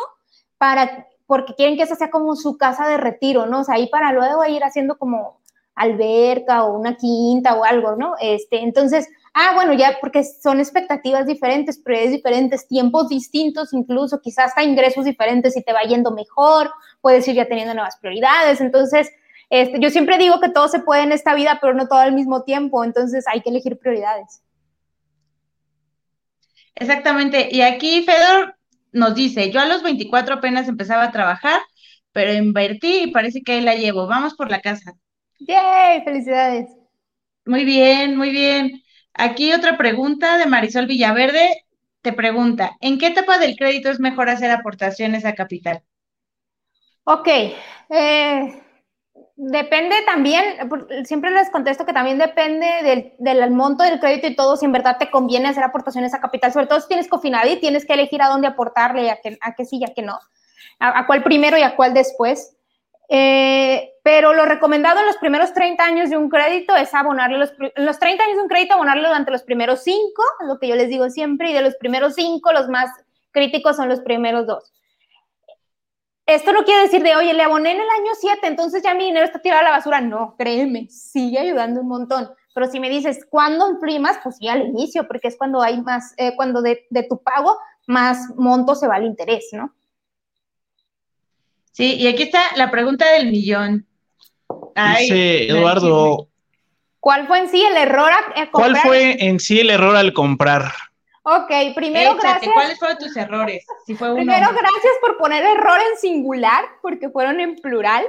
para, 0.57 1.07
porque 1.33 1.55
quieren 1.55 1.75
que 1.77 1.81
esa 1.81 1.95
sea 1.95 2.11
como 2.11 2.35
su 2.35 2.59
casa 2.59 2.87
de 2.87 2.97
retiro, 2.97 3.47
¿no? 3.47 3.61
O 3.61 3.63
sea, 3.63 3.73
ahí 3.73 3.87
para 3.87 4.13
luego 4.13 4.45
ir 4.45 4.63
haciendo 4.63 4.99
como 4.99 5.41
alberca 5.73 6.63
o 6.63 6.77
una 6.77 6.95
quinta 6.95 7.55
o 7.55 7.63
algo, 7.63 7.95
¿no? 7.95 8.13
Este, 8.21 8.59
entonces, 8.59 9.09
ah, 9.33 9.53
bueno, 9.55 9.73
ya 9.73 9.97
porque 9.99 10.23
son 10.23 10.59
expectativas 10.59 11.25
diferentes, 11.25 11.79
prioridades 11.79 12.17
diferentes, 12.17 12.67
tiempos 12.67 13.09
distintos, 13.09 13.73
incluso 13.73 14.21
quizás 14.21 14.49
hasta 14.49 14.61
ingresos 14.61 15.05
diferentes 15.05 15.57
y 15.57 15.63
te 15.63 15.73
va 15.73 15.81
yendo 15.81 16.11
mejor, 16.11 16.69
puedes 17.01 17.27
ir 17.27 17.33
ya 17.33 17.47
teniendo 17.47 17.73
nuevas 17.73 17.97
prioridades. 17.97 18.61
Entonces, 18.61 19.09
este, 19.49 19.79
yo 19.79 19.89
siempre 19.89 20.19
digo 20.19 20.39
que 20.39 20.49
todo 20.49 20.67
se 20.67 20.81
puede 20.81 21.01
en 21.01 21.13
esta 21.13 21.33
vida, 21.33 21.57
pero 21.59 21.73
no 21.73 21.87
todo 21.87 21.97
al 21.97 22.13
mismo 22.13 22.43
tiempo, 22.43 22.83
entonces 22.83 23.25
hay 23.27 23.41
que 23.41 23.49
elegir 23.49 23.79
prioridades. 23.79 24.43
Exactamente. 26.75 27.49
Y 27.51 27.61
aquí 27.63 28.03
Fedor 28.03 28.53
nos 28.93 29.15
dice, 29.15 29.51
yo 29.51 29.59
a 29.61 29.65
los 29.67 29.83
24 29.83 30.35
apenas 30.35 30.67
empezaba 30.67 31.03
a 31.05 31.11
trabajar, 31.11 31.61
pero 32.11 32.33
invertí 32.33 33.03
y 33.03 33.11
parece 33.11 33.41
que 33.43 33.53
ahí 33.53 33.61
la 33.61 33.75
llevo. 33.75 34.07
Vamos 34.07 34.35
por 34.35 34.49
la 34.51 34.61
casa. 34.61 34.93
¡Yay! 35.47 36.03
¡Felicidades! 36.03 36.69
Muy 37.45 37.63
bien, 37.65 38.17
muy 38.17 38.31
bien. 38.31 38.81
Aquí 39.13 39.53
otra 39.53 39.77
pregunta 39.77 40.37
de 40.37 40.45
Marisol 40.45 40.87
Villaverde. 40.87 41.63
Te 42.01 42.11
pregunta, 42.13 42.75
¿en 42.81 42.97
qué 42.97 43.07
etapa 43.07 43.37
del 43.37 43.55
crédito 43.55 43.89
es 43.89 43.99
mejor 43.99 44.29
hacer 44.29 44.51
aportaciones 44.51 45.23
a 45.25 45.35
capital? 45.35 45.83
Ok, 47.05 47.27
eh, 47.89 48.62
depende 49.35 49.95
también, 50.05 50.43
siempre 51.05 51.31
les 51.31 51.49
contesto 51.49 51.85
que 51.85 51.93
también 51.93 52.17
depende 52.17 53.13
del, 53.17 53.51
monto 53.51 53.83
del 53.83 53.99
crédito 53.99 54.27
y 54.27 54.35
todo, 54.35 54.57
si 54.57 54.65
en 54.65 54.71
verdad 54.71 54.97
te 54.99 55.09
conviene 55.09 55.49
hacer 55.49 55.63
aportaciones 55.63 56.13
a 56.13 56.21
capital, 56.21 56.53
sobre 56.53 56.67
todo 56.67 56.79
si 56.79 56.87
tienes 56.87 57.07
y 57.07 57.55
tienes 57.57 57.85
que 57.85 57.93
elegir 57.93 58.21
a 58.21 58.29
dónde 58.29 58.47
aportarle, 58.47 59.09
a 59.09 59.19
qué, 59.21 59.37
a 59.41 59.55
qué 59.55 59.65
sí 59.65 59.77
y 59.77 59.85
a 59.85 59.93
qué 59.93 60.01
no, 60.01 60.19
a, 60.79 61.07
cuál 61.07 61.23
primero 61.23 61.57
y 61.57 61.63
a 61.63 61.75
cuál 61.75 61.93
después. 61.93 62.55
Eh, 63.09 63.91
pero 64.01 64.33
lo 64.33 64.45
recomendado 64.45 64.99
en 64.99 65.05
los 65.05 65.17
primeros 65.17 65.53
30 65.53 65.83
años 65.83 66.09
de 66.09 66.17
un 66.17 66.29
crédito 66.29 66.75
es 66.75 66.93
abonarle 66.93 67.37
los, 67.37 67.53
los 67.75 67.99
30 67.99 68.23
años 68.23 68.37
de 68.37 68.41
un 68.43 68.47
crédito, 68.47 68.73
abonarle 68.73 69.07
durante 69.07 69.31
los 69.31 69.43
primeros 69.43 69.83
5, 69.83 70.23
es 70.41 70.47
lo 70.47 70.57
que 70.57 70.67
yo 70.67 70.75
les 70.75 70.89
digo 70.89 71.09
siempre, 71.09 71.51
y 71.51 71.53
de 71.53 71.61
los 71.61 71.75
primeros 71.75 72.15
5, 72.15 72.51
los 72.53 72.69
más 72.69 72.89
críticos 73.31 73.75
son 73.75 73.89
los 73.89 73.99
primeros 73.99 74.47
dos. 74.47 74.73
Esto 76.25 76.53
no 76.53 76.63
quiere 76.63 76.83
decir 76.83 77.03
de, 77.03 77.15
oye, 77.15 77.33
le 77.33 77.43
aboné 77.43 77.71
en 77.71 77.81
el 77.81 77.89
año 77.89 78.11
7, 78.19 78.47
entonces 78.47 78.81
ya 78.81 78.93
mi 78.93 79.05
dinero 79.05 79.25
está 79.25 79.39
tirado 79.39 79.61
a 79.61 79.65
la 79.65 79.71
basura. 79.71 79.99
No, 79.99 80.35
créeme, 80.37 80.87
sigue 80.89 81.39
ayudando 81.39 81.81
un 81.81 81.87
montón. 81.89 82.29
Pero 82.53 82.67
si 82.67 82.79
me 82.79 82.89
dices, 82.89 83.25
¿cuándo 83.29 83.69
imprimas? 83.69 84.19
Pues 84.23 84.37
sí, 84.37 84.47
al 84.47 84.67
inicio, 84.67 85.07
porque 85.07 85.27
es 85.27 85.37
cuando 85.37 85.61
hay 85.61 85.81
más, 85.81 86.13
eh, 86.17 86.33
cuando 86.35 86.61
de, 86.61 86.85
de 86.89 87.03
tu 87.03 87.21
pago 87.21 87.57
más 87.87 88.29
monto 88.37 88.75
se 88.75 88.87
va 88.87 88.95
al 88.95 89.05
interés, 89.05 89.49
¿no? 89.51 89.73
Sí, 91.71 91.95
y 91.95 92.07
aquí 92.07 92.23
está 92.23 92.55
la 92.55 92.69
pregunta 92.69 93.11
del 93.13 93.31
millón. 93.31 93.85
Dice 94.99 95.47
Eduardo. 95.47 96.29
¿Cuál 96.99 97.27
fue 97.27 97.39
en 97.39 97.49
sí 97.49 97.61
el 97.61 97.75
error 97.75 98.09
a, 98.11 98.49
comprar? 98.49 98.51
¿Cuál 98.51 98.77
fue 98.77 99.25
en 99.25 99.39
sí 99.39 99.59
el 99.59 99.69
error 99.69 99.95
al 99.95 100.13
comprar? 100.13 100.71
Ok, 101.23 101.51
primero 101.73 102.15
gracias. 102.15 102.53
¿Cuáles 102.53 102.77
fueron 102.77 102.97
tus 102.97 103.15
errores? 103.15 103.65
Si 103.85 103.95
fue 103.95 104.13
primero 104.13 104.49
gracias 104.49 104.93
por 105.01 105.17
poner 105.17 105.43
error 105.43 105.79
en 105.79 105.97
singular, 105.97 106.65
porque 106.81 107.09
fueron 107.09 107.39
en 107.39 107.55
plural. 107.55 108.05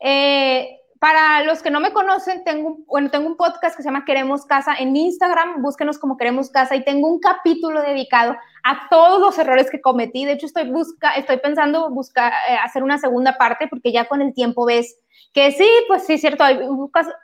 Eh, 0.00 0.78
para 0.98 1.44
los 1.44 1.62
que 1.62 1.70
no 1.70 1.78
me 1.78 1.92
conocen, 1.92 2.42
tengo 2.44 2.68
un, 2.68 2.84
bueno, 2.86 3.10
tengo 3.10 3.26
un 3.26 3.36
podcast 3.36 3.76
que 3.76 3.82
se 3.82 3.88
llama 3.88 4.04
Queremos 4.04 4.46
Casa 4.46 4.74
en 4.74 4.96
Instagram, 4.96 5.62
búsquenos 5.62 5.98
como 5.98 6.16
Queremos 6.16 6.50
Casa 6.50 6.74
y 6.74 6.84
tengo 6.84 7.06
un 7.06 7.20
capítulo 7.20 7.82
dedicado 7.82 8.34
a 8.64 8.88
todos 8.88 9.20
los 9.20 9.38
errores 9.38 9.70
que 9.70 9.80
cometí. 9.80 10.24
De 10.24 10.32
hecho, 10.32 10.46
estoy, 10.46 10.70
busca, 10.70 11.14
estoy 11.14 11.36
pensando 11.38 11.90
buscar, 11.90 12.32
eh, 12.48 12.56
hacer 12.64 12.82
una 12.82 12.98
segunda 12.98 13.36
parte 13.38 13.68
porque 13.68 13.92
ya 13.92 14.06
con 14.06 14.22
el 14.22 14.34
tiempo 14.34 14.64
ves 14.64 14.98
que 15.32 15.52
sí, 15.52 15.68
pues 15.86 16.04
sí, 16.06 16.18
cierto, 16.18 16.42
hay 16.42 16.58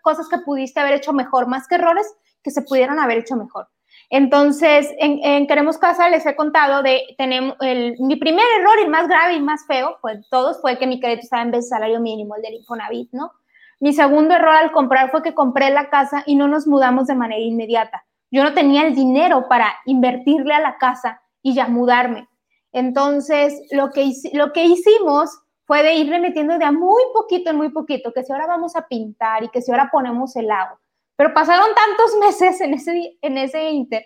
cosas 0.02 0.28
que 0.28 0.38
pudiste 0.38 0.78
haber 0.78 0.94
hecho 0.94 1.12
mejor, 1.12 1.48
más 1.48 1.66
que 1.66 1.76
errores 1.76 2.06
que 2.42 2.50
se 2.50 2.62
pudieron 2.62 3.00
haber 3.00 3.18
hecho 3.18 3.34
mejor. 3.34 3.68
Entonces, 4.16 4.94
en, 4.98 5.48
Queremos 5.48 5.77
Casa 5.77 6.09
les 6.09 6.24
he 6.24 6.37
contado 6.37 6.85
de, 6.85 7.16
tenemos, 7.18 7.57
el, 7.59 7.96
mi 7.98 8.14
primer 8.14 8.44
error, 8.61 8.79
el 8.79 8.88
más 8.88 9.09
grave 9.09 9.35
y 9.35 9.40
más 9.40 9.66
feo, 9.66 9.98
pues 10.00 10.24
todos, 10.31 10.61
fue 10.61 10.79
que 10.79 10.87
mi 10.87 11.00
crédito 11.00 11.22
estaba 11.24 11.42
en 11.42 11.50
vez 11.50 11.64
de 11.64 11.70
salario 11.70 11.98
mínimo, 11.98 12.37
el 12.37 12.42
del 12.42 12.55
Infonavit, 12.55 13.11
¿no? 13.11 13.33
Mi 13.81 13.92
segundo 13.92 14.37
error 14.37 14.55
al 14.55 14.70
comprar 14.70 15.11
fue 15.11 15.24
que 15.24 15.35
compré 15.35 15.70
la 15.70 15.90
casa 15.90 16.22
y 16.27 16.37
no 16.37 16.46
nos 16.46 16.68
mudamos 16.68 17.09
de 17.09 17.16
manera 17.16 17.40
inmediata. 17.40 18.05
Yo 18.31 18.44
no 18.44 18.55
tenía 18.55 18.87
el 18.87 18.94
dinero 18.94 19.48
para 19.48 19.74
invertirle 19.85 20.55
a 20.55 20.61
la 20.61 20.79
casa 20.79 21.20
y 21.42 21.55
ya 21.55 21.66
mudarme. 21.66 22.29
Entonces, 22.70 23.62
lo 23.72 23.90
que, 23.90 24.12
lo 24.33 24.53
que 24.53 24.64
hicimos 24.64 25.40
fue 25.66 25.83
de 25.83 25.94
ir 25.94 26.09
remetiendo 26.09 26.57
de 26.57 26.64
a 26.64 26.70
muy 26.70 27.03
poquito 27.12 27.50
en 27.50 27.57
muy 27.57 27.70
poquito, 27.70 28.12
que 28.12 28.22
si 28.22 28.31
ahora 28.31 28.46
vamos 28.46 28.77
a 28.77 28.87
pintar 28.87 29.42
y 29.42 29.48
que 29.48 29.61
si 29.61 29.72
ahora 29.72 29.88
ponemos 29.90 30.37
el 30.37 30.53
agua. 30.53 30.79
Pero 31.16 31.33
pasaron 31.33 31.68
tantos 31.74 32.16
meses 32.20 32.61
en 32.61 32.74
ese, 32.74 33.18
en 33.20 33.38
ese 33.38 33.70
inter, 33.70 34.05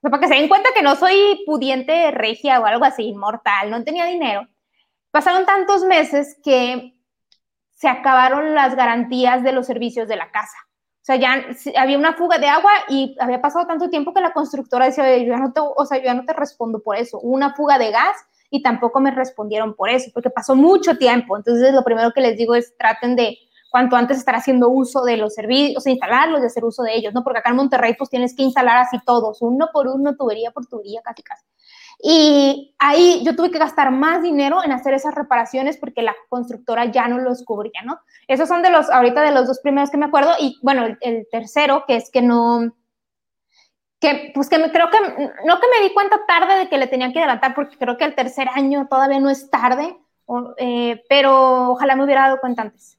para 0.00 0.20
que 0.20 0.28
se 0.28 0.34
den 0.34 0.48
cuenta 0.48 0.70
que 0.74 0.82
no 0.82 0.96
soy 0.96 1.42
pudiente 1.46 2.10
regia 2.10 2.60
o 2.60 2.66
algo 2.66 2.84
así, 2.84 3.04
inmortal, 3.04 3.70
no 3.70 3.82
tenía 3.84 4.06
dinero. 4.06 4.46
Pasaron 5.10 5.46
tantos 5.46 5.84
meses 5.84 6.38
que 6.42 6.94
se 7.72 7.88
acabaron 7.88 8.54
las 8.54 8.74
garantías 8.74 9.42
de 9.42 9.52
los 9.52 9.66
servicios 9.66 10.08
de 10.08 10.16
la 10.16 10.30
casa. 10.30 10.56
O 11.02 11.06
sea, 11.06 11.16
ya 11.16 11.46
había 11.78 11.98
una 11.98 12.14
fuga 12.14 12.38
de 12.38 12.48
agua 12.48 12.72
y 12.88 13.14
había 13.20 13.40
pasado 13.40 13.66
tanto 13.66 13.88
tiempo 13.88 14.12
que 14.12 14.20
la 14.20 14.32
constructora 14.32 14.86
decía, 14.86 15.16
yo 15.18 15.24
ya 15.24 15.36
no 15.36 15.52
te, 15.52 15.60
o 15.60 15.86
sea, 15.86 15.98
yo 15.98 16.04
ya 16.04 16.14
no 16.14 16.24
te 16.24 16.32
respondo 16.32 16.82
por 16.82 16.96
eso. 16.96 17.20
una 17.20 17.54
fuga 17.54 17.78
de 17.78 17.92
gas 17.92 18.16
y 18.50 18.62
tampoco 18.62 18.98
me 19.00 19.10
respondieron 19.10 19.74
por 19.74 19.88
eso, 19.88 20.10
porque 20.12 20.30
pasó 20.30 20.56
mucho 20.56 20.96
tiempo. 20.98 21.36
Entonces, 21.36 21.72
lo 21.72 21.84
primero 21.84 22.12
que 22.12 22.20
les 22.20 22.36
digo 22.36 22.54
es 22.54 22.76
traten 22.76 23.14
de 23.14 23.38
cuanto 23.76 23.94
antes 23.94 24.16
estar 24.16 24.34
haciendo 24.34 24.70
uso 24.70 25.04
de 25.04 25.18
los 25.18 25.34
servicios, 25.34 25.76
o 25.76 25.80
sea, 25.82 25.92
instalarlos 25.92 26.40
y 26.40 26.46
hacer 26.46 26.64
uso 26.64 26.82
de 26.82 26.96
ellos, 26.96 27.12
¿no? 27.12 27.22
Porque 27.22 27.40
acá 27.40 27.50
en 27.50 27.56
Monterrey 27.56 27.94
pues 27.94 28.08
tienes 28.08 28.34
que 28.34 28.42
instalar 28.42 28.78
así 28.78 28.98
todos, 29.04 29.42
uno 29.42 29.68
por 29.70 29.86
uno, 29.86 30.16
tubería 30.16 30.50
por 30.50 30.64
tubería, 30.64 31.02
casi 31.02 31.22
casi. 31.22 31.44
Y 32.02 32.74
ahí 32.78 33.22
yo 33.22 33.36
tuve 33.36 33.50
que 33.50 33.58
gastar 33.58 33.90
más 33.90 34.22
dinero 34.22 34.64
en 34.64 34.72
hacer 34.72 34.94
esas 34.94 35.14
reparaciones 35.14 35.76
porque 35.76 36.00
la 36.00 36.16
constructora 36.30 36.86
ya 36.86 37.06
no 37.06 37.18
los 37.18 37.44
cubría, 37.44 37.82
¿no? 37.84 38.00
Esos 38.28 38.48
son 38.48 38.62
de 38.62 38.70
los, 38.70 38.88
ahorita 38.88 39.20
de 39.20 39.32
los 39.32 39.46
dos 39.46 39.60
primeros 39.60 39.90
que 39.90 39.98
me 39.98 40.06
acuerdo. 40.06 40.30
Y 40.40 40.58
bueno, 40.62 40.86
el, 40.98 41.28
tercero, 41.30 41.84
que 41.86 41.96
es 41.96 42.10
que 42.10 42.22
no, 42.22 42.74
que 44.00 44.32
pues 44.34 44.48
que 44.48 44.56
me, 44.56 44.72
creo 44.72 44.88
que, 44.88 44.98
no 45.44 45.60
que 45.60 45.66
me 45.68 45.86
di 45.86 45.92
cuenta 45.92 46.24
tarde 46.26 46.60
de 46.60 46.68
que 46.70 46.78
le 46.78 46.86
tenían 46.86 47.12
que 47.12 47.18
adelantar, 47.18 47.54
porque 47.54 47.76
creo 47.76 47.98
que 47.98 48.04
el 48.04 48.14
tercer 48.14 48.48
año 48.54 48.86
todavía 48.88 49.20
no 49.20 49.28
es 49.28 49.50
tarde, 49.50 49.98
eh, 50.56 51.04
pero 51.10 51.72
ojalá 51.72 51.94
me 51.94 52.04
hubiera 52.04 52.22
dado 52.22 52.40
cuenta 52.40 52.62
antes 52.62 52.95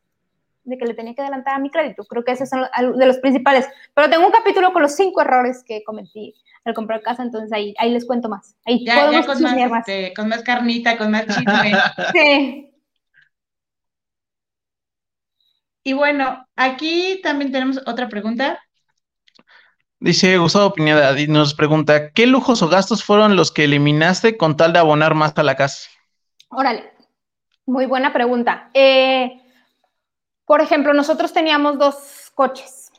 de 0.67 0.77
que 0.77 0.85
le 0.85 0.93
tenía 0.93 1.15
que 1.15 1.21
adelantar 1.21 1.55
a 1.55 1.59
mi 1.59 1.69
crédito. 1.69 2.03
Creo 2.05 2.23
que 2.23 2.33
esos 2.33 2.49
son 2.49 2.61
de 2.97 3.05
los 3.05 3.17
principales. 3.17 3.67
Pero 3.93 4.09
tengo 4.09 4.25
un 4.25 4.31
capítulo 4.31 4.73
con 4.73 4.81
los 4.81 4.95
cinco 4.95 5.21
errores 5.21 5.63
que 5.65 5.83
cometí 5.83 6.35
al 6.65 6.73
comprar 6.73 7.01
casa, 7.01 7.23
entonces 7.23 7.51
ahí, 7.53 7.73
ahí 7.77 7.91
les 7.91 8.05
cuento 8.05 8.27
más. 8.27 8.55
Ahí 8.65 8.85
ya, 8.85 9.09
ya 9.09 9.25
con, 9.25 9.41
más, 9.41 9.87
este, 9.87 10.13
con 10.13 10.27
más 10.27 10.43
carnita, 10.43 10.97
con 10.97 11.11
más 11.11 11.25
chisme. 11.25 11.73
sí. 12.13 12.73
Y 15.83 15.93
bueno, 15.93 16.45
aquí 16.57 17.21
también 17.23 17.53
tenemos 17.53 17.81
otra 17.85 18.09
pregunta. 18.09 18.59
Dice 19.99 20.37
Gustavo 20.37 20.73
Piñeda 20.73 21.17
y 21.17 21.27
nos 21.27 21.53
pregunta, 21.53 22.11
¿qué 22.11 22.27
lujos 22.27 22.61
o 22.61 22.67
gastos 22.67 23.03
fueron 23.03 23.37
los 23.37 23.51
que 23.51 23.63
eliminaste 23.63 24.37
con 24.37 24.57
tal 24.57 24.73
de 24.73 24.79
abonar 24.79 25.15
más 25.15 25.37
a 25.37 25.43
la 25.43 25.55
casa? 25.55 25.89
Órale, 26.49 26.91
muy 27.65 27.85
buena 27.85 28.11
pregunta. 28.11 28.69
Eh, 28.73 29.41
por 30.47 30.61
ejemplo, 30.61 30.93
nosotros 30.93 31.33
teníamos 31.33 31.77
dos 31.77 32.31
coches. 32.33 32.89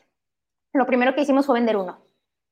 Lo 0.71 0.85
primero 0.85 1.15
que 1.15 1.21
hicimos 1.21 1.47
fue 1.47 1.55
vender 1.55 1.77
uno. 1.77 1.99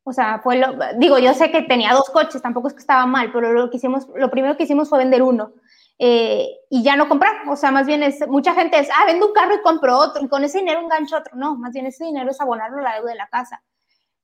O 0.03 0.11
sea, 0.11 0.39
fue 0.39 0.57
lo, 0.57 0.73
digo, 0.97 1.19
yo 1.19 1.35
sé 1.35 1.51
que 1.51 1.61
tenía 1.61 1.93
dos 1.93 2.09
coches, 2.09 2.41
tampoco 2.41 2.67
es 2.67 2.73
que 2.73 2.79
estaba 2.79 3.05
mal, 3.05 3.31
pero 3.31 3.53
lo 3.53 3.69
que 3.69 3.77
hicimos, 3.77 4.07
lo 4.15 4.31
primero 4.31 4.57
que 4.57 4.63
hicimos 4.63 4.89
fue 4.89 4.97
vender 4.97 5.21
uno. 5.21 5.53
Eh, 5.99 6.49
y 6.71 6.81
ya 6.81 6.95
no 6.95 7.07
comprar. 7.07 7.47
O 7.47 7.55
sea, 7.55 7.69
más 7.69 7.85
bien 7.85 8.01
es, 8.01 8.27
mucha 8.27 8.55
gente 8.55 8.79
es, 8.79 8.89
ah, 8.89 9.05
vendo 9.05 9.27
un 9.27 9.33
carro 9.33 9.53
y 9.53 9.61
compro 9.61 9.99
otro, 9.99 10.23
y 10.23 10.27
con 10.27 10.43
ese 10.43 10.59
dinero 10.59 10.81
engancho 10.81 11.17
otro. 11.17 11.35
No, 11.37 11.55
más 11.55 11.73
bien 11.73 11.85
ese 11.85 12.03
dinero 12.03 12.31
es 12.31 12.41
abonarlo 12.41 12.79
a 12.79 12.81
la 12.81 12.95
deuda 12.95 13.11
de 13.11 13.17
la 13.17 13.27
casa. 13.27 13.61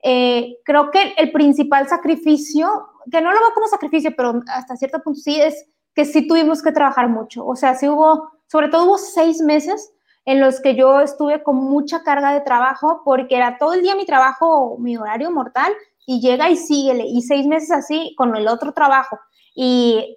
Eh, 0.02 0.58
creo 0.66 0.90
que 0.90 1.14
el 1.18 1.32
principal 1.32 1.88
sacrificio, 1.88 2.90
que 3.12 3.22
no 3.22 3.32
lo 3.32 3.40
veo 3.40 3.54
como 3.54 3.68
sacrificio, 3.68 4.12
pero 4.18 4.42
hasta 4.48 4.76
cierto 4.76 5.04
punto 5.04 5.20
sí, 5.20 5.40
es 5.40 5.68
que 5.94 6.06
sí 6.06 6.28
tuvimos 6.28 6.64
que 6.64 6.72
trabajar 6.72 7.10
mucho. 7.10 7.46
O 7.46 7.56
sea, 7.56 7.76
sí 7.76 7.88
hubo, 7.88 8.32
sobre 8.48 8.70
todo 8.70 8.86
hubo 8.86 8.98
seis 8.98 9.40
meses 9.40 9.94
en 10.26 10.40
los 10.40 10.62
que 10.62 10.76
yo 10.76 11.02
estuve 11.02 11.44
con 11.44 11.56
mucha 11.56 12.04
carga 12.04 12.34
de 12.34 12.42
trabajo 12.42 13.02
porque 13.04 13.36
era 13.36 13.58
todo 13.58 13.74
el 13.74 13.82
día 13.82 13.96
mi 13.96 14.06
trabajo, 14.06 14.78
mi 14.80 14.98
horario 14.98 15.32
mortal 15.32 15.74
y 16.06 16.22
llega 16.22 16.50
y 16.50 16.58
síguele 16.58 17.06
y 17.06 17.22
seis 17.22 17.46
meses 17.46 17.72
así 17.72 18.14
con 18.18 18.36
el 18.36 18.48
otro 18.48 18.74
trabajo 18.74 19.20
y, 19.56 20.16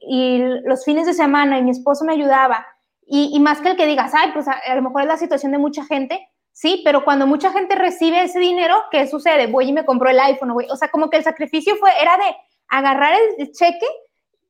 los 0.65 0.85
fines 0.85 1.07
de 1.07 1.13
semana 1.13 1.59
y 1.59 1.63
mi 1.63 1.71
esposo 1.71 2.05
me 2.05 2.15
ayudaba 2.15 2.67
Y, 3.07 3.39
más 3.41 3.61
que 3.61 3.71
el 3.71 3.77
que 3.77 3.87
digas, 3.87 4.13
ay, 4.15 4.31
pues 4.33 4.47
a, 4.49 4.75
lo 4.75 4.83
mejor 4.83 5.03
es 5.03 5.09
la 5.09 5.17
situación 5.17 5.53
de 5.53 5.59
mucha 5.59 5.85
gente, 5.85 6.29
sí, 6.53 6.83
pero 6.85 7.05
cuando 7.05 7.27
mucha 7.27 7.53
gente 7.53 7.77
recibe 7.77 8.23
ese 8.23 8.41
dinero, 8.41 8.75
¿qué 8.91 9.07
sucede? 9.07 9.47
Voy 9.47 9.69
y 9.69 9.73
me 9.73 9.85
compro 9.85 10.11
el 10.11 10.19
iPhone, 10.19 10.55
voy. 10.55 10.67
o 10.71 10.77
sea, 10.77 10.89
como 10.89 11.09
que 11.09 11.19
el 11.19 11.25
sacrificio 11.25 11.77
fue, 11.77 11.91
era 12.01 12.17
de 12.17 12.37
agarrar 12.69 13.13
el 13.39 13.53
cheque 13.53 13.87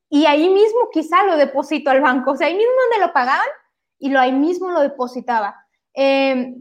y 0.09 0.25
ahí 0.25 0.49
mismo 0.49 0.89
quizá 0.91 1.23
lo 1.23 1.35
deposito 1.35 1.91
al 1.91 2.01
banco, 2.01 2.31
o 2.31 2.35
sea, 2.35 2.47
ahí 2.47 2.55
mismo 2.55 2.71
donde 2.89 3.05
lo 3.05 3.13
pagaban 3.13 3.47
y 3.99 4.09
lo 4.09 4.19
ahí 4.19 4.31
mismo 4.31 4.71
lo 4.71 4.81
depositaba. 4.81 5.55
Eh, 5.93 6.55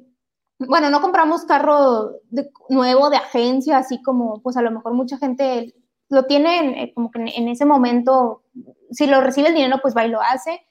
bueno, 0.59 0.89
no 0.89 1.01
compramos 1.01 1.45
carro 1.45 2.13
de, 2.31 2.51
nuevo 2.69 3.11
de 3.11 3.17
agencia, 3.17 3.79
así 3.79 4.03
como, 4.03 4.41
pues 4.43 4.57
a 4.57 4.63
lo 4.63 4.71
mejor 4.71 4.95
mucha 4.95 5.19
gente 5.19 5.75
lo 6.09 6.25
tiene 6.25 6.59
en, 6.59 6.75
eh, 6.75 6.93
como 6.95 7.11
que 7.11 7.19
en, 7.19 7.49
ese 7.49 7.65
momento, 7.65 8.43
si 8.91 9.07
lo 9.07 9.21
recibe 9.21 9.49
el 9.49 9.55
dinero, 9.55 9.79
pues 9.83 9.97
va 9.97 10.07
y 10.07 10.11
lo 10.11 10.23
hace. 10.23 10.67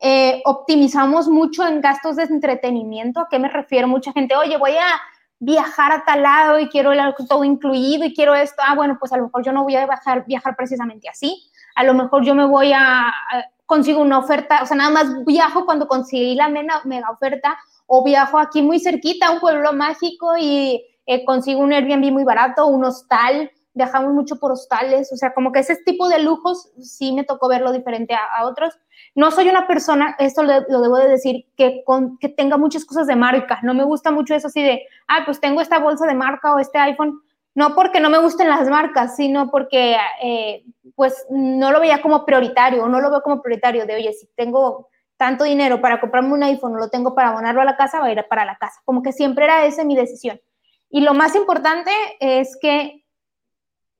Eh, 0.00 0.42
optimizamos 0.44 1.28
mucho 1.28 1.66
en 1.66 1.80
gastos 1.80 2.16
de 2.16 2.24
entretenimiento. 2.24 3.20
¿A 3.20 3.28
qué 3.28 3.38
me 3.38 3.48
refiero? 3.48 3.86
Mucha 3.86 4.12
gente, 4.12 4.34
oye, 4.34 4.56
voy 4.56 4.72
a 4.72 5.00
viajar 5.40 5.92
a 5.92 6.04
tal 6.04 6.22
lado 6.22 6.58
y 6.58 6.68
quiero 6.68 6.92
el, 6.92 7.00
todo 7.28 7.44
incluido 7.44 8.04
y 8.04 8.14
quiero 8.14 8.34
esto. 8.34 8.60
Ah, 8.66 8.74
bueno, 8.74 8.96
pues 8.98 9.12
a 9.12 9.16
lo 9.16 9.24
mejor 9.24 9.44
yo 9.44 9.52
no 9.52 9.62
voy 9.62 9.76
a 9.76 9.86
viajar, 9.86 10.24
viajar 10.26 10.56
precisamente 10.56 11.08
así. 11.08 11.48
A 11.76 11.84
lo 11.84 11.94
mejor 11.94 12.24
yo 12.24 12.34
me 12.34 12.44
voy 12.44 12.72
a 12.72 13.12
consigo 13.68 14.00
una 14.00 14.18
oferta, 14.18 14.62
o 14.62 14.66
sea, 14.66 14.78
nada 14.78 14.88
más 14.88 15.26
viajo 15.26 15.66
cuando 15.66 15.86
conseguí 15.86 16.34
la 16.34 16.48
mega, 16.48 16.80
mega 16.86 17.10
oferta 17.10 17.58
o 17.86 18.02
viajo 18.02 18.38
aquí 18.38 18.62
muy 18.62 18.80
cerquita 18.80 19.26
a 19.26 19.30
un 19.32 19.40
pueblo 19.40 19.74
mágico 19.74 20.38
y 20.38 20.82
eh, 21.04 21.22
consigo 21.26 21.60
un 21.60 21.74
Airbnb 21.74 22.10
muy 22.10 22.24
barato, 22.24 22.66
un 22.66 22.82
hostal, 22.86 23.50
viajamos 23.74 24.14
mucho 24.14 24.36
por 24.36 24.52
hostales, 24.52 25.12
o 25.12 25.16
sea, 25.18 25.34
como 25.34 25.52
que 25.52 25.60
ese 25.60 25.76
tipo 25.84 26.08
de 26.08 26.18
lujos 26.18 26.70
sí 26.80 27.12
me 27.12 27.24
tocó 27.24 27.46
verlo 27.46 27.70
diferente 27.70 28.14
a, 28.14 28.38
a 28.38 28.46
otros. 28.46 28.74
No 29.14 29.30
soy 29.30 29.50
una 29.50 29.66
persona, 29.66 30.16
esto 30.18 30.42
lo, 30.42 30.60
lo 30.70 30.80
debo 30.80 30.96
de 30.96 31.08
decir, 31.08 31.44
que, 31.54 31.82
con, 31.84 32.16
que 32.16 32.30
tenga 32.30 32.56
muchas 32.56 32.86
cosas 32.86 33.06
de 33.06 33.16
marca, 33.16 33.60
no 33.62 33.74
me 33.74 33.84
gusta 33.84 34.10
mucho 34.10 34.34
eso 34.34 34.46
así 34.46 34.62
de, 34.62 34.80
ah, 35.08 35.24
pues 35.26 35.40
tengo 35.40 35.60
esta 35.60 35.78
bolsa 35.78 36.06
de 36.06 36.14
marca 36.14 36.54
o 36.54 36.58
este 36.58 36.78
iPhone, 36.78 37.20
no 37.54 37.74
porque 37.74 38.00
no 38.00 38.08
me 38.08 38.18
gusten 38.18 38.48
las 38.48 38.66
marcas, 38.70 39.16
sino 39.16 39.50
porque 39.50 39.96
eh, 40.22 40.64
pues 40.98 41.26
no 41.30 41.70
lo 41.70 41.78
veía 41.78 42.02
como 42.02 42.26
prioritario, 42.26 42.88
no 42.88 43.00
lo 43.00 43.08
veo 43.08 43.22
como 43.22 43.40
prioritario 43.40 43.86
de, 43.86 43.94
oye, 43.94 44.12
si 44.14 44.26
tengo 44.34 44.88
tanto 45.16 45.44
dinero 45.44 45.80
para 45.80 46.00
comprarme 46.00 46.32
un 46.32 46.42
iPhone 46.42 46.74
o 46.74 46.78
lo 46.78 46.90
tengo 46.90 47.14
para 47.14 47.28
abonarlo 47.28 47.60
a 47.60 47.64
la 47.64 47.76
casa, 47.76 48.00
va 48.00 48.06
a 48.06 48.10
ir 48.10 48.26
para 48.28 48.44
la 48.44 48.56
casa. 48.56 48.80
Como 48.84 49.00
que 49.00 49.12
siempre 49.12 49.44
era 49.44 49.64
esa 49.64 49.84
mi 49.84 49.94
decisión. 49.94 50.40
Y 50.90 51.02
lo 51.02 51.14
más 51.14 51.36
importante 51.36 51.92
es 52.18 52.58
que, 52.60 53.04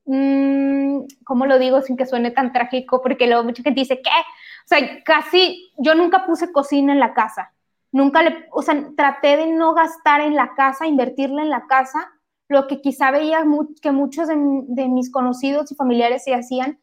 mmm, 0.06 1.02
¿cómo 1.24 1.46
lo 1.46 1.60
digo 1.60 1.82
sin 1.82 1.96
que 1.96 2.04
suene 2.04 2.32
tan 2.32 2.52
trágico? 2.52 3.00
Porque 3.00 3.28
luego 3.28 3.44
mucha 3.44 3.62
gente 3.62 3.78
dice, 3.78 4.02
¿qué? 4.02 4.10
O 4.10 4.66
sea, 4.66 4.80
casi 5.04 5.70
yo 5.76 5.94
nunca 5.94 6.26
puse 6.26 6.50
cocina 6.50 6.92
en 6.92 6.98
la 6.98 7.14
casa. 7.14 7.54
Nunca 7.92 8.24
le, 8.24 8.48
o 8.50 8.60
sea, 8.60 8.74
traté 8.96 9.36
de 9.36 9.46
no 9.46 9.72
gastar 9.72 10.20
en 10.20 10.34
la 10.34 10.56
casa, 10.56 10.88
invertirla 10.88 11.42
en 11.42 11.50
la 11.50 11.68
casa, 11.68 12.10
lo 12.48 12.66
que 12.66 12.80
quizá 12.80 13.12
veía 13.12 13.44
que 13.80 13.92
muchos 13.92 14.26
de 14.26 14.88
mis 14.88 15.12
conocidos 15.12 15.70
y 15.70 15.76
familiares 15.76 16.24
se 16.24 16.34
hacían, 16.34 16.80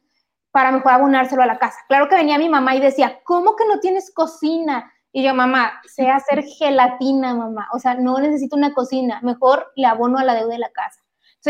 para 0.56 0.72
mejor 0.72 0.93
abonárselo 0.93 1.43
a 1.43 1.47
la 1.47 1.58
casa. 1.58 1.80
Claro 1.89 2.08
que 2.08 2.16
venía 2.16 2.38
mi 2.38 2.47
mamá 2.47 2.78
y 2.78 2.80
decía, 2.80 3.20
¿cómo 3.26 3.58
que 3.58 3.66
no 3.68 3.82
tienes 3.82 4.10
cocina? 4.14 4.89
Y 5.12 5.22
yo, 5.22 5.36
mamá, 5.36 5.82
sé 5.84 6.10
hacer 6.10 6.45
gelatina, 6.45 7.34
mamá. 7.34 7.68
O 7.74 7.80
sea, 7.80 7.95
no 7.95 8.18
necesito 8.20 8.56
una 8.56 8.74
cocina. 8.74 9.20
Mejor 9.22 9.74
le 9.76 9.86
abono 9.86 10.18
a 10.18 10.24
la 10.24 10.34
deuda 10.34 10.53
de 10.53 10.60
la 10.60 10.70
casa. 10.70 11.01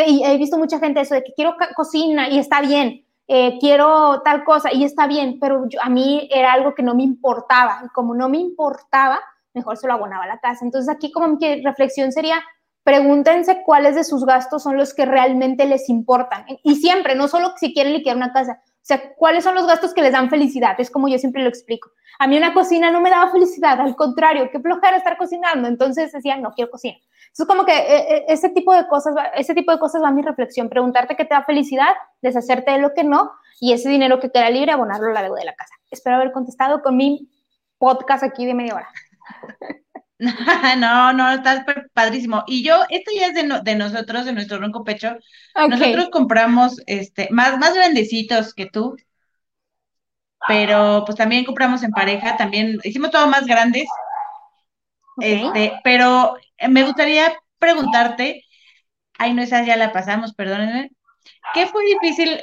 Y 0.08 0.24
he 0.26 0.36
visto 0.40 0.58
mucha 0.58 0.80
gente 0.80 1.02
eso 1.02 1.14
de 1.14 1.24
que 1.24 1.34
quiero 1.36 1.56
cocina 1.76 2.30
y 2.30 2.40
está 2.40 2.62
bien. 2.62 3.06
Eh, 3.28 3.60
quiero 3.60 4.24
tal 4.24 4.44
cosa 4.44 4.74
y 4.74 4.84
está 4.84 5.06
bien, 5.06 5.38
pero 5.40 5.70
yo, 5.70 5.80
a 5.84 5.90
mí 5.90 6.28
era 6.32 6.54
algo 6.54 6.74
que 6.74 6.82
no 6.82 6.96
me 6.96 7.04
importaba. 7.04 7.82
Y 7.86 7.90
como 7.90 8.16
no 8.16 8.28
me 8.28 8.40
importaba, 8.40 9.20
mejor 9.54 9.78
se 9.78 9.86
lo 9.86 9.94
abonaba 9.94 10.24
a 10.24 10.30
la 10.30 10.40
casa. 10.40 10.66
Entonces 10.66 10.92
aquí 10.92 11.12
como 11.12 11.28
mi 11.28 11.62
reflexión 11.62 12.12
sería, 12.12 12.44
pregúntense 12.82 13.62
cuáles 13.64 13.94
de 13.94 14.04
sus 14.04 14.26
gastos 14.26 14.64
son 14.64 14.78
los 14.78 14.96
que 14.96 15.06
realmente 15.06 15.68
les 15.68 15.90
importan. 15.90 16.44
Y 16.64 16.78
siempre, 16.78 17.14
no 17.14 17.28
solo 17.28 17.54
si 17.58 17.72
quieren 17.72 17.94
liquidar 17.94 18.18
una 18.18 18.34
casa, 18.34 18.64
o 18.86 18.88
sea, 18.88 19.16
¿cuáles 19.16 19.44
son 19.44 19.56
los 19.56 19.66
gastos 19.66 19.96
que 19.96 20.04
les 20.04 20.12
dan 20.12 20.30
felicidad? 20.30 20.80
Es 20.80 20.92
como 20.92 21.08
yo 21.08 21.18
siempre 21.18 21.42
lo 21.42 21.50
explico. 21.50 21.90
A 22.20 22.28
mí 22.28 22.38
una 22.38 22.54
cocina 22.54 22.92
no 22.92 23.02
me 23.02 23.10
daba 23.10 23.32
felicidad, 23.32 23.82
al 23.82 23.96
contrario, 23.96 24.52
qué 24.52 24.60
flojera 24.60 24.96
estar 24.96 25.18
cocinando. 25.18 25.68
Entonces 25.68 26.12
decía, 26.12 26.38
no 26.38 26.52
quiero 26.52 26.70
cocinar. 26.70 27.00
Es 27.36 27.44
como 27.48 27.66
que 27.66 27.76
eh, 27.76 28.26
ese 28.28 28.50
tipo 28.50 28.76
de 28.76 28.88
cosas, 28.88 29.16
ese 29.34 29.56
tipo 29.56 29.72
de 29.72 29.80
cosas 29.80 30.04
va 30.04 30.10
a 30.10 30.12
mi 30.12 30.22
reflexión. 30.22 30.70
Preguntarte 30.70 31.16
qué 31.16 31.26
te 31.26 31.34
da 31.34 31.44
felicidad, 31.44 31.96
deshacerte 32.22 32.74
de 32.74 32.78
lo 32.78 32.94
que 32.94 33.04
no, 33.04 33.32
y 33.60 33.74
ese 33.74 33.90
dinero 33.90 34.20
que 34.20 34.30
queda 34.30 34.52
libre, 34.52 34.72
abonarlo 34.72 35.10
a 35.10 35.14
la 35.14 35.24
deuda 35.24 35.40
de 35.40 35.46
la 35.46 35.56
casa. 35.56 35.74
Espero 35.90 36.18
haber 36.18 36.32
contestado 36.32 36.84
con 36.84 36.96
mi 36.96 37.28
podcast 37.80 38.24
aquí 38.24 38.46
de 38.46 38.54
media 38.54 38.76
hora. 38.76 38.90
No, 40.78 41.14
no, 41.14 41.32
está 41.32 41.66
padrísimo. 41.94 42.44
Y 42.48 42.64
yo, 42.64 42.84
esto 42.90 43.12
ya 43.16 43.28
es 43.28 43.34
de, 43.34 43.44
no, 43.44 43.62
de 43.62 43.76
nosotros, 43.76 44.26
de 44.26 44.34
nuestro 44.34 44.60
ronco 44.60 44.84
pecho. 44.84 45.18
Okay. 45.56 45.70
Nosotros 45.70 46.10
compramos 46.12 46.82
este, 46.88 47.28
más, 47.32 47.58
más 47.58 47.74
grandecitos 47.74 48.54
que 48.54 48.66
tú, 48.68 48.96
pero 50.48 51.04
pues 51.06 51.18
también 51.18 51.46
compramos 51.46 51.84
en 51.84 51.92
pareja, 51.92 52.38
también 52.38 52.80
hicimos 52.84 53.12
todo 53.12 53.28
más 53.28 53.46
grandes. 53.46 53.86
Okay. 55.18 55.46
Este, 55.46 55.74
pero 55.84 56.36
me 56.68 56.84
gustaría 56.84 57.34
preguntarte, 57.60 58.44
ay, 59.18 59.34
no, 59.34 59.42
esa 59.42 59.64
ya 59.64 59.78
la 59.78 59.92
pasamos, 59.92 60.34
perdónenme. 60.34 60.92
¿Qué 61.54 61.68
fue 61.68 61.84
difícil? 61.86 62.42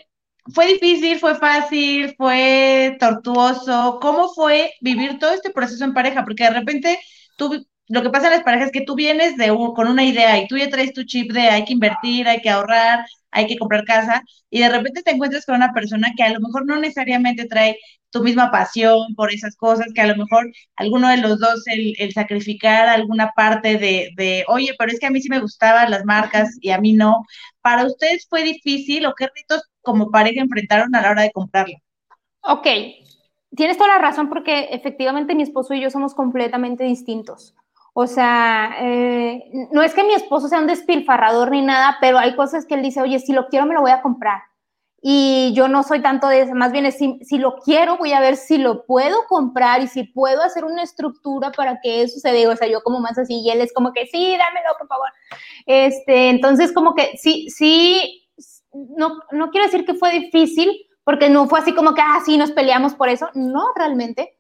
¿Fue 0.55 0.67
difícil? 0.67 1.19
¿Fue 1.19 1.37
fácil? 1.37 2.15
¿Fue 2.17 2.97
tortuoso? 2.99 3.99
¿Cómo 4.01 4.29
fue 4.31 4.73
vivir 4.81 5.19
todo 5.19 5.33
este 5.33 5.51
proceso 5.51 5.85
en 5.85 5.95
pareja? 5.95 6.25
Porque 6.25 6.45
de 6.45 6.51
repente 6.51 6.99
tú, 7.37 7.65
lo 7.93 8.03
que 8.03 8.09
pasa 8.09 8.29
en 8.29 8.33
las 8.33 8.43
parejas 8.43 8.69
es 8.69 8.73
que 8.73 8.87
tú 8.87 8.95
vienes 8.95 9.37
de 9.37 9.49
con 9.49 9.87
una 9.87 10.03
idea 10.03 10.39
y 10.39 10.47
tú 10.49 10.57
ya 10.57 10.71
traes 10.71 10.95
tu 10.95 11.05
chip 11.05 11.31
de 11.31 11.43
hay 11.43 11.65
que 11.67 11.75
invertir, 11.75 12.27
hay 12.27 12.41
que 12.41 12.49
ahorrar, 12.49 13.05
hay 13.31 13.47
que 13.47 13.59
comprar 13.59 13.85
casa, 13.85 14.23
y 14.49 14.61
de 14.61 14.71
repente 14.71 15.03
te 15.03 15.11
encuentras 15.11 15.45
con 15.45 15.57
una 15.57 15.75
persona 15.75 16.13
que 16.17 16.23
a 16.23 16.31
lo 16.33 16.41
mejor 16.41 16.65
no 16.65 16.77
necesariamente 16.81 17.47
trae 17.47 17.77
tu 18.09 18.23
misma 18.23 18.51
pasión 18.51 19.15
por 19.15 19.31
esas 19.31 19.57
cosas, 19.57 19.89
que 19.95 20.01
a 20.01 20.07
lo 20.07 20.17
mejor 20.17 20.51
alguno 20.77 21.09
de 21.09 21.19
los 21.19 21.39
dos, 21.39 21.65
el, 21.67 22.13
sacrificar 22.13 22.89
alguna 22.89 23.33
parte 23.37 23.77
de, 23.77 24.11
de, 24.17 24.45
oye, 24.49 24.75
pero 24.79 24.91
es 24.91 24.99
que 24.99 25.07
a 25.07 25.11
mí 25.11 25.21
sí 25.21 25.29
me 25.29 25.41
gustaban 25.41 25.91
las 25.91 26.05
marcas 26.07 26.57
y 26.63 26.71
a 26.71 26.79
mí 26.79 26.95
no. 26.95 27.25
¿Para 27.61 27.85
ustedes 27.85 28.27
fue 28.29 28.43
difícil 28.43 29.05
o 29.05 29.15
qué 29.15 29.27
retos 29.27 29.63
como 29.83 30.11
pareja 30.11 30.41
enfrentaron 30.41 30.95
a 30.95 31.03
la 31.03 31.11
hora 31.11 31.23
de 31.23 31.33
comprarlo? 31.33 31.77
Ok, 32.43 32.67
tienes 33.55 33.77
toda 33.77 33.97
la 33.97 33.99
razón 33.99 34.31
porque 34.31 34.69
efectivamente 34.73 35.35
mi 35.35 35.43
esposo 35.43 35.75
y 35.75 35.81
yo 35.83 35.91
somos 35.91 36.15
completamente 36.15 36.85
distintos. 36.85 37.55
O 37.95 38.07
sea, 38.07 38.75
eh, 38.81 39.45
no 39.71 39.83
es 39.83 39.93
que 39.93 40.05
mi 40.05 40.15
esposo 40.15 40.49
sea 40.49 40.61
un 40.61 40.67
despilfarrador 40.67 41.51
ni 41.51 41.61
nada, 41.61 41.99
pero 42.01 42.19
hay 42.19 42.35
cosas 42.35 42.65
que 42.65 42.75
él 42.75 42.83
dice, 42.83 43.03
oye, 43.03 43.19
si 43.19 43.33
lo 43.33 43.49
quiero 43.49 43.67
me 43.67 43.75
lo 43.75 43.83
voy 43.83 43.91
a 43.91 44.01
comprar. 44.01 44.41
Y 45.05 45.53
yo 45.55 45.67
no 45.67 45.83
soy 45.83 46.01
tanto 46.01 46.29
de 46.29 46.43
eso, 46.43 46.55
más 46.55 46.71
bien 46.71 46.87
es, 46.87 46.97
si, 46.97 47.19
si, 47.25 47.37
lo 47.37 47.57
quiero 47.57 47.99
voy 47.99 48.13
a 48.13 48.21
ver 48.21 48.37
si 48.37 48.57
lo 48.57 48.87
puedo 48.87 49.27
comprar 49.29 49.83
y 49.83 49.89
si 49.89 50.05
puedo 50.05 50.43
hacer 50.43 50.65
una 50.65 50.85
estructura 50.85 51.51
para 51.51 51.81
que 51.81 52.03
eso 52.03 52.21
se 52.21 52.31
dé, 52.33 52.47
o 52.47 52.55
sea, 52.57 52.69
yo 52.69 52.83
como 52.85 53.01
más 53.01 53.19
así 53.19 53.41
y 53.41 53.51
él 53.51 53.61
es 53.61 53.73
como 53.73 53.93
que 53.93 54.07
sí, 54.07 54.37
dámelo, 54.39 54.69
por 54.79 54.87
favor. 54.87 55.09
Este, 55.67 56.31
entonces 56.31 56.73
como 56.73 56.95
que 56.95 57.17
sí, 57.19 57.49
sí, 57.51 58.31
no, 58.73 59.19
no 59.33 59.51
quiero 59.51 59.67
decir 59.67 59.85
que 59.85 59.95
fue 59.95 60.13
difícil, 60.13 60.71
porque 61.05 61.29
no 61.29 61.49
fue 61.49 61.59
así 61.59 61.75
como 61.75 61.95
que, 61.95 62.01
ah, 62.01 62.21
sí, 62.25 62.39
nos 62.39 62.53
peleamos 62.53 62.95
por 62.95 63.09
eso, 63.09 63.29
no 63.35 63.73
realmente, 63.75 64.39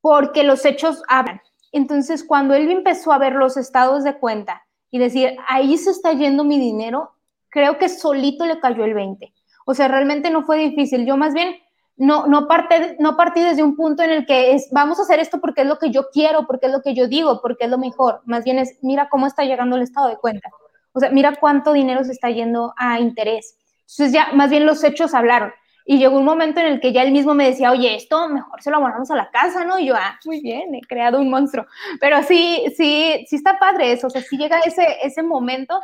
porque 0.00 0.44
los 0.44 0.64
hechos 0.64 1.02
hablan. 1.08 1.42
Entonces, 1.72 2.22
cuando 2.22 2.54
él 2.54 2.70
empezó 2.70 3.12
a 3.12 3.18
ver 3.18 3.32
los 3.32 3.56
estados 3.56 4.04
de 4.04 4.18
cuenta 4.18 4.62
y 4.90 4.98
decir, 4.98 5.36
ahí 5.48 5.76
se 5.78 5.90
está 5.90 6.12
yendo 6.12 6.44
mi 6.44 6.58
dinero, 6.58 7.12
creo 7.48 7.78
que 7.78 7.88
solito 7.88 8.44
le 8.46 8.60
cayó 8.60 8.84
el 8.84 8.94
20. 8.94 9.32
O 9.64 9.74
sea, 9.74 9.88
realmente 9.88 10.30
no 10.30 10.42
fue 10.42 10.58
difícil. 10.58 11.06
Yo 11.06 11.16
más 11.16 11.32
bien 11.34 11.56
no, 11.96 12.26
no, 12.26 12.48
parte, 12.48 12.96
no 12.98 13.16
partí 13.16 13.40
desde 13.40 13.62
un 13.62 13.76
punto 13.76 14.02
en 14.02 14.10
el 14.10 14.26
que 14.26 14.54
es, 14.54 14.68
vamos 14.70 14.98
a 14.98 15.02
hacer 15.02 15.20
esto 15.20 15.40
porque 15.40 15.62
es 15.62 15.66
lo 15.66 15.78
que 15.78 15.90
yo 15.90 16.10
quiero, 16.12 16.46
porque 16.46 16.66
es 16.66 16.72
lo 16.72 16.82
que 16.82 16.94
yo 16.94 17.08
digo, 17.08 17.40
porque 17.40 17.64
es 17.64 17.70
lo 17.70 17.78
mejor. 17.78 18.20
Más 18.24 18.44
bien 18.44 18.58
es, 18.58 18.78
mira 18.82 19.08
cómo 19.08 19.26
está 19.26 19.44
llegando 19.44 19.76
el 19.76 19.82
estado 19.82 20.08
de 20.08 20.16
cuenta. 20.16 20.50
O 20.92 21.00
sea, 21.00 21.10
mira 21.10 21.36
cuánto 21.40 21.72
dinero 21.72 22.04
se 22.04 22.12
está 22.12 22.30
yendo 22.30 22.74
a 22.76 23.00
interés. 23.00 23.56
Entonces 23.82 24.12
ya, 24.12 24.32
más 24.34 24.50
bien 24.50 24.66
los 24.66 24.82
hechos 24.84 25.14
hablaron. 25.14 25.52
Y 25.84 25.98
llegó 25.98 26.18
un 26.18 26.24
momento 26.24 26.60
en 26.60 26.66
el 26.66 26.80
que 26.80 26.92
ya 26.92 27.02
él 27.02 27.12
mismo 27.12 27.34
me 27.34 27.46
decía, 27.46 27.70
oye, 27.70 27.94
esto 27.96 28.28
mejor 28.28 28.62
se 28.62 28.70
lo 28.70 28.76
abonamos 28.76 29.10
a 29.10 29.16
la 29.16 29.30
casa, 29.30 29.64
¿no? 29.64 29.78
Y 29.78 29.86
yo, 29.86 29.96
ah, 29.96 30.18
muy 30.24 30.40
bien, 30.40 30.74
he 30.74 30.80
creado 30.82 31.18
un 31.18 31.30
monstruo. 31.30 31.66
Pero 32.00 32.22
sí, 32.22 32.64
sí, 32.76 33.24
sí 33.28 33.36
está 33.36 33.58
padre 33.58 33.92
eso, 33.92 34.06
o 34.06 34.10
sea, 34.10 34.22
sí 34.22 34.36
llega 34.36 34.60
ese, 34.60 34.98
ese 35.02 35.22
momento. 35.22 35.80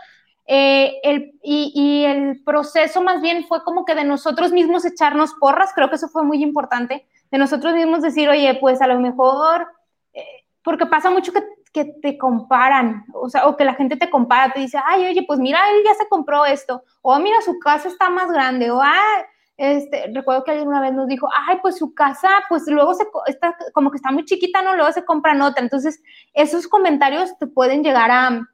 Eh, 0.46 0.99
el, 1.03 1.32
y, 1.42 1.72
y, 1.74 2.05
el 2.07 2.42
proceso 2.42 3.03
más 3.03 3.20
bien 3.20 3.44
fue 3.46 3.62
como 3.64 3.84
que 3.84 3.94
de 3.94 4.05
nosotros 4.05 4.51
mismos 4.51 4.86
echarnos 4.86 5.34
porras, 5.34 5.72
creo 5.74 5.90
que 5.90 5.96
eso 5.96 6.09
fue 6.09 6.22
muy 6.22 6.42
importante, 6.42 7.07
de 7.30 7.38
nosotros 7.38 7.74
mismos 7.74 8.01
decir, 8.01 8.30
oye, 8.30 8.57
pues 8.59 8.80
a 8.80 8.86
lo 8.86 8.99
mejor, 8.99 9.66
eh, 10.14 10.24
porque 10.62 10.86
pasa 10.86 11.11
mucho 11.11 11.34
que, 11.34 11.42
que, 11.70 11.84
te 12.01 12.16
comparan, 12.16 13.05
o 13.12 13.28
sea, 13.28 13.46
o 13.46 13.59
que 13.59 13.64
la 13.64 13.74
gente 13.74 13.96
te 13.96 14.09
compara, 14.09 14.51
te 14.53 14.61
dice, 14.61 14.78
ay, 14.86 15.05
oye, 15.05 15.24
pues 15.26 15.38
mira, 15.38 15.61
él 15.70 15.82
ya 15.84 15.92
se 15.94 16.09
compró 16.09 16.46
esto, 16.46 16.82
o 17.03 17.18
mira, 17.18 17.42
su 17.42 17.59
casa 17.59 17.88
está 17.88 18.09
más 18.09 18.32
grande, 18.32 18.70
o 18.70 18.80
ah, 18.80 19.26
este, 19.59 20.11
recuerdo 20.15 20.45
que 20.45 20.53
alguien 20.53 20.69
una 20.69 20.81
vez 20.81 20.95
nos 20.95 21.09
dijo, 21.09 21.29
ay, 21.35 21.59
pues 21.61 21.77
su 21.77 21.93
casa, 21.93 22.29
pues 22.49 22.63
luego 22.69 22.95
se, 22.95 23.05
está, 23.27 23.57
como 23.75 23.91
que 23.91 23.97
está 23.97 24.13
muy 24.13 24.25
chiquita, 24.25 24.63
¿no? 24.63 24.77
Luego 24.77 24.93
se 24.93 25.05
compran 25.05 25.43
otra. 25.43 25.65
Entonces, 25.65 26.01
esos 26.33 26.69
comentarios 26.69 27.37
te 27.39 27.49
pueden 27.49 27.83
llegar 27.83 28.09
a, 28.13 28.49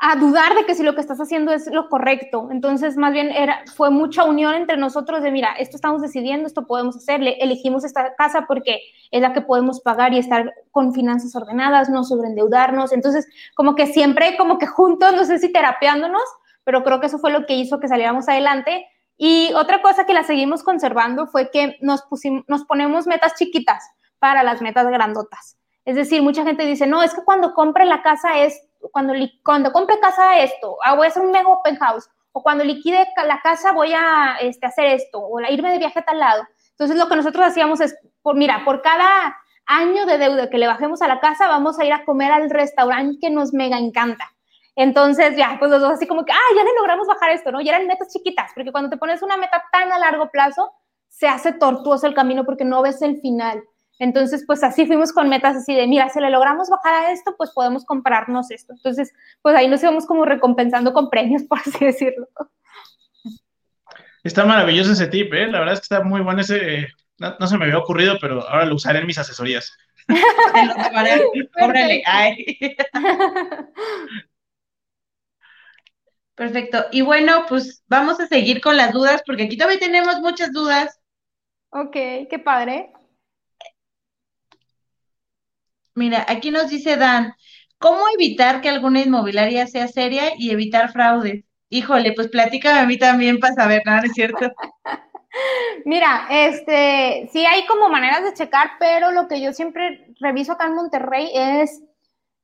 a 0.00 0.16
dudar 0.16 0.54
de 0.54 0.66
que 0.66 0.74
si 0.74 0.82
lo 0.82 0.94
que 0.94 1.00
estás 1.00 1.18
haciendo 1.18 1.50
es 1.50 1.66
lo 1.72 1.88
correcto. 1.88 2.50
Entonces, 2.52 2.98
más 2.98 3.10
bien 3.14 3.30
era, 3.30 3.64
fue 3.74 3.88
mucha 3.88 4.24
unión 4.24 4.54
entre 4.54 4.76
nosotros 4.76 5.22
de, 5.22 5.30
mira, 5.30 5.54
esto 5.54 5.76
estamos 5.76 6.02
decidiendo, 6.02 6.46
esto 6.46 6.66
podemos 6.66 6.96
hacer, 6.96 7.22
elegimos 7.22 7.84
esta 7.84 8.14
casa 8.16 8.44
porque 8.46 8.82
es 9.10 9.22
la 9.22 9.32
que 9.32 9.40
podemos 9.40 9.80
pagar 9.80 10.12
y 10.12 10.18
estar 10.18 10.52
con 10.72 10.92
finanzas 10.92 11.34
ordenadas, 11.34 11.88
no 11.88 12.04
sobreendeudarnos. 12.04 12.92
Entonces, 12.92 13.26
como 13.54 13.74
que 13.74 13.86
siempre, 13.86 14.36
como 14.36 14.58
que 14.58 14.66
juntos, 14.66 15.14
no 15.14 15.24
sé 15.24 15.38
si 15.38 15.50
terapeándonos, 15.50 16.22
pero 16.64 16.84
creo 16.84 17.00
que 17.00 17.06
eso 17.06 17.18
fue 17.18 17.32
lo 17.32 17.46
que 17.46 17.54
hizo 17.54 17.80
que 17.80 17.88
saliéramos 17.88 18.28
adelante. 18.28 18.86
Y 19.18 19.52
otra 19.54 19.82
cosa 19.82 20.06
que 20.06 20.14
la 20.14 20.22
seguimos 20.22 20.62
conservando 20.62 21.26
fue 21.26 21.50
que 21.50 21.76
nos, 21.82 22.02
pusimos, 22.02 22.44
nos 22.48 22.64
ponemos 22.64 23.06
metas 23.06 23.34
chiquitas 23.34 23.84
para 24.18 24.42
las 24.42 24.62
metas 24.62 24.86
grandotas. 24.86 25.58
Es 25.84 25.96
decir, 25.96 26.22
mucha 26.22 26.44
gente 26.44 26.64
dice, 26.64 26.86
no, 26.86 27.02
es 27.02 27.14
que 27.14 27.24
cuando 27.24 27.52
compre 27.52 27.84
la 27.84 28.02
casa 28.02 28.38
es 28.38 28.68
cuando, 28.92 29.14
cuando 29.44 29.72
compre 29.72 29.98
casa 30.00 30.38
esto, 30.38 30.76
ah, 30.84 30.94
voy 30.94 31.06
a 31.06 31.10
hacer 31.10 31.22
un 31.22 31.32
mega 31.32 31.48
open 31.48 31.76
house, 31.76 32.08
o 32.32 32.42
cuando 32.42 32.64
liquide 32.64 33.06
la 33.26 33.40
casa 33.40 33.72
voy 33.72 33.92
a 33.92 34.36
este, 34.40 34.66
hacer 34.66 34.86
esto, 34.86 35.20
o 35.20 35.40
irme 35.40 35.72
de 35.72 35.78
viaje 35.78 35.98
a 35.98 36.04
tal 36.04 36.18
lado. 36.18 36.46
Entonces 36.70 36.96
lo 36.96 37.08
que 37.08 37.16
nosotros 37.16 37.44
hacíamos 37.44 37.80
es, 37.80 37.96
por, 38.22 38.36
mira, 38.36 38.62
por 38.64 38.82
cada 38.82 39.36
año 39.66 40.06
de 40.06 40.18
deuda 40.18 40.48
que 40.48 40.58
le 40.58 40.66
bajemos 40.66 41.02
a 41.02 41.08
la 41.08 41.20
casa, 41.20 41.48
vamos 41.48 41.78
a 41.78 41.84
ir 41.84 41.92
a 41.92 42.04
comer 42.04 42.30
al 42.30 42.50
restaurante 42.50 43.18
que 43.20 43.30
nos 43.30 43.52
mega 43.52 43.78
encanta. 43.78 44.32
Entonces 44.78 45.36
ya, 45.36 45.56
pues 45.58 45.72
los 45.72 45.80
dos 45.80 45.90
así 45.90 46.06
como 46.06 46.24
que, 46.24 46.30
ah, 46.30 46.54
ya 46.56 46.62
le 46.62 46.70
logramos 46.78 47.08
bajar 47.08 47.30
esto, 47.30 47.50
¿no? 47.50 47.60
Y 47.60 47.68
eran 47.68 47.88
metas 47.88 48.12
chiquitas, 48.12 48.52
porque 48.54 48.70
cuando 48.70 48.88
te 48.88 48.96
pones 48.96 49.22
una 49.22 49.36
meta 49.36 49.64
tan 49.72 49.90
a 49.90 49.98
largo 49.98 50.30
plazo, 50.30 50.70
se 51.08 51.26
hace 51.26 51.52
tortuoso 51.52 52.06
el 52.06 52.14
camino 52.14 52.44
porque 52.44 52.64
no 52.64 52.80
ves 52.80 53.02
el 53.02 53.20
final. 53.20 53.60
Entonces, 53.98 54.44
pues 54.46 54.62
así 54.62 54.86
fuimos 54.86 55.12
con 55.12 55.28
metas 55.28 55.56
así 55.56 55.74
de, 55.74 55.88
mira, 55.88 56.08
si 56.10 56.20
le 56.20 56.30
logramos 56.30 56.70
bajar 56.70 56.94
a 56.94 57.10
esto, 57.10 57.34
pues 57.36 57.50
podemos 57.50 57.84
comprarnos 57.84 58.52
esto. 58.52 58.72
Entonces, 58.72 59.12
pues 59.42 59.56
ahí 59.56 59.66
nos 59.66 59.82
íbamos 59.82 60.06
como 60.06 60.24
recompensando 60.24 60.92
con 60.92 61.10
premios, 61.10 61.42
por 61.48 61.58
así 61.58 61.84
decirlo. 61.84 62.28
Está 64.22 64.44
maravilloso 64.44 64.92
ese 64.92 65.08
tip, 65.08 65.34
¿eh? 65.34 65.48
La 65.48 65.58
verdad 65.58 65.74
es 65.74 65.80
que 65.80 65.92
está 65.92 66.04
muy 66.04 66.20
bueno 66.20 66.40
ese, 66.40 66.86
no, 67.18 67.46
se 67.48 67.58
me 67.58 67.64
había 67.64 67.78
ocurrido, 67.78 68.16
pero 68.20 68.48
ahora 68.48 68.64
lo 68.64 68.76
usaré 68.76 69.00
en 69.00 69.08
mis 69.08 69.18
asesorías. 69.18 69.76
Perfecto. 76.38 76.86
Y 76.92 77.02
bueno, 77.02 77.46
pues 77.48 77.82
vamos 77.88 78.20
a 78.20 78.28
seguir 78.28 78.60
con 78.60 78.76
las 78.76 78.92
dudas, 78.92 79.22
porque 79.26 79.42
aquí 79.42 79.56
todavía 79.56 79.80
tenemos 79.80 80.20
muchas 80.20 80.52
dudas. 80.52 81.00
Ok, 81.70 81.92
qué 82.30 82.40
padre. 82.42 82.92
Mira, 85.96 86.24
aquí 86.28 86.52
nos 86.52 86.70
dice 86.70 86.96
Dan, 86.96 87.34
¿cómo 87.78 88.02
evitar 88.14 88.60
que 88.60 88.68
alguna 88.68 89.00
inmobiliaria 89.00 89.66
sea 89.66 89.88
seria 89.88 90.32
y 90.38 90.52
evitar 90.52 90.92
fraudes? 90.92 91.44
Híjole, 91.70 92.12
pues 92.12 92.28
platícame 92.28 92.78
a 92.78 92.86
mí 92.86 92.96
también 92.96 93.40
para 93.40 93.54
saber, 93.54 93.82
¿no? 93.84 93.98
es 93.98 94.12
cierto? 94.14 94.48
Mira, 95.84 96.28
este, 96.30 97.28
sí 97.32 97.44
hay 97.44 97.66
como 97.66 97.88
maneras 97.88 98.22
de 98.22 98.34
checar, 98.34 98.70
pero 98.78 99.10
lo 99.10 99.26
que 99.26 99.40
yo 99.40 99.52
siempre 99.52 100.14
reviso 100.20 100.52
acá 100.52 100.66
en 100.66 100.74
Monterrey 100.74 101.30
es, 101.34 101.82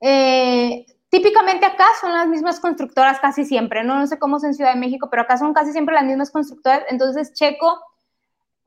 eh, 0.00 0.84
típicamente 1.14 1.64
acá 1.64 1.86
son 2.00 2.12
las 2.12 2.26
mismas 2.26 2.58
constructoras 2.58 3.20
casi 3.20 3.44
siempre, 3.44 3.84
¿no? 3.84 3.94
no 3.94 4.06
sé 4.08 4.18
cómo 4.18 4.38
es 4.38 4.44
en 4.44 4.52
Ciudad 4.52 4.74
de 4.74 4.80
México, 4.80 5.06
pero 5.08 5.22
acá 5.22 5.36
son 5.36 5.54
casi 5.54 5.70
siempre 5.70 5.94
las 5.94 6.04
mismas 6.04 6.32
constructoras, 6.32 6.82
entonces 6.88 7.32
checo 7.34 7.80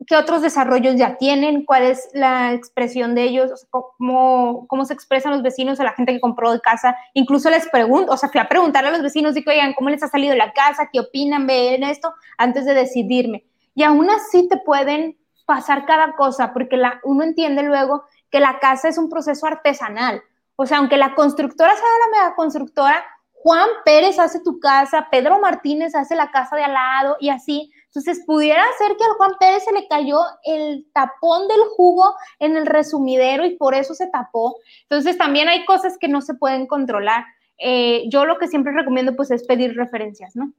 qué 0.05 0.15
otros 0.15 0.41
desarrollos 0.41 0.95
ya 0.95 1.17
tienen, 1.17 1.65
cuál 1.65 1.83
es 1.83 2.07
la 2.13 2.53
expresión 2.53 3.15
de 3.15 3.23
ellos, 3.23 3.67
cómo, 3.69 4.65
cómo 4.67 4.85
se 4.85 4.93
expresan 4.93 5.33
los 5.33 5.41
vecinos 5.41 5.81
a 5.81 5.83
la 5.83 5.91
gente 5.91 6.13
que 6.13 6.21
compró 6.21 6.53
de 6.53 6.61
casa. 6.61 6.95
Incluso 7.13 7.49
les 7.49 7.67
pregunto, 7.67 8.13
o 8.13 8.17
sea, 8.17 8.29
fui 8.29 8.39
a 8.39 8.47
preguntarle 8.47 8.89
a 8.89 8.91
los 8.93 9.01
vecinos, 9.01 9.33
digo, 9.33 9.51
oigan, 9.51 9.73
¿cómo 9.73 9.89
les 9.89 10.01
ha 10.03 10.07
salido 10.07 10.33
la 10.35 10.53
casa? 10.53 10.89
¿Qué 10.93 11.01
opinan? 11.01 11.47
¿Ven 11.47 11.83
esto? 11.83 12.13
Antes 12.37 12.63
de 12.63 12.75
decidirme. 12.75 13.43
Y 13.75 13.83
aún 13.83 14.09
así 14.09 14.47
te 14.47 14.57
pueden 14.57 15.17
pasar 15.45 15.85
cada 15.85 16.13
cosa, 16.15 16.53
porque 16.53 16.79
uno 17.03 17.23
entiende 17.23 17.63
luego 17.63 18.05
que 18.29 18.39
la 18.39 18.59
casa 18.59 18.87
es 18.87 18.97
un 18.97 19.09
proceso 19.09 19.47
artesanal. 19.47 20.21
O 20.57 20.65
sea, 20.65 20.79
aunque 20.79 20.97
la 20.97 21.15
constructora 21.15 21.73
sea 21.73 21.83
la 21.83 22.19
mega 22.19 22.35
constructora, 22.35 23.05
Juan 23.31 23.69
Pérez 23.85 24.17
hace 24.19 24.41
tu 24.41 24.59
casa, 24.59 25.07
Pedro 25.09 25.39
Martínez 25.39 25.95
hace 25.95 26.15
la 26.15 26.31
casa 26.31 26.55
de 26.55 26.63
al 26.63 26.73
lado 26.73 27.15
y 27.19 27.29
así. 27.29 27.71
Entonces, 27.85 28.23
pudiera 28.25 28.63
ser 28.77 28.97
que 28.97 29.03
al 29.05 29.13
Juan 29.17 29.31
Pérez 29.39 29.63
se 29.63 29.71
le 29.71 29.87
cayó 29.87 30.19
el 30.43 30.87
tapón 30.93 31.47
del 31.47 31.61
jugo 31.75 32.13
en 32.39 32.57
el 32.57 32.65
resumidero 32.65 33.45
y 33.45 33.55
por 33.55 33.75
eso 33.75 33.93
se 33.93 34.07
tapó. 34.07 34.57
Entonces, 34.81 35.17
también 35.17 35.47
hay 35.47 35.63
cosas 35.65 35.97
que 35.99 36.07
no 36.07 36.21
se 36.21 36.33
pueden 36.33 36.65
controlar. 36.65 37.23
Eh, 37.59 38.05
yo 38.09 38.25
lo 38.25 38.39
que 38.39 38.47
siempre 38.47 38.73
recomiendo, 38.73 39.15
pues, 39.15 39.31
es 39.31 39.45
pedir 39.45 39.75
referencias, 39.75 40.35
¿no? 40.35 40.51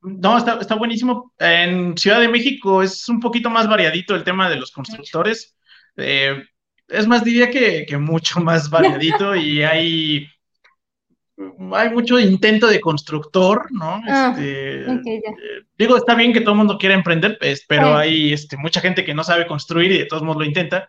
No, 0.00 0.38
está, 0.38 0.74
buenísimo. 0.76 1.32
En 1.38 1.96
Ciudad 1.96 2.20
de 2.20 2.28
México 2.28 2.82
es 2.82 3.08
un 3.08 3.20
poquito 3.20 3.50
más 3.50 3.68
variadito 3.68 4.14
el 4.14 4.24
tema 4.24 4.48
de 4.48 4.56
los 4.56 4.72
constructores. 4.72 5.56
Eh, 5.96 6.42
es 6.88 7.06
más, 7.06 7.24
diría 7.24 7.50
que, 7.50 7.84
que 7.86 7.98
mucho 7.98 8.40
más 8.40 8.70
variadito 8.70 9.34
y 9.34 9.62
hay 9.62 10.28
hay 11.74 11.90
mucho 11.90 12.18
intento 12.18 12.66
de 12.66 12.80
constructor, 12.80 13.66
¿no? 13.70 14.00
Ah, 14.08 14.30
este, 14.30 14.86
eh, 14.86 15.22
digo, 15.76 15.96
está 15.96 16.14
bien 16.14 16.32
que 16.32 16.40
todo 16.40 16.52
el 16.52 16.58
mundo 16.58 16.78
quiera 16.78 16.94
emprender, 16.94 17.36
pues, 17.38 17.64
pero 17.68 17.96
hay 17.96 18.32
este, 18.32 18.56
mucha 18.56 18.80
gente 18.80 19.04
que 19.04 19.14
no 19.14 19.22
sabe 19.22 19.46
construir 19.46 19.92
y 19.92 19.98
de 19.98 20.06
todos 20.06 20.22
modos 20.22 20.38
lo 20.38 20.44
intenta. 20.46 20.88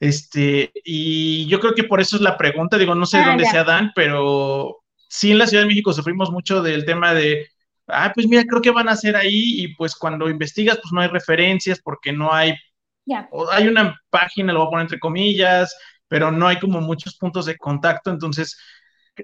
Este, 0.00 0.72
y 0.84 1.46
yo 1.46 1.60
creo 1.60 1.74
que 1.74 1.84
por 1.84 2.00
eso 2.00 2.16
es 2.16 2.22
la 2.22 2.36
pregunta, 2.36 2.78
digo, 2.78 2.94
no 2.94 3.06
sé 3.06 3.18
ah, 3.18 3.26
dónde 3.26 3.44
se 3.46 3.62
dan, 3.64 3.92
pero 3.94 4.78
sí 5.08 5.30
en 5.30 5.38
la 5.38 5.46
Ciudad 5.46 5.62
de 5.62 5.68
México 5.68 5.92
sufrimos 5.92 6.30
mucho 6.30 6.62
del 6.62 6.84
tema 6.84 7.14
de, 7.14 7.48
ah, 7.86 8.12
pues 8.14 8.26
mira, 8.26 8.44
creo 8.44 8.62
que 8.62 8.70
van 8.70 8.88
a 8.88 8.92
hacer 8.92 9.16
ahí 9.16 9.62
y 9.62 9.74
pues 9.74 9.94
cuando 9.94 10.28
investigas, 10.28 10.78
pues 10.82 10.92
no 10.92 11.00
hay 11.00 11.08
referencias 11.08 11.80
porque 11.80 12.12
no 12.12 12.32
hay, 12.32 12.54
hay 13.52 13.68
una 13.68 13.98
página, 14.10 14.52
lo 14.52 14.60
voy 14.60 14.66
a 14.68 14.70
poner 14.70 14.84
entre 14.84 14.98
comillas, 14.98 15.76
pero 16.08 16.30
no 16.30 16.48
hay 16.48 16.58
como 16.58 16.80
muchos 16.80 17.16
puntos 17.16 17.46
de 17.46 17.56
contacto, 17.56 18.10
entonces 18.10 18.56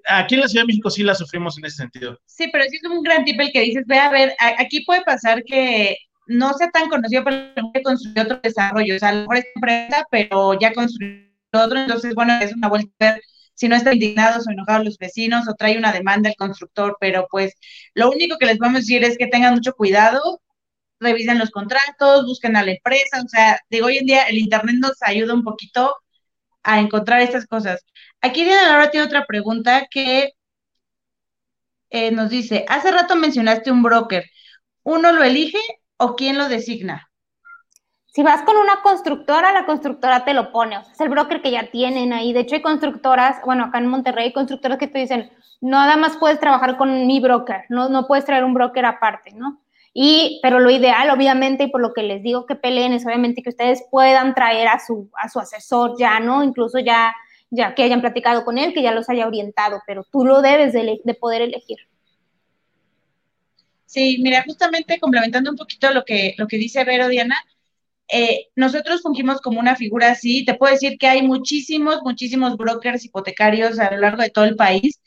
aquí 0.08 0.34
en 0.34 0.40
la 0.40 0.48
Ciudad 0.48 0.64
de 0.64 0.68
México 0.68 0.90
sí 0.90 1.02
la 1.02 1.14
sufrimos 1.14 1.56
en 1.58 1.64
ese 1.64 1.76
sentido. 1.76 2.18
Sí, 2.26 2.48
pero 2.52 2.64
sí 2.64 2.76
es 2.76 2.90
un 2.90 3.02
gran 3.02 3.24
tip 3.24 3.40
el 3.40 3.52
que 3.52 3.60
dices, 3.60 3.84
ve 3.86 3.98
a 3.98 4.10
ver, 4.10 4.34
aquí 4.58 4.84
puede 4.84 5.02
pasar 5.02 5.42
que 5.44 5.96
no 6.26 6.52
sea 6.54 6.70
tan 6.70 6.88
conocido, 6.88 7.22
pero 7.24 7.70
que 7.72 7.82
construyó 7.82 8.22
otro 8.22 8.40
desarrollo, 8.42 8.96
o 8.96 8.98
sea, 8.98 9.10
a 9.10 9.14
lo 9.14 9.20
mejor 9.22 9.36
es 9.36 9.46
empresa, 9.54 10.04
pero 10.10 10.58
ya 10.58 10.72
construyó 10.72 11.24
otro, 11.52 11.78
entonces, 11.78 12.14
bueno, 12.14 12.38
es 12.40 12.52
una 12.54 12.68
vuelta 12.68 12.90
a 13.00 13.12
ver 13.12 13.22
si 13.54 13.68
no 13.68 13.76
están 13.76 13.94
indignados 13.94 14.46
o 14.46 14.50
enojados 14.50 14.84
los 14.84 14.98
vecinos 14.98 15.48
o 15.48 15.54
trae 15.54 15.78
una 15.78 15.92
demanda 15.92 16.28
el 16.28 16.36
constructor, 16.36 16.96
pero 17.00 17.26
pues 17.30 17.54
lo 17.94 18.10
único 18.10 18.36
que 18.38 18.46
les 18.46 18.58
vamos 18.58 18.76
a 18.76 18.80
decir 18.80 19.04
es 19.04 19.16
que 19.16 19.28
tengan 19.28 19.54
mucho 19.54 19.74
cuidado, 19.74 20.40
revisen 21.00 21.38
los 21.38 21.50
contratos, 21.50 22.26
busquen 22.26 22.56
a 22.56 22.64
la 22.64 22.72
empresa, 22.72 23.20
o 23.24 23.28
sea, 23.28 23.60
digo, 23.70 23.86
hoy 23.86 23.98
en 23.98 24.06
día 24.06 24.24
el 24.24 24.38
Internet 24.38 24.76
nos 24.80 25.02
ayuda 25.02 25.34
un 25.34 25.44
poquito 25.44 25.94
a 26.62 26.80
encontrar 26.80 27.20
estas 27.20 27.46
cosas. 27.46 27.84
Aquí 28.20 28.44
Diana 28.44 28.68
Laura 28.68 28.90
tiene 28.90 29.06
otra 29.06 29.26
pregunta 29.26 29.86
que 29.90 30.32
eh, 31.90 32.10
nos 32.10 32.30
dice, 32.30 32.64
hace 32.68 32.90
rato 32.90 33.16
mencionaste 33.16 33.70
un 33.70 33.82
broker, 33.82 34.24
¿uno 34.82 35.12
lo 35.12 35.22
elige 35.22 35.58
o 35.96 36.16
quién 36.16 36.38
lo 36.38 36.48
designa? 36.48 37.08
Si 38.06 38.22
vas 38.22 38.42
con 38.42 38.56
una 38.56 38.80
constructora, 38.82 39.52
la 39.52 39.66
constructora 39.66 40.24
te 40.24 40.34
lo 40.34 40.52
pone, 40.52 40.78
o 40.78 40.84
sea, 40.84 40.92
es 40.92 41.00
el 41.00 41.08
broker 41.08 41.42
que 41.42 41.50
ya 41.50 41.70
tienen 41.70 42.12
ahí. 42.12 42.32
De 42.32 42.40
hecho, 42.40 42.54
hay 42.54 42.62
constructoras, 42.62 43.38
bueno, 43.44 43.64
acá 43.64 43.78
en 43.78 43.88
Monterrey, 43.88 44.26
hay 44.26 44.32
constructoras 44.32 44.78
que 44.78 44.86
te 44.86 45.00
dicen, 45.00 45.32
nada 45.60 45.96
más 45.96 46.16
puedes 46.16 46.38
trabajar 46.38 46.76
con 46.76 47.06
mi 47.08 47.18
broker, 47.18 47.64
no, 47.68 47.88
no 47.88 48.06
puedes 48.06 48.24
traer 48.24 48.44
un 48.44 48.54
broker 48.54 48.86
aparte, 48.86 49.32
¿no? 49.32 49.63
Y, 49.96 50.40
pero 50.42 50.58
lo 50.58 50.70
ideal, 50.70 51.08
obviamente, 51.10 51.64
y 51.64 51.70
por 51.70 51.80
lo 51.80 51.94
que 51.94 52.02
les 52.02 52.22
digo 52.22 52.46
que 52.46 52.56
peleen, 52.56 52.92
es 52.92 53.06
obviamente 53.06 53.42
que 53.42 53.50
ustedes 53.50 53.84
puedan 53.90 54.34
traer 54.34 54.66
a 54.66 54.80
su, 54.80 55.08
a 55.16 55.28
su 55.28 55.38
asesor 55.38 55.94
ya, 55.96 56.18
¿no? 56.18 56.42
Incluso 56.42 56.80
ya 56.80 57.14
ya 57.54 57.74
que 57.74 57.82
hayan 57.82 58.00
platicado 58.00 58.44
con 58.44 58.58
él, 58.58 58.74
que 58.74 58.82
ya 58.82 58.92
los 58.92 59.08
haya 59.08 59.26
orientado, 59.26 59.82
pero 59.86 60.04
tú 60.10 60.24
lo 60.24 60.42
debes 60.42 60.72
de, 60.72 61.14
poder 61.14 61.42
elegir. 61.42 61.78
Sí, 63.86 64.18
mira, 64.20 64.42
justamente 64.44 64.98
complementando 64.98 65.50
un 65.50 65.56
poquito 65.56 65.92
lo 65.92 66.04
que, 66.04 66.34
lo 66.36 66.48
que 66.48 66.56
dice 66.56 66.84
Vero 66.84 67.08
Diana, 67.08 67.36
eh, 68.12 68.48
nosotros 68.56 69.02
fungimos 69.02 69.40
como 69.40 69.60
una 69.60 69.76
figura 69.76 70.10
así. 70.10 70.44
Te 70.44 70.54
puedo 70.54 70.72
decir 70.72 70.98
que 70.98 71.06
hay 71.06 71.22
muchísimos, 71.22 72.00
muchísimos 72.02 72.56
brokers 72.56 73.04
hipotecarios 73.04 73.78
a 73.78 73.92
lo 73.92 73.98
largo 73.98 74.22
de 74.22 74.30
todo 74.30 74.44
el 74.44 74.56
país. 74.56 75.00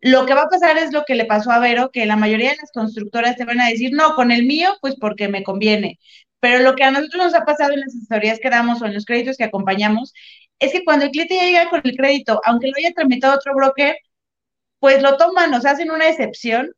Lo 0.00 0.26
que 0.26 0.34
va 0.34 0.42
a 0.42 0.48
pasar 0.48 0.78
es 0.78 0.92
lo 0.92 1.04
que 1.04 1.14
le 1.16 1.24
pasó 1.24 1.50
a 1.50 1.58
Vero, 1.58 1.90
que 1.92 2.06
la 2.06 2.16
mayoría 2.16 2.50
de 2.50 2.56
las 2.60 2.70
constructoras 2.72 3.36
te 3.36 3.44
van 3.44 3.60
a 3.60 3.68
decir, 3.68 3.92
no, 3.92 4.14
con 4.14 4.30
el 4.30 4.44
mío, 4.46 4.76
pues 4.80 4.94
porque 5.00 5.28
me 5.28 5.42
conviene. 5.42 5.98
Pero 6.40 6.60
lo 6.62 6.74
que 6.76 6.84
a 6.84 6.90
nosotros 6.92 7.24
nos 7.24 7.34
ha 7.34 7.44
pasado 7.44 7.72
en 7.72 7.80
las 7.80 7.94
asesorías 7.96 8.38
que 8.40 8.50
damos 8.50 8.80
o 8.80 8.86
en 8.86 8.94
los 8.94 9.04
créditos 9.04 9.36
que 9.36 9.44
acompañamos 9.44 10.12
es 10.60 10.72
que 10.72 10.84
cuando 10.84 11.06
el 11.06 11.10
cliente 11.10 11.36
ya 11.36 11.44
llega 11.44 11.70
con 11.70 11.80
el 11.84 11.96
crédito, 11.96 12.40
aunque 12.44 12.68
lo 12.68 12.74
haya 12.78 12.92
tramitado 12.94 13.34
otro 13.36 13.54
broker, 13.54 13.96
pues 14.80 15.02
lo 15.02 15.16
toman, 15.16 15.50
nos 15.50 15.66
hacen 15.66 15.90
una 15.90 16.08
excepción 16.08 16.72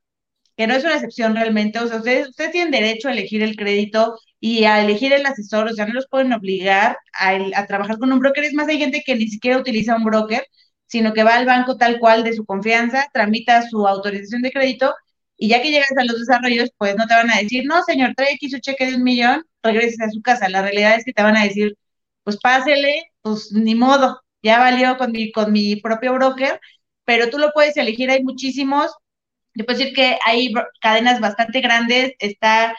que 0.57 0.67
no 0.67 0.75
es 0.75 0.85
una 0.85 0.95
excepción 0.97 1.35
realmente, 1.35 1.79
o 1.79 1.89
sea, 1.89 1.99
ustedes, 1.99 2.29
ustedes 2.31 2.53
tienen 2.53 2.73
derecho 2.73 3.09
a 3.09 3.13
elegir 3.13 3.43
el 3.43 3.57
crédito 3.57 4.19
y 4.41 4.65
a 4.65 4.83
elegir 4.83 5.13
el 5.13 5.27
asesor, 5.27 5.69
o 5.69 5.75
sea, 5.75 5.87
no 5.87 5.95
los 5.95 6.09
pueden 6.09 6.33
obligar 6.33 6.99
a, 7.15 7.31
a 7.57 7.67
trabajar 7.67 7.99
con 7.99 8.13
un 8.13 8.21
broker, 8.21 8.45
es 8.45 8.55
más, 8.55 8.69
hay 8.69 8.79
gente 8.79 9.03
que 9.05 9.15
ni 9.17 9.29
siquiera 9.29 9.59
utiliza 9.59 9.97
un 9.97 10.05
broker, 10.05 10.45
sino 10.91 11.15
que 11.15 11.23
va 11.25 11.37
al 11.37 11.47
banco 11.47 11.77
tal 11.77 12.01
cual 12.01 12.25
de 12.25 12.33
su 12.35 12.45
confianza, 12.45 13.09
tramita 13.13 13.63
su 13.69 13.87
autorización 13.87 14.43
de 14.43 14.51
crédito 14.53 14.95
y 15.37 15.49
ya 15.49 15.63
que 15.63 15.71
llegas 15.71 15.93
a 15.97 16.05
los 16.05 16.19
desarrollos, 16.19 16.71
pues 16.79 16.97
no 16.97 17.07
te 17.07 17.15
van 17.15 17.31
a 17.31 17.39
decir, 17.39 17.65
no, 17.67 17.83
señor, 17.85 18.15
trae 18.17 18.35
aquí 18.35 18.51
su 18.51 18.59
cheque 18.61 18.87
de 18.87 18.97
un 18.97 19.05
millón, 19.05 19.45
regrese 19.63 20.05
a 20.05 20.11
su 20.11 20.21
casa. 20.23 20.49
La 20.49 20.63
realidad 20.63 20.97
es 20.97 21.05
que 21.05 21.13
te 21.13 21.23
van 21.23 21.37
a 21.37 21.45
decir, 21.45 21.77
pues 22.25 22.39
pásele, 22.39 23.05
pues 23.23 23.53
ni 23.53 23.75
modo, 23.75 24.21
ya 24.43 24.59
valió 24.59 24.99
con 24.99 25.13
mi, 25.13 25.31
con 25.33 25.53
mi 25.53 25.77
propio 25.77 26.15
broker, 26.15 26.61
pero 27.05 27.31
tú 27.31 27.39
lo 27.39 27.53
puedes 27.53 27.77
elegir, 27.77 28.11
hay 28.11 28.23
muchísimos. 28.25 28.93
Yo 29.55 29.65
puedo 29.67 29.79
decir 29.79 29.95
que 29.95 30.19
hay 30.27 30.53
cadenas 30.81 31.21
bastante 31.21 31.61
grandes, 31.61 32.13
está 32.19 32.77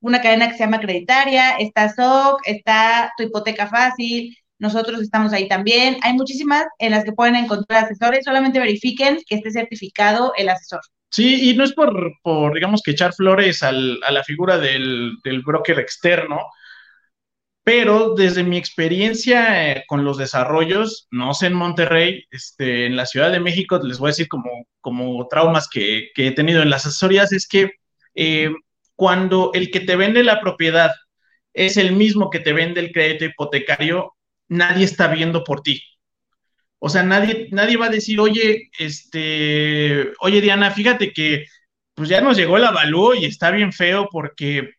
una 0.00 0.20
cadena 0.22 0.48
que 0.48 0.54
se 0.54 0.60
llama 0.64 0.80
Creditaria, 0.80 1.56
está 1.58 1.88
SOC, 1.88 2.40
está 2.46 3.12
Tu 3.16 3.24
Hipoteca 3.24 3.68
Fácil, 3.68 4.36
nosotros 4.58 5.00
estamos 5.00 5.32
ahí 5.32 5.48
también. 5.48 5.98
Hay 6.02 6.14
muchísimas 6.14 6.64
en 6.78 6.92
las 6.92 7.04
que 7.04 7.12
pueden 7.12 7.36
encontrar 7.36 7.84
asesores, 7.84 8.24
solamente 8.24 8.58
verifiquen 8.58 9.18
que 9.26 9.36
esté 9.36 9.50
certificado 9.50 10.32
el 10.36 10.48
asesor. 10.48 10.80
Sí, 11.10 11.50
y 11.50 11.56
no 11.56 11.64
es 11.64 11.72
por, 11.72 12.12
por 12.22 12.54
digamos, 12.54 12.82
que 12.82 12.90
echar 12.90 13.14
flores 13.14 13.62
a 13.62 13.72
la 13.72 14.24
figura 14.24 14.58
del, 14.58 15.16
broker 15.44 15.78
externo, 15.78 16.40
pero 17.62 18.14
desde 18.14 18.44
mi 18.44 18.56
experiencia 18.56 19.72
eh, 19.72 19.84
con 19.88 20.04
los 20.04 20.18
desarrollos, 20.18 21.08
no 21.10 21.34
sé 21.34 21.46
en 21.46 21.54
Monterrey, 21.54 22.24
este, 22.30 22.86
en 22.86 22.96
la 22.96 23.06
Ciudad 23.06 23.32
de 23.32 23.40
México, 23.40 23.80
les 23.82 23.98
voy 23.98 24.08
a 24.08 24.12
decir 24.12 24.28
como, 24.28 24.66
como 24.80 25.26
traumas 25.28 25.68
que, 25.68 26.10
que 26.14 26.28
he 26.28 26.32
tenido 26.32 26.62
en 26.62 26.70
las 26.70 26.86
asesorías, 26.86 27.32
es 27.32 27.48
que 27.48 27.72
eh, 28.14 28.50
cuando 28.94 29.50
el 29.54 29.70
que 29.70 29.80
te 29.80 29.96
vende 29.96 30.22
la 30.24 30.40
propiedad 30.40 30.92
es 31.54 31.76
el 31.76 31.92
mismo 31.92 32.30
que 32.30 32.40
te 32.40 32.52
vende 32.52 32.80
el 32.80 32.92
crédito 32.92 33.24
hipotecario, 33.24 34.15
nadie 34.48 34.84
está 34.84 35.08
viendo 35.08 35.44
por 35.44 35.62
ti. 35.62 35.82
O 36.78 36.88
sea, 36.88 37.02
nadie, 37.02 37.48
nadie 37.52 37.76
va 37.76 37.86
a 37.86 37.90
decir, 37.90 38.20
oye, 38.20 38.70
este, 38.78 40.12
oye 40.20 40.40
Diana, 40.40 40.70
fíjate 40.70 41.12
que 41.12 41.46
pues 41.94 42.08
ya 42.08 42.20
nos 42.20 42.36
llegó 42.36 42.58
el 42.58 42.64
avalúo 42.64 43.14
y 43.14 43.24
está 43.24 43.50
bien 43.50 43.72
feo 43.72 44.08
porque 44.10 44.74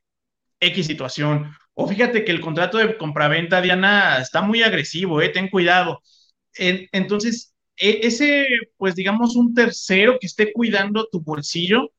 X 0.59 0.87
situación. 0.87 1.51
O 1.73 1.87
fíjate 1.87 2.23
que 2.25 2.31
el 2.31 2.41
contrato 2.41 2.77
de 2.77 2.97
compraventa, 2.97 3.61
Diana, 3.61 4.19
está 4.19 4.41
muy 4.41 4.63
agresivo, 4.63 5.21
eh, 5.21 5.29
ten 5.29 5.49
cuidado. 5.49 6.01
entonces, 6.57 7.53
e, 7.77 7.99
ese, 8.03 8.47
pues 8.77 8.95
digamos, 8.95 9.35
un 9.35 9.53
tercero 9.53 10.17
que 10.19 10.27
esté 10.27 10.51
cuidando 10.53 11.07
tu 11.11 11.21
bolsillo, 11.21 11.91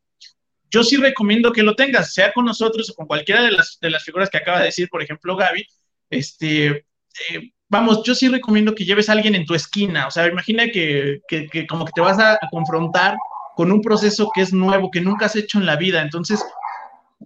yo 0.71 0.85
sí 0.85 0.97
recomiendo 0.97 1.53
que 1.53 1.63
lo 1.63 1.75
tengas, 1.77 2.13
sea 2.13 2.33
con 2.33 2.45
nosotros 2.45 2.91
o 2.91 2.95
con 2.95 3.07
cualquiera 3.07 3.43
de 3.43 3.53
las, 3.53 3.79
de 3.81 3.91
las 3.91 4.05
figuras 4.05 4.31
que 4.31 4.39
acaba 4.39 4.59
de 4.61 4.67
decir, 4.67 4.89
por 4.89 5.03
ejemplo, 5.03 5.37
Gaby, 5.37 5.67
este, 6.11 6.87
eh, 7.31 7.53
vamos, 7.69 8.03
yo 8.05 8.15
sí 8.15 8.29
recomiendo 8.29 8.75
que 8.75 8.85
lleves 8.85 9.09
a 9.09 9.13
alguien 9.13 9.35
en 9.35 9.45
tu 9.45 9.55
esquina, 9.55 10.07
o 10.07 10.11
sea, 10.11 10.27
imagina 10.27 10.67
que, 10.67 11.21
que, 11.29 11.67
como 11.67 11.85
que 11.85 11.93
te 11.93 12.01
vas 12.01 12.19
a, 12.19 12.35
a, 12.35 12.49
confrontar 12.51 13.17
con 13.57 13.73
un 13.73 13.83
proceso 13.83 14.31
que 14.35 14.43
es 14.43 14.53
nuevo, 14.53 14.91
que 14.91 15.01
nunca 15.01 15.27
has 15.27 15.37
hecho 15.37 15.59
en 15.59 15.67
la 15.67 15.77
vida, 15.77 16.01
entonces, 16.03 16.45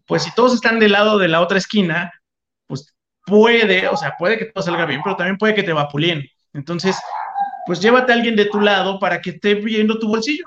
pues 0.07 0.23
si 0.25 0.35
todos 0.35 0.55
están 0.55 0.79
del 0.79 0.93
lado 0.93 1.19
de 1.19 1.29
la 1.29 1.41
otra 1.41 1.59
esquina, 1.59 2.13
pues 2.67 2.95
puede, 3.27 3.89
o 3.89 3.97
sea, 3.97 4.17
puede 4.19 4.39
que 4.39 4.47
todo 4.47 4.65
salga 4.65 4.87
bien, 4.87 5.01
pero 5.03 5.17
también 5.17 5.39
puede 5.39 5.55
que 5.55 5.63
te 5.63 5.73
vapuleen. 5.73 6.27
Entonces, 6.53 6.97
pues 7.67 7.81
llévate 7.81 8.13
a 8.13 8.15
alguien 8.15 8.37
de 8.37 8.47
tu 8.47 8.61
lado 8.61 8.99
para 8.99 9.21
que 9.21 9.31
esté 9.31 9.55
viendo 9.55 9.99
tu 9.99 10.09
bolsillo. 10.09 10.45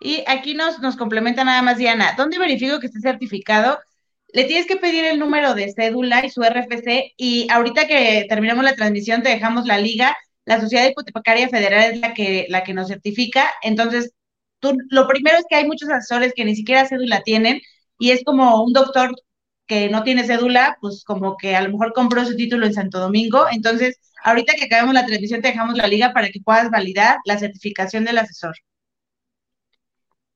Y 0.00 0.24
aquí 0.26 0.54
nos, 0.54 0.80
nos 0.80 0.96
complementa 0.96 1.44
nada 1.44 1.62
más 1.62 1.78
Diana, 1.78 2.14
¿dónde 2.16 2.38
verifico 2.38 2.80
que 2.80 2.86
esté 2.86 3.00
certificado? 3.00 3.78
Le 4.32 4.44
tienes 4.44 4.66
que 4.66 4.76
pedir 4.76 5.04
el 5.04 5.18
número 5.18 5.54
de 5.54 5.72
cédula 5.72 6.24
y 6.24 6.30
su 6.30 6.42
RFC 6.42 7.12
y 7.16 7.46
ahorita 7.50 7.86
que 7.86 8.26
terminamos 8.28 8.64
la 8.64 8.74
transmisión 8.74 9.22
te 9.22 9.28
dejamos 9.28 9.66
la 9.66 9.78
liga. 9.78 10.16
La 10.44 10.60
Sociedad 10.60 10.88
Hipotecaria 10.88 11.48
Federal 11.48 11.92
es 11.92 12.00
la 12.00 12.14
que, 12.14 12.46
la 12.48 12.64
que 12.64 12.74
nos 12.74 12.88
certifica. 12.88 13.50
Entonces, 13.62 14.12
tú, 14.58 14.76
lo 14.90 15.06
primero 15.06 15.38
es 15.38 15.44
que 15.48 15.56
hay 15.56 15.66
muchos 15.66 15.90
asesores 15.90 16.32
que 16.34 16.44
ni 16.44 16.56
siquiera 16.56 16.86
cédula 16.86 17.22
tienen 17.22 17.60
y 17.98 18.10
es 18.10 18.24
como 18.24 18.62
un 18.64 18.72
doctor 18.72 19.14
que 19.66 19.88
no 19.90 20.02
tiene 20.02 20.24
cédula, 20.24 20.76
pues 20.80 21.04
como 21.04 21.36
que 21.36 21.56
a 21.56 21.62
lo 21.62 21.70
mejor 21.70 21.92
compró 21.92 22.24
su 22.24 22.36
título 22.36 22.66
en 22.66 22.74
Santo 22.74 22.98
Domingo. 23.00 23.46
Entonces, 23.50 23.98
ahorita 24.24 24.54
que 24.54 24.64
acabemos 24.64 24.94
la 24.94 25.06
transmisión, 25.06 25.42
te 25.42 25.48
dejamos 25.48 25.76
la 25.76 25.86
liga 25.86 26.12
para 26.12 26.28
que 26.30 26.40
puedas 26.40 26.70
validar 26.70 27.18
la 27.24 27.38
certificación 27.38 28.04
del 28.04 28.18
asesor. 28.18 28.54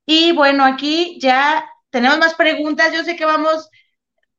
Y 0.05 0.31
bueno, 0.31 0.63
aquí 0.65 1.17
ya 1.21 1.65
tenemos 1.89 2.17
más 2.19 2.33
preguntas. 2.35 2.93
Yo 2.93 3.03
sé 3.03 3.15
que 3.15 3.25
vamos 3.25 3.69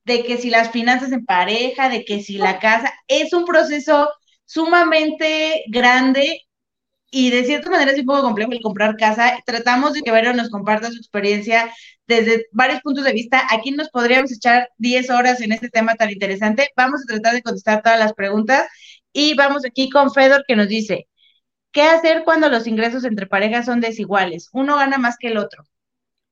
de 0.08 0.24
que 0.24 0.38
si 0.38 0.50
las 0.50 0.70
finanzas 0.70 1.12
en 1.12 1.24
pareja, 1.24 1.88
de 1.90 2.04
que 2.04 2.22
si 2.22 2.38
la 2.38 2.58
casa, 2.58 2.92
es 3.06 3.32
un 3.34 3.44
proceso 3.44 4.10
sumamente 4.46 5.64
grande 5.68 6.42
y 7.10 7.30
de 7.30 7.44
cierta 7.44 7.70
manera 7.70 7.92
es 7.92 7.98
un 8.00 8.06
poco 8.06 8.22
complejo 8.22 8.52
el 8.52 8.62
comprar 8.62 8.96
casa. 8.96 9.38
Tratamos 9.46 9.92
de 9.92 10.00
que 10.00 10.10
Vero 10.10 10.32
nos 10.32 10.48
comparta 10.50 10.90
su 10.90 10.96
experiencia 10.96 11.70
desde 12.06 12.46
varios 12.52 12.80
puntos 12.80 13.04
de 13.04 13.12
vista. 13.12 13.46
Aquí 13.50 13.70
nos 13.70 13.90
podríamos 13.90 14.32
echar 14.32 14.70
10 14.78 15.10
horas 15.10 15.40
en 15.42 15.52
este 15.52 15.68
tema 15.68 15.94
tan 15.94 16.10
interesante. 16.10 16.68
Vamos 16.74 17.02
a 17.02 17.12
tratar 17.12 17.34
de 17.34 17.42
contestar 17.42 17.82
todas 17.82 17.98
las 17.98 18.14
preguntas 18.14 18.66
y 19.12 19.34
vamos 19.34 19.64
aquí 19.66 19.90
con 19.90 20.12
Fedor 20.12 20.44
que 20.48 20.56
nos 20.56 20.68
dice, 20.68 21.06
¿qué 21.70 21.82
hacer 21.82 22.24
cuando 22.24 22.48
los 22.48 22.66
ingresos 22.66 23.04
entre 23.04 23.26
parejas 23.26 23.66
son 23.66 23.80
desiguales? 23.80 24.48
Uno 24.52 24.76
gana 24.76 24.96
más 24.96 25.16
que 25.18 25.28
el 25.28 25.36
otro. 25.36 25.64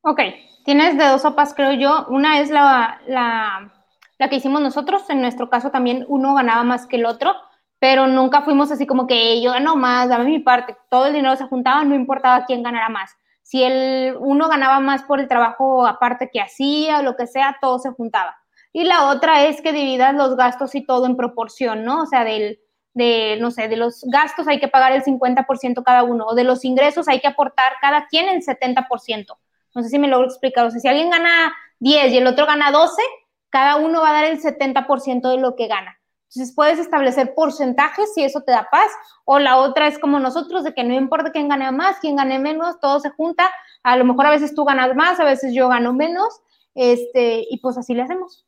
Ok, 0.01 0.21
tienes 0.67 0.99
de 0.99 1.07
dos 1.07 1.23
sopas, 1.23 1.55
creo 1.55 1.73
yo. 1.73 2.05
Una 2.11 2.41
es 2.41 2.51
la, 2.51 3.01
la, 3.07 3.73
la 4.19 4.29
que 4.29 4.37
hicimos 4.37 4.61
nosotros. 4.61 5.09
En 5.09 5.23
nuestro 5.23 5.49
caso 5.49 5.71
también 5.71 6.05
uno 6.09 6.35
ganaba 6.35 6.63
más 6.63 6.87
que 6.87 6.97
el 6.97 7.07
otro 7.07 7.35
pero 7.79 8.07
nunca 8.07 8.43
fuimos 8.43 8.71
así 8.71 8.87
como 8.87 9.07
que 9.07 9.41
yo 9.43 9.53
gano 9.53 9.77
más, 9.77 10.09
dame 10.09 10.25
mi 10.25 10.39
parte, 10.39 10.77
todo 10.89 11.07
el 11.07 11.13
dinero 11.13 11.37
se 11.37 11.47
juntaba, 11.47 11.85
no 11.85 11.95
importaba 11.95 12.45
quién 12.47 12.63
ganara 12.63 12.89
más. 12.89 13.11
Si 13.43 13.63
el 13.63 14.17
uno 14.19 14.49
ganaba 14.49 14.81
más 14.81 15.03
por 15.05 15.21
el 15.21 15.29
trabajo 15.29 15.87
aparte 15.87 16.31
que 16.33 16.41
hacía 16.41 16.99
o 16.99 17.03
lo 17.03 17.17
que 17.17 17.27
sea, 17.27 17.59
todo 17.61 17.79
se 17.79 17.91
juntaba. 17.91 18.37
Y 18.73 18.85
la 18.85 19.09
otra 19.09 19.45
es 19.45 19.61
que 19.61 19.73
dividas 19.73 20.15
los 20.15 20.37
gastos 20.37 20.75
y 20.75 20.85
todo 20.85 21.07
en 21.07 21.17
proporción, 21.17 21.85
¿no? 21.85 22.03
O 22.03 22.07
sea, 22.07 22.25
del, 22.25 22.59
de, 22.95 23.39
no 23.41 23.51
sé, 23.51 23.69
de 23.69 23.77
los 23.77 24.03
gastos 24.11 24.49
hay 24.49 24.59
que 24.59 24.69
pagar 24.69 24.93
el 24.93 25.05
50% 25.05 25.83
cada 25.85 26.03
uno, 26.03 26.27
o 26.27 26.35
de 26.35 26.45
los 26.45 26.65
ingresos 26.65 27.09
hay 27.09 27.21
que 27.21 27.29
aportar 27.29 27.75
cada 27.81 28.07
quien 28.09 28.29
el 28.29 28.43
70%. 28.43 29.37
No 29.77 29.83
sé 29.83 29.91
si 29.91 29.99
me 29.99 30.09
logro 30.09 30.27
explicar. 30.27 30.65
O 30.67 30.71
sea, 30.71 30.81
si 30.81 30.89
alguien 30.89 31.11
gana 31.11 31.55
10 31.81 32.11
y 32.13 32.17
el 32.17 32.27
otro 32.27 32.47
gana 32.47 32.73
12, 32.73 33.03
cada 33.51 33.77
uno 33.77 34.01
va 34.01 34.09
a 34.09 34.13
dar 34.15 34.25
el 34.25 34.41
70% 34.41 35.31
de 35.31 35.37
lo 35.37 35.55
que 35.55 35.69
gana. 35.69 36.01
Entonces 36.31 36.55
puedes 36.55 36.79
establecer 36.79 37.35
porcentajes 37.35 38.15
si 38.15 38.25
eso 38.25 38.41
te 38.41 38.53
da 38.53 38.69
paz, 38.71 38.91
o 39.27 39.39
la 39.39 39.59
otra 39.59 39.87
es 39.87 39.99
como 39.99 40.19
nosotros, 40.19 40.65
de 40.65 40.73
que 40.73 40.83
no 40.83 40.95
importa 40.95 41.31
quién 41.31 41.49
gane 41.49 41.71
más, 41.73 41.99
quién 42.01 42.17
gane 42.17 42.39
menos, 42.39 42.81
todo 42.81 43.01
se 43.01 43.11
junta, 43.11 43.51
a 43.83 43.97
lo 43.99 44.05
mejor 44.07 44.27
a 44.27 44.31
veces 44.31 44.55
tú 44.55 44.65
ganas 44.65 44.97
más, 44.97 45.21
a 45.21 45.25
veces 45.25 45.55
yo 45.55 45.69
gano 45.69 45.93
menos, 45.93 46.41
este, 46.75 47.45
y 47.49 47.59
pues 47.59 47.77
así 47.77 47.93
le 47.93 48.03
hacemos. 48.03 48.47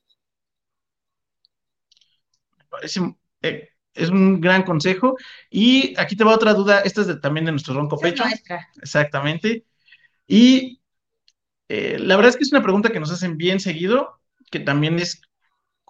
Parece, 2.70 3.00
eh, 3.42 3.68
es 3.92 4.08
un 4.08 4.40
gran 4.40 4.62
consejo. 4.62 5.16
Y 5.50 5.94
aquí 6.00 6.16
te 6.16 6.24
va 6.24 6.34
otra 6.34 6.54
duda, 6.54 6.80
esta 6.80 7.02
es 7.02 7.20
también 7.20 7.44
de 7.44 7.52
nuestro 7.52 7.74
ronco 7.74 7.98
pecho. 7.98 8.24
Exactamente. 8.80 9.66
Y 10.26 10.80
eh, 11.68 11.98
la 11.98 12.16
verdad 12.16 12.30
es 12.30 12.36
que 12.36 12.44
es 12.44 12.52
una 12.52 12.62
pregunta 12.62 12.90
que 12.90 13.00
nos 13.00 13.12
hacen 13.12 13.36
bien 13.36 13.60
seguido, 13.60 14.20
que 14.50 14.60
también 14.60 14.98
es 14.98 15.20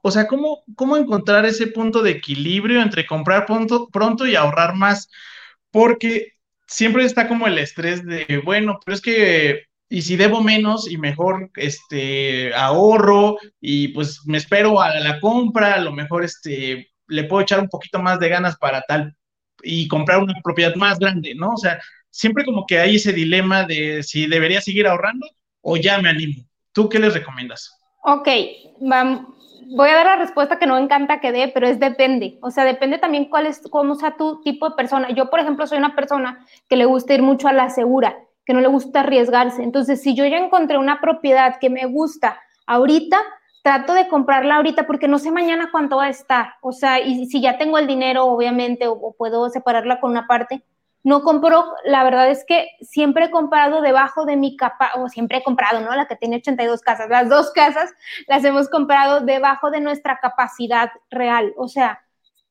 o 0.02 0.10
sea, 0.10 0.26
¿cómo, 0.26 0.62
¿cómo 0.76 0.96
encontrar 0.96 1.44
ese 1.46 1.66
punto 1.68 2.02
de 2.02 2.12
equilibrio 2.12 2.82
entre 2.82 3.06
comprar 3.06 3.46
pronto, 3.46 3.88
pronto 3.88 4.26
y 4.26 4.36
ahorrar 4.36 4.74
más? 4.74 5.10
Porque 5.70 6.34
siempre 6.66 7.04
está 7.04 7.28
como 7.28 7.46
el 7.46 7.58
estrés 7.58 8.04
de, 8.04 8.40
bueno, 8.44 8.78
pero 8.84 8.94
es 8.94 9.00
que, 9.02 9.64
y 9.88 10.02
si 10.02 10.16
debo 10.16 10.42
menos 10.42 10.90
y 10.90 10.98
mejor, 10.98 11.50
este, 11.56 12.54
ahorro 12.54 13.38
y 13.60 13.88
pues 13.88 14.20
me 14.26 14.38
espero 14.38 14.80
a 14.80 14.94
la 15.00 15.20
compra, 15.20 15.74
a 15.74 15.80
lo 15.80 15.92
mejor, 15.92 16.24
este, 16.24 16.90
le 17.08 17.24
puedo 17.24 17.42
echar 17.42 17.60
un 17.60 17.68
poquito 17.68 17.98
más 18.00 18.20
de 18.20 18.28
ganas 18.28 18.56
para 18.58 18.82
tal 18.82 19.16
y 19.62 19.88
comprar 19.88 20.22
una 20.22 20.34
propiedad 20.44 20.74
más 20.76 20.98
grande, 20.98 21.34
¿no? 21.34 21.50
O 21.54 21.56
sea, 21.56 21.80
siempre 22.10 22.44
como 22.44 22.66
que 22.66 22.78
hay 22.78 22.96
ese 22.96 23.12
dilema 23.12 23.64
de 23.64 24.02
si 24.02 24.26
debería 24.26 24.60
seguir 24.60 24.86
ahorrando 24.86 25.26
o 25.68 25.76
ya 25.76 25.98
me 25.98 26.10
animo. 26.10 26.42
¿Tú 26.72 26.88
qué 26.88 26.98
les 26.98 27.14
recomiendas? 27.14 27.78
Ok, 28.02 28.28
vamos 28.80 29.38
voy 29.70 29.88
a 29.90 29.96
dar 29.96 30.06
la 30.06 30.16
respuesta 30.16 30.58
que 30.58 30.66
no 30.66 30.74
me 30.74 30.80
encanta 30.80 31.20
que 31.20 31.32
dé, 31.32 31.50
pero 31.52 31.66
es 31.66 31.78
depende. 31.78 32.38
O 32.42 32.50
sea, 32.50 32.64
depende 32.64 32.98
también 32.98 33.26
cuál 33.26 33.46
es, 33.46 33.60
cómo 33.70 33.94
sea 33.94 34.16
tu 34.16 34.40
tipo 34.42 34.68
de 34.68 34.76
persona. 34.76 35.10
Yo, 35.10 35.30
por 35.30 35.40
ejemplo, 35.40 35.66
soy 35.66 35.78
una 35.78 35.94
persona 35.94 36.44
que 36.68 36.76
le 36.76 36.84
gusta 36.84 37.14
ir 37.14 37.22
mucho 37.22 37.48
a 37.48 37.52
la 37.52 37.70
segura, 37.70 38.18
que 38.44 38.54
no 38.54 38.60
le 38.60 38.68
gusta 38.68 39.00
arriesgarse. 39.00 39.62
Entonces, 39.62 40.02
si 40.02 40.14
yo 40.14 40.24
ya 40.24 40.38
encontré 40.38 40.78
una 40.78 41.00
propiedad 41.00 41.58
que 41.60 41.70
me 41.70 41.86
gusta 41.86 42.40
ahorita, 42.66 43.18
trato 43.62 43.92
de 43.92 44.08
comprarla 44.08 44.56
ahorita 44.56 44.86
porque 44.86 45.08
no 45.08 45.18
sé 45.18 45.30
mañana 45.30 45.68
cuánto 45.70 45.96
va 45.96 46.06
a 46.06 46.10
estar. 46.10 46.54
O 46.62 46.72
sea, 46.72 47.00
y 47.00 47.26
si 47.26 47.40
ya 47.40 47.58
tengo 47.58 47.78
el 47.78 47.86
dinero, 47.86 48.26
obviamente, 48.26 48.86
o, 48.86 49.14
puedo 49.16 49.50
separarla 49.50 50.00
con 50.00 50.12
una 50.12 50.26
parte, 50.26 50.62
no 51.04 51.22
compro, 51.22 51.64
la 51.84 52.04
verdad 52.04 52.30
es 52.30 52.44
que 52.46 52.68
siempre 52.80 53.26
he 53.26 53.30
comprado 53.30 53.80
debajo 53.80 54.24
de 54.24 54.36
mi 54.36 54.56
capa, 54.56 54.92
o 54.96 55.08
siempre 55.08 55.38
he 55.38 55.42
comprado, 55.42 55.80
¿no? 55.80 55.94
La 55.94 56.06
que 56.06 56.16
tiene 56.16 56.36
82 56.36 56.80
casas, 56.80 57.08
las 57.08 57.28
dos 57.28 57.52
casas 57.52 57.90
las 58.26 58.44
hemos 58.44 58.68
comprado 58.68 59.20
debajo 59.20 59.70
de 59.70 59.80
nuestra 59.80 60.18
capacidad 60.20 60.90
real, 61.10 61.54
o 61.56 61.68
sea, 61.68 62.00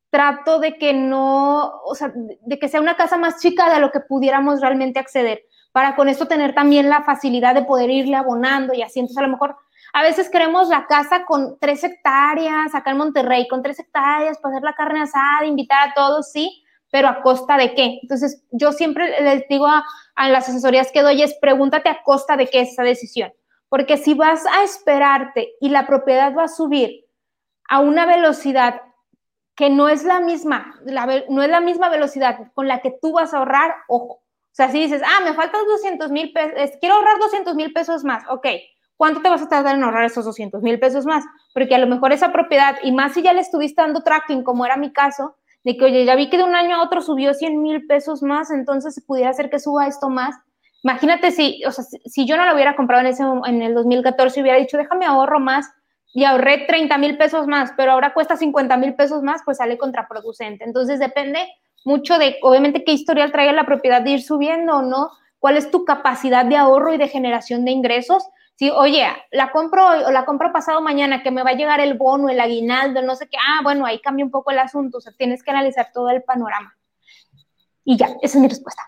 trato 0.09 0.59
de 0.59 0.77
que 0.77 0.93
no, 0.93 1.81
o 1.83 1.93
sea, 1.93 2.11
de 2.13 2.59
que 2.59 2.69
sea 2.69 2.81
una 2.81 2.95
casa 2.95 3.17
más 3.17 3.39
chica 3.39 3.73
de 3.73 3.79
lo 3.79 3.91
que 3.91 3.99
pudiéramos 3.99 4.61
realmente 4.61 4.99
acceder, 4.99 5.43
para 5.71 5.95
con 5.95 6.09
esto 6.09 6.27
tener 6.27 6.55
también 6.55 6.89
la 6.89 7.03
facilidad 7.03 7.53
de 7.53 7.63
poder 7.63 7.89
irle 7.89 8.15
abonando 8.15 8.73
y 8.73 8.81
así, 8.81 8.99
entonces 8.99 9.17
a 9.17 9.27
lo 9.27 9.33
mejor 9.33 9.57
a 9.93 10.01
veces 10.01 10.29
queremos 10.29 10.69
la 10.69 10.85
casa 10.85 11.25
con 11.25 11.57
tres 11.59 11.83
hectáreas, 11.83 12.73
acá 12.73 12.91
en 12.91 12.97
Monterrey, 12.97 13.47
con 13.47 13.61
tres 13.61 13.79
hectáreas, 13.79 14.37
para 14.37 14.55
hacer 14.55 14.63
la 14.63 14.73
carne 14.73 15.01
asada, 15.01 15.45
invitar 15.45 15.89
a 15.89 15.93
todos, 15.93 16.31
sí, 16.31 16.63
pero 16.97 17.09
a 17.09 17.21
costa 17.21 17.57
de 17.57 17.75
qué. 17.75 17.99
Entonces, 18.01 18.43
yo 18.49 18.71
siempre 18.71 19.21
les 19.21 19.47
digo 19.47 19.67
a, 19.67 19.85
las 20.15 20.49
asesorías 20.49 20.91
que 20.91 21.03
doy 21.03 21.21
es 21.21 21.37
pregúntate 21.39 21.89
a 21.89 22.01
costa 22.01 22.35
de 22.35 22.47
qué 22.47 22.61
esa 22.61 22.81
decisión. 22.81 23.31
Porque 23.69 23.97
si 23.97 24.15
vas 24.15 24.47
a 24.47 24.63
esperarte 24.63 25.53
y 25.61 25.69
la 25.69 25.85
propiedad 25.85 26.33
va 26.35 26.45
a 26.45 26.47
subir 26.47 27.05
a 27.69 27.81
una 27.81 28.07
velocidad 28.07 28.81
que 29.55 29.69
no 29.69 29.89
es 29.89 30.05
la 30.05 30.21
misma, 30.21 30.73
no 31.29 31.43
es 31.43 31.49
la 31.51 31.61
misma 31.61 31.89
velocidad 31.89 32.51
con 32.55 32.67
la 32.67 32.81
que 32.81 32.97
tú 32.99 33.11
vas 33.11 33.31
a 33.31 33.37
ahorrar, 33.37 33.75
ojo. 33.87 34.13
O 34.13 34.53
sea, 34.57 34.71
si 34.71 34.79
dices, 34.79 35.03
ah, 35.05 35.23
me 35.23 35.35
faltan 35.35 35.67
200 35.67 36.09
mil 36.09 36.33
pesos, 36.33 36.77
quiero 36.79 36.95
ahorrar 36.95 37.19
200 37.19 37.53
mil 37.53 37.73
pesos 37.73 38.03
más, 38.03 38.23
ok, 38.27 38.47
¿cuánto 38.95 39.21
te 39.21 39.29
vas 39.29 39.43
a 39.43 39.49
tardar 39.49 39.75
en 39.75 39.83
ahorrar 39.83 40.05
esos 40.05 40.25
200 40.25 40.63
mil 40.63 40.79
pesos 40.79 41.05
más? 41.05 41.23
Porque 41.53 41.75
a 41.75 41.77
lo 41.77 41.85
mejor 41.85 42.11
esa 42.11 42.31
propiedad, 42.31 42.77
y 42.81 42.91
más 42.91 43.13
si 43.13 43.21
ya 43.21 43.33
le 43.33 43.41
estuviste 43.41 43.83
dando 43.83 44.01
tracking, 44.01 44.43
como 44.43 44.65
era 44.65 44.77
mi 44.77 44.91
caso, 44.91 45.35
de 45.67 45.75
que, 45.75 45.83
oye, 45.83 46.05
ya 46.05 46.15
vi 46.15 46.29
que 46.29 46.37
de 46.37 46.45
un 46.45 46.55
año 46.55 46.77
a 46.77 46.81
otro 46.81 47.01
subió 47.01 47.33
100 47.33 47.61
mil 47.61 47.85
pesos 47.87 48.23
más, 48.23 48.51
entonces 48.51 49.03
pudiera 49.05 49.33
ser 49.33 49.49
que 49.49 49.59
suba 49.59 49.85
esto 49.85 50.07
más. 50.07 50.33
Imagínate 50.81 51.31
si, 51.31 51.61
o 51.65 51.73
sea, 51.73 51.83
si, 51.83 52.25
yo 52.25 52.37
no 52.37 52.45
lo 52.45 52.53
hubiera 52.53 52.77
comprado 52.77 53.01
en, 53.01 53.07
ese, 53.07 53.23
en 53.47 53.61
el 53.61 53.73
2014, 53.73 54.41
hubiera 54.41 54.57
dicho, 54.57 54.77
déjame 54.77 55.05
ahorro 55.05 55.41
más 55.41 55.69
y 56.13 56.23
ahorré 56.23 56.67
30 56.69 56.97
mil 56.99 57.17
pesos 57.17 57.47
más, 57.47 57.73
pero 57.75 57.91
ahora 57.91 58.13
cuesta 58.13 58.37
50 58.37 58.77
mil 58.77 58.95
pesos 58.95 59.23
más, 59.23 59.41
pues 59.43 59.57
sale 59.57 59.77
contraproducente. 59.77 60.63
Entonces 60.63 60.99
depende 60.99 61.45
mucho 61.83 62.17
de, 62.17 62.37
obviamente, 62.43 62.85
qué 62.85 62.93
historial 62.93 63.33
trae 63.33 63.51
la 63.51 63.65
propiedad 63.65 64.01
de 64.01 64.11
ir 64.11 64.21
subiendo 64.21 64.77
o 64.77 64.81
no, 64.83 65.09
cuál 65.37 65.57
es 65.57 65.69
tu 65.69 65.83
capacidad 65.83 66.45
de 66.45 66.55
ahorro 66.55 66.93
y 66.93 66.97
de 66.97 67.09
generación 67.09 67.65
de 67.65 67.71
ingresos 67.71 68.25
si, 68.57 68.71
oye, 68.71 69.05
la 69.31 69.51
compro 69.51 69.85
o 69.85 70.11
la 70.11 70.25
compro 70.25 70.51
pasado 70.51 70.81
mañana, 70.81 71.21
que 71.21 71.29
me 71.29 71.43
va 71.43 71.51
a 71.51 71.55
llegar 71.55 71.79
el 71.79 71.93
bono, 71.93 72.27
el 72.27 72.39
aguinaldo, 72.39 73.03
no 73.03 73.15
sé 73.15 73.27
qué, 73.29 73.37
ah, 73.37 73.59
bueno, 73.63 73.85
ahí 73.85 73.99
cambia 74.01 74.25
un 74.25 74.31
poco 74.31 74.49
el 74.49 74.57
asunto, 74.57 74.97
o 74.97 75.01
sea, 75.01 75.13
tienes 75.15 75.43
que 75.43 75.51
analizar 75.51 75.91
todo 75.93 76.09
el 76.09 76.23
panorama. 76.23 76.75
Y 77.83 77.97
ya, 77.97 78.07
esa 78.23 78.37
es 78.37 78.41
mi 78.41 78.47
respuesta. 78.47 78.81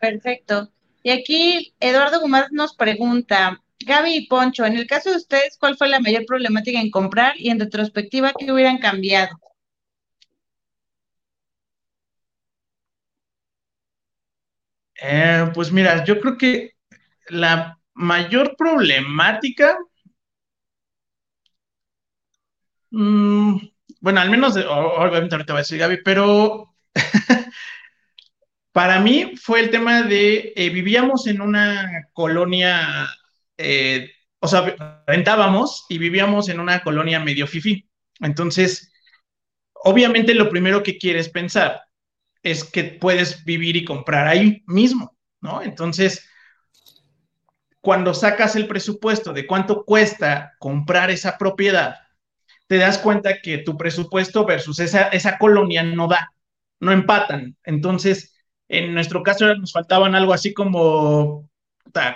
Perfecto. 0.00 0.70
Y 1.04 1.10
aquí 1.10 1.72
Eduardo 1.78 2.20
Gumar 2.20 2.48
nos 2.50 2.74
pregunta, 2.74 3.62
Gaby 3.86 4.16
y 4.16 4.26
Poncho, 4.26 4.64
en 4.64 4.76
el 4.76 4.88
caso 4.88 5.10
de 5.10 5.16
ustedes, 5.16 5.56
¿cuál 5.56 5.76
fue 5.76 5.88
la 5.88 6.00
mayor 6.00 6.26
problemática 6.26 6.80
en 6.80 6.90
comprar 6.90 7.34
y 7.38 7.50
en 7.50 7.60
retrospectiva 7.60 8.32
qué 8.36 8.50
hubieran 8.50 8.78
cambiado? 8.78 9.38
Eh, 15.00 15.50
pues 15.54 15.70
mira, 15.70 16.04
yo 16.04 16.20
creo 16.20 16.36
que 16.36 16.73
la 17.28 17.78
mayor 17.94 18.56
problemática, 18.56 19.76
mm, 22.90 23.56
bueno, 24.00 24.20
al 24.20 24.30
menos, 24.30 24.56
obviamente 24.56 25.34
ahorita 25.34 25.52
va 25.54 25.60
a 25.60 25.62
decir 25.62 25.78
Gaby, 25.78 25.98
pero 26.04 26.74
para 28.72 29.00
mí 29.00 29.34
fue 29.40 29.60
el 29.60 29.70
tema 29.70 30.02
de, 30.02 30.52
eh, 30.56 30.70
vivíamos 30.70 31.26
en 31.26 31.40
una 31.40 32.08
colonia, 32.12 33.08
eh, 33.56 34.10
o 34.40 34.48
sea, 34.48 35.04
rentábamos 35.06 35.86
y 35.88 35.98
vivíamos 35.98 36.48
en 36.48 36.60
una 36.60 36.82
colonia 36.82 37.20
medio 37.20 37.46
fifi. 37.46 37.88
Entonces, 38.20 38.92
obviamente 39.72 40.34
lo 40.34 40.50
primero 40.50 40.82
que 40.82 40.98
quieres 40.98 41.28
pensar 41.28 41.82
es 42.42 42.64
que 42.64 42.84
puedes 42.84 43.44
vivir 43.44 43.76
y 43.76 43.84
comprar 43.84 44.26
ahí 44.26 44.62
mismo, 44.66 45.16
¿no? 45.40 45.62
Entonces, 45.62 46.28
cuando 47.84 48.14
sacas 48.14 48.56
el 48.56 48.66
presupuesto 48.66 49.34
de 49.34 49.46
cuánto 49.46 49.84
cuesta 49.84 50.54
comprar 50.58 51.10
esa 51.10 51.36
propiedad, 51.36 51.96
te 52.66 52.78
das 52.78 52.96
cuenta 52.96 53.42
que 53.42 53.58
tu 53.58 53.76
presupuesto 53.76 54.46
versus 54.46 54.80
esa, 54.80 55.08
esa 55.08 55.36
colonia 55.36 55.82
no 55.82 56.08
da, 56.08 56.32
no 56.80 56.92
empatan. 56.92 57.58
Entonces, 57.62 58.34
en 58.68 58.94
nuestro 58.94 59.22
caso 59.22 59.54
nos 59.56 59.72
faltaban 59.72 60.14
algo 60.14 60.32
así 60.32 60.54
como, 60.54 61.50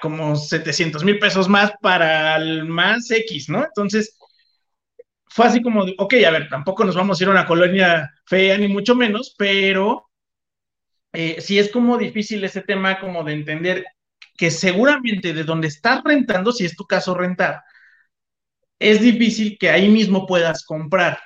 como 0.01 0.37
700 0.37 1.05
mil 1.05 1.19
pesos 1.19 1.51
más 1.51 1.73
para 1.83 2.37
el 2.37 2.65
más 2.65 3.11
X, 3.11 3.51
¿no? 3.51 3.63
Entonces, 3.63 4.17
fue 5.27 5.49
así 5.49 5.61
como, 5.61 5.85
ok, 5.99 6.15
a 6.27 6.31
ver, 6.31 6.49
tampoco 6.49 6.83
nos 6.83 6.97
vamos 6.97 7.21
a 7.21 7.25
ir 7.25 7.29
a 7.29 7.33
una 7.33 7.47
colonia 7.47 8.11
fea 8.25 8.57
ni 8.57 8.69
mucho 8.69 8.95
menos, 8.95 9.35
pero 9.37 10.09
eh, 11.13 11.43
sí 11.43 11.59
es 11.59 11.71
como 11.71 11.99
difícil 11.99 12.43
ese 12.43 12.63
tema 12.63 12.99
como 12.99 13.23
de 13.23 13.35
entender 13.35 13.85
que 14.39 14.51
seguramente 14.53 15.35
de 15.35 15.45
donde 15.45 15.69
estás 15.69 16.03
rentando, 16.05 16.53
si 16.53 16.65
es 16.65 16.77
tu 16.77 16.87
caso 16.87 17.13
rentar, 17.13 17.63
es 18.79 19.01
difícil 19.01 19.59
que 19.59 19.69
ahí 19.69 19.89
mismo 19.89 20.27
puedas 20.27 20.65
comprar. 20.65 21.19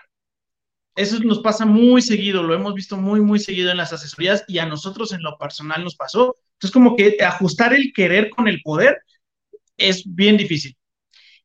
Eso 0.96 1.20
nos 1.20 1.40
pasa 1.40 1.66
muy 1.66 2.02
seguido, 2.02 2.42
lo 2.42 2.54
hemos 2.54 2.74
visto 2.74 2.96
muy, 2.96 3.20
muy 3.20 3.38
seguido 3.38 3.70
en 3.70 3.76
las 3.76 3.92
asesorías 3.92 4.44
y 4.48 4.58
a 4.58 4.66
nosotros 4.66 5.12
en 5.12 5.22
lo 5.22 5.36
personal 5.38 5.84
nos 5.84 5.94
pasó. 5.94 6.36
Entonces, 6.54 6.72
como 6.72 6.96
que 6.96 7.18
ajustar 7.22 7.74
el 7.74 7.92
querer 7.92 8.30
con 8.30 8.48
el 8.48 8.62
poder 8.62 9.02
es 9.76 10.02
bien 10.06 10.38
difícil. 10.38 10.76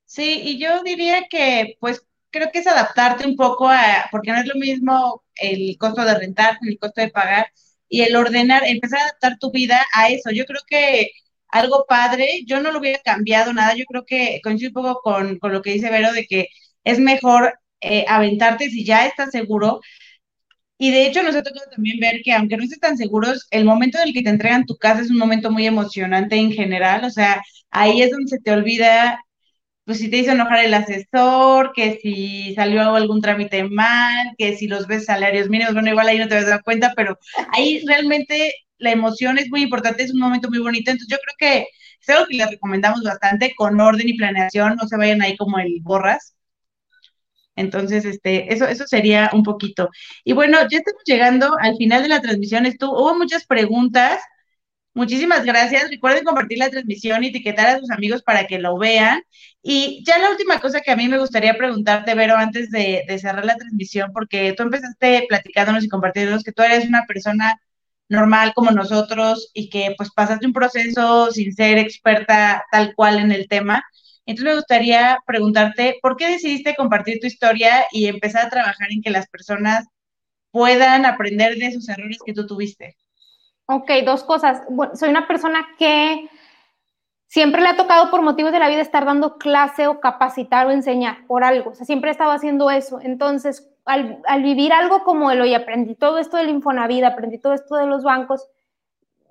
Sí, 0.05 0.41
y 0.43 0.59
yo 0.59 0.83
diría 0.83 1.23
que, 1.29 1.75
pues, 1.81 2.01
creo 2.29 2.49
que 2.51 2.59
es 2.59 2.67
adaptarte 2.67 3.27
un 3.27 3.35
poco 3.35 3.67
a, 3.69 4.07
porque 4.09 4.31
no 4.31 4.37
es 4.39 4.47
lo 4.47 4.55
mismo 4.55 5.23
el 5.35 5.77
costo 5.77 6.03
de 6.05 6.17
rentar 6.17 6.57
el 6.61 6.79
costo 6.79 7.01
de 7.01 7.09
pagar 7.09 7.51
y 7.89 8.01
el 8.01 8.15
ordenar, 8.15 8.63
empezar 8.65 8.99
a 8.99 9.03
adaptar 9.03 9.37
tu 9.39 9.51
vida 9.51 9.85
a 9.93 10.09
eso. 10.09 10.31
Yo 10.31 10.45
creo 10.45 10.61
que 10.67 11.11
algo 11.49 11.85
padre. 11.87 12.43
Yo 12.45 12.61
no 12.61 12.71
lo 12.71 12.79
hubiera 12.79 12.99
cambiado 12.99 13.53
nada. 13.53 13.75
Yo 13.75 13.85
creo 13.85 14.05
que 14.05 14.39
coincido 14.43 14.69
un 14.69 14.85
poco 14.85 15.01
con, 15.01 15.39
lo 15.41 15.61
que 15.61 15.71
dice 15.73 15.89
Vero 15.89 16.11
de 16.13 16.25
que 16.25 16.47
es 16.83 16.99
mejor 16.99 17.59
eh, 17.81 18.05
aventarte 18.07 18.69
si 18.69 18.85
ya 18.85 19.05
estás 19.07 19.31
seguro. 19.31 19.81
Y 20.79 20.91
de 20.91 21.07
hecho 21.07 21.23
nos 21.23 21.35
ha 21.35 21.43
tocado 21.43 21.65
también 21.71 21.99
ver 21.99 22.21
que 22.23 22.33
aunque 22.33 22.55
no 22.57 22.63
estés 22.63 22.79
tan 22.79 22.97
seguros, 22.97 23.47
el 23.51 23.65
momento 23.65 23.97
en 23.97 24.09
el 24.09 24.13
que 24.13 24.21
te 24.21 24.29
entregan 24.29 24.65
tu 24.65 24.77
casa 24.77 25.01
es 25.01 25.09
un 25.09 25.17
momento 25.17 25.51
muy 25.51 25.65
emocionante 25.65 26.35
en 26.35 26.51
general. 26.51 27.03
O 27.05 27.09
sea, 27.09 27.41
ahí 27.71 28.01
es 28.01 28.11
donde 28.11 28.29
se 28.29 28.39
te 28.39 28.51
olvida, 28.51 29.19
pues 29.85 29.99
si 29.99 30.09
te 30.09 30.17
hizo 30.17 30.31
enojar 30.31 30.65
el 30.65 30.73
asesor, 30.73 31.71
que 31.73 31.99
si 32.01 32.53
salió 32.55 32.95
algún 32.95 33.21
trámite 33.21 33.63
mal, 33.63 34.33
que 34.37 34.55
si 34.57 34.67
los 34.67 34.87
ves 34.87 35.05
salarios 35.05 35.49
mínimos, 35.49 35.73
bueno, 35.73 35.89
igual 35.89 36.07
ahí 36.09 36.19
no 36.19 36.27
te 36.27 36.35
vas 36.35 36.45
a 36.45 36.49
dar 36.49 36.63
cuenta, 36.63 36.93
pero 36.95 37.17
ahí 37.53 37.83
realmente 37.87 38.53
la 38.79 38.91
emoción 38.91 39.37
es 39.37 39.49
muy 39.49 39.61
importante, 39.63 40.03
es 40.03 40.13
un 40.13 40.19
momento 40.19 40.49
muy 40.49 40.59
bonito, 40.59 40.91
entonces 40.91 41.09
yo 41.09 41.17
creo 41.23 41.35
que 41.37 41.67
es 42.01 42.09
algo 42.09 42.27
que 42.27 42.37
les 42.37 42.49
recomendamos 42.49 43.03
bastante, 43.03 43.53
con 43.55 43.79
orden 43.81 44.07
y 44.09 44.17
planeación, 44.17 44.75
no 44.75 44.87
se 44.87 44.97
vayan 44.97 45.21
ahí 45.21 45.35
como 45.37 45.59
el 45.59 45.79
borras. 45.81 46.35
Entonces, 47.55 48.05
este, 48.05 48.53
eso, 48.53 48.67
eso 48.67 48.85
sería 48.87 49.31
un 49.33 49.43
poquito. 49.43 49.89
Y 50.23 50.33
bueno, 50.33 50.59
ya 50.69 50.77
estamos 50.77 51.01
llegando 51.05 51.57
al 51.59 51.75
final 51.77 52.03
de 52.03 52.09
la 52.09 52.21
transmisión. 52.21 52.65
Estuvo, 52.67 53.01
hubo 53.01 53.15
muchas 53.17 53.45
preguntas. 53.45 54.21
Muchísimas 54.93 55.45
gracias. 55.45 55.89
Recuerden 55.89 56.23
compartir 56.23 56.59
la 56.59 56.69
transmisión 56.69 57.23
y 57.23 57.27
etiquetar 57.27 57.67
a 57.67 57.79
sus 57.79 57.91
amigos 57.91 58.23
para 58.23 58.47
que 58.47 58.59
lo 58.59 58.77
vean. 58.77 59.21
Y 59.61 60.03
ya 60.05 60.17
la 60.19 60.31
última 60.31 60.59
cosa 60.59 60.81
que 60.81 60.91
a 60.91 60.95
mí 60.95 61.07
me 61.07 61.19
gustaría 61.19 61.57
preguntarte, 61.57 62.15
Vero, 62.15 62.35
antes 62.37 62.71
de, 62.71 63.03
de 63.07 63.19
cerrar 63.19 63.45
la 63.45 63.57
transmisión, 63.57 64.11
porque 64.13 64.53
tú 64.57 64.63
empezaste 64.63 65.25
platicándonos 65.29 65.83
y 65.83 65.89
compartiéndonos 65.89 66.43
que 66.43 66.51
tú 66.53 66.63
eres 66.63 66.87
una 66.87 67.05
persona 67.07 67.59
normal 68.09 68.53
como 68.55 68.71
nosotros 68.71 69.51
y 69.53 69.69
que 69.69 69.93
pues 69.97 70.11
pasaste 70.11 70.45
un 70.45 70.53
proceso 70.53 71.31
sin 71.31 71.53
ser 71.53 71.77
experta 71.77 72.63
tal 72.71 72.93
cual 72.95 73.19
en 73.19 73.31
el 73.31 73.47
tema. 73.47 73.83
Entonces 74.25 74.53
me 74.53 74.55
gustaría 74.55 75.19
preguntarte, 75.25 75.99
¿por 76.01 76.17
qué 76.17 76.27
decidiste 76.27 76.75
compartir 76.75 77.19
tu 77.19 77.27
historia 77.27 77.85
y 77.91 78.07
empezar 78.07 78.45
a 78.45 78.49
trabajar 78.49 78.91
en 78.91 79.01
que 79.01 79.09
las 79.09 79.27
personas 79.27 79.85
puedan 80.51 81.05
aprender 81.05 81.55
de 81.55 81.67
esos 81.67 81.87
errores 81.89 82.19
que 82.25 82.33
tú 82.33 82.45
tuviste? 82.45 82.95
Ok, 83.67 83.89
dos 84.05 84.23
cosas. 84.23 84.61
Soy 84.93 85.09
una 85.09 85.27
persona 85.27 85.67
que 85.77 86.29
siempre 87.27 87.61
le 87.61 87.69
ha 87.69 87.77
tocado 87.77 88.09
por 88.09 88.21
motivos 88.21 88.51
de 88.51 88.59
la 88.59 88.69
vida 88.69 88.81
estar 88.81 89.05
dando 89.05 89.37
clase 89.37 89.87
o 89.87 89.99
capacitar 89.99 90.67
o 90.67 90.71
enseñar 90.71 91.25
por 91.27 91.43
algo. 91.43 91.71
O 91.71 91.73
sea, 91.75 91.85
siempre 91.85 92.09
he 92.09 92.11
estado 92.11 92.31
haciendo 92.31 92.71
eso. 92.71 92.99
Entonces, 93.01 93.69
al, 93.85 94.21
vivir 94.41 94.73
algo 94.73 95.03
como 95.03 95.31
el 95.31 95.41
hoy 95.41 95.53
aprendí 95.53 95.95
todo 95.95 96.17
esto 96.17 96.37
del 96.37 96.49
Infonavit, 96.49 97.03
aprendí 97.03 97.37
todo 97.37 97.53
esto 97.53 97.75
de 97.75 97.85
los 97.85 98.03
bancos, 98.03 98.47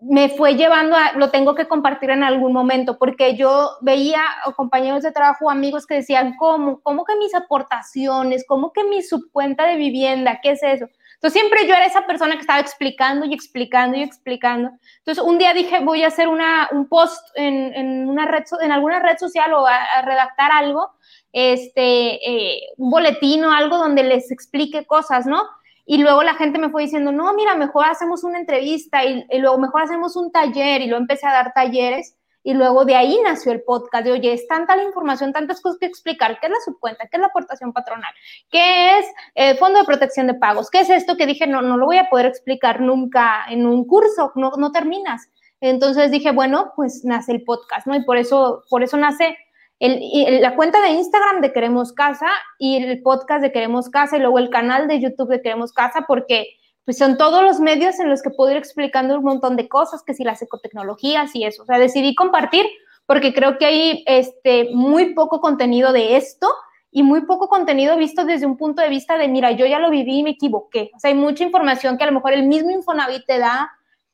me 0.00 0.28
fue 0.28 0.56
llevando 0.56 0.94
a, 0.94 1.12
lo 1.12 1.30
tengo 1.30 1.54
que 1.54 1.66
compartir 1.66 2.10
en 2.10 2.22
algún 2.22 2.52
momento, 2.52 2.98
porque 2.98 3.34
yo 3.34 3.70
veía 3.80 4.20
compañeros 4.54 5.02
de 5.02 5.10
trabajo, 5.10 5.50
amigos 5.50 5.86
que 5.86 5.94
decían, 5.94 6.36
¿cómo? 6.38 6.80
¿Cómo 6.82 7.04
que 7.04 7.16
mis 7.16 7.34
aportaciones? 7.34 8.44
¿Cómo 8.46 8.72
que 8.72 8.84
mi 8.84 9.02
subcuenta 9.02 9.66
de 9.66 9.76
vivienda? 9.76 10.40
¿Qué 10.42 10.50
es 10.50 10.62
eso? 10.62 10.86
Entonces 11.16 11.40
siempre 11.40 11.66
yo 11.66 11.74
era 11.74 11.86
esa 11.86 12.06
persona 12.06 12.34
que 12.34 12.42
estaba 12.42 12.60
explicando 12.60 13.26
y 13.26 13.34
explicando 13.34 13.96
y 13.96 14.02
explicando. 14.02 14.70
Entonces 14.98 15.24
un 15.24 15.38
día 15.38 15.54
dije, 15.54 15.80
voy 15.80 16.02
a 16.02 16.08
hacer 16.08 16.28
una, 16.28 16.68
un 16.72 16.88
post 16.88 17.20
en, 17.34 17.74
en, 17.74 18.08
una 18.08 18.26
red, 18.26 18.44
en 18.60 18.70
alguna 18.70 19.00
red 19.00 19.16
social 19.18 19.52
o 19.54 19.66
a, 19.66 20.02
redactar 20.02 20.52
algo, 20.52 20.92
este, 21.32 22.14
eh, 22.30 22.60
un 22.76 22.90
boletín 22.90 23.44
o 23.44 23.50
algo 23.50 23.78
donde 23.78 24.02
les 24.02 24.30
explique 24.30 24.86
cosas, 24.86 25.26
¿no? 25.26 25.42
Y 25.86 25.98
luego 25.98 26.22
la 26.22 26.34
gente 26.34 26.58
me 26.58 26.68
fue 26.68 26.82
diciendo, 26.82 27.12
no, 27.12 27.32
mira, 27.32 27.54
mejor 27.54 27.86
hacemos 27.86 28.22
una 28.22 28.38
entrevista 28.38 29.04
y, 29.04 29.24
y 29.30 29.38
luego 29.38 29.56
mejor 29.58 29.82
hacemos 29.82 30.16
un 30.16 30.30
taller 30.32 30.82
y 30.82 30.86
luego 30.86 31.00
empecé 31.00 31.26
a 31.26 31.32
dar 31.32 31.52
talleres 31.54 32.16
y 32.46 32.54
luego 32.54 32.84
de 32.84 32.94
ahí 32.94 33.18
nació 33.24 33.50
el 33.50 33.62
podcast 33.62 34.04
de, 34.04 34.12
oye, 34.12 34.32
es 34.32 34.46
tanta 34.46 34.76
la 34.76 34.84
información, 34.84 35.32
tantas 35.32 35.60
cosas 35.60 35.80
que 35.80 35.86
explicar, 35.86 36.38
¿qué 36.38 36.46
es 36.46 36.52
la 36.52 36.60
subcuenta? 36.64 37.08
¿Qué 37.08 37.16
es 37.16 37.20
la 37.20 37.26
aportación 37.26 37.72
patronal? 37.72 38.14
¿Qué 38.52 39.00
es 39.00 39.06
el 39.34 39.56
fondo 39.56 39.80
de 39.80 39.84
protección 39.84 40.28
de 40.28 40.34
pagos? 40.34 40.70
¿Qué 40.70 40.78
es 40.78 40.90
esto 40.90 41.16
que 41.16 41.26
dije, 41.26 41.48
no, 41.48 41.60
no 41.60 41.76
lo 41.76 41.86
voy 41.86 41.98
a 41.98 42.08
poder 42.08 42.26
explicar 42.26 42.80
nunca 42.80 43.46
en 43.50 43.66
un 43.66 43.84
curso, 43.84 44.30
no, 44.36 44.52
no 44.58 44.70
terminas? 44.70 45.28
Entonces 45.60 46.12
dije, 46.12 46.30
bueno, 46.30 46.72
pues 46.76 47.04
nace 47.04 47.32
el 47.32 47.42
podcast, 47.42 47.84
¿no? 47.88 47.96
Y 47.96 48.04
por 48.04 48.16
eso, 48.16 48.62
por 48.70 48.84
eso 48.84 48.96
nace 48.96 49.36
el, 49.80 50.40
la 50.40 50.54
cuenta 50.54 50.80
de 50.82 50.90
Instagram 50.90 51.40
de 51.40 51.52
Queremos 51.52 51.92
Casa 51.92 52.28
y 52.60 52.76
el 52.76 53.02
podcast 53.02 53.42
de 53.42 53.50
Queremos 53.50 53.90
Casa 53.90 54.18
y 54.18 54.20
luego 54.20 54.38
el 54.38 54.50
canal 54.50 54.86
de 54.86 55.00
YouTube 55.00 55.30
de 55.30 55.42
Queremos 55.42 55.72
Casa, 55.72 56.04
porque 56.06 56.46
pues 56.86 56.98
son 56.98 57.18
todos 57.18 57.42
los 57.42 57.58
medios 57.58 57.98
en 57.98 58.08
los 58.08 58.22
que 58.22 58.30
puedo 58.30 58.52
ir 58.52 58.56
explicando 58.56 59.18
un 59.18 59.24
montón 59.24 59.56
de 59.56 59.68
cosas, 59.68 60.04
que 60.04 60.14
si 60.14 60.22
las 60.22 60.40
ecotecnologías 60.40 61.34
y 61.34 61.44
eso. 61.44 61.64
O 61.64 61.66
sea, 61.66 61.78
decidí 61.78 62.14
compartir 62.14 62.64
porque 63.06 63.34
creo 63.34 63.58
que 63.58 63.66
hay 63.66 64.04
este, 64.06 64.70
muy 64.72 65.12
poco 65.12 65.40
contenido 65.40 65.92
de 65.92 66.16
esto 66.16 66.48
y 66.92 67.02
muy 67.02 67.22
poco 67.22 67.48
contenido 67.48 67.96
visto 67.96 68.24
desde 68.24 68.46
un 68.46 68.56
punto 68.56 68.82
de 68.82 68.88
vista 68.88 69.18
de, 69.18 69.26
mira, 69.26 69.50
yo 69.50 69.66
ya 69.66 69.80
lo 69.80 69.90
viví 69.90 70.20
y 70.20 70.22
me 70.22 70.30
equivoqué. 70.30 70.92
O 70.94 71.00
sea, 71.00 71.08
hay 71.08 71.16
mucha 71.16 71.42
información 71.42 71.98
que 71.98 72.04
a 72.04 72.06
lo 72.06 72.12
mejor 72.12 72.32
el 72.32 72.44
mismo 72.44 72.70
Infonavit 72.70 73.26
te 73.26 73.40
da 73.40 73.68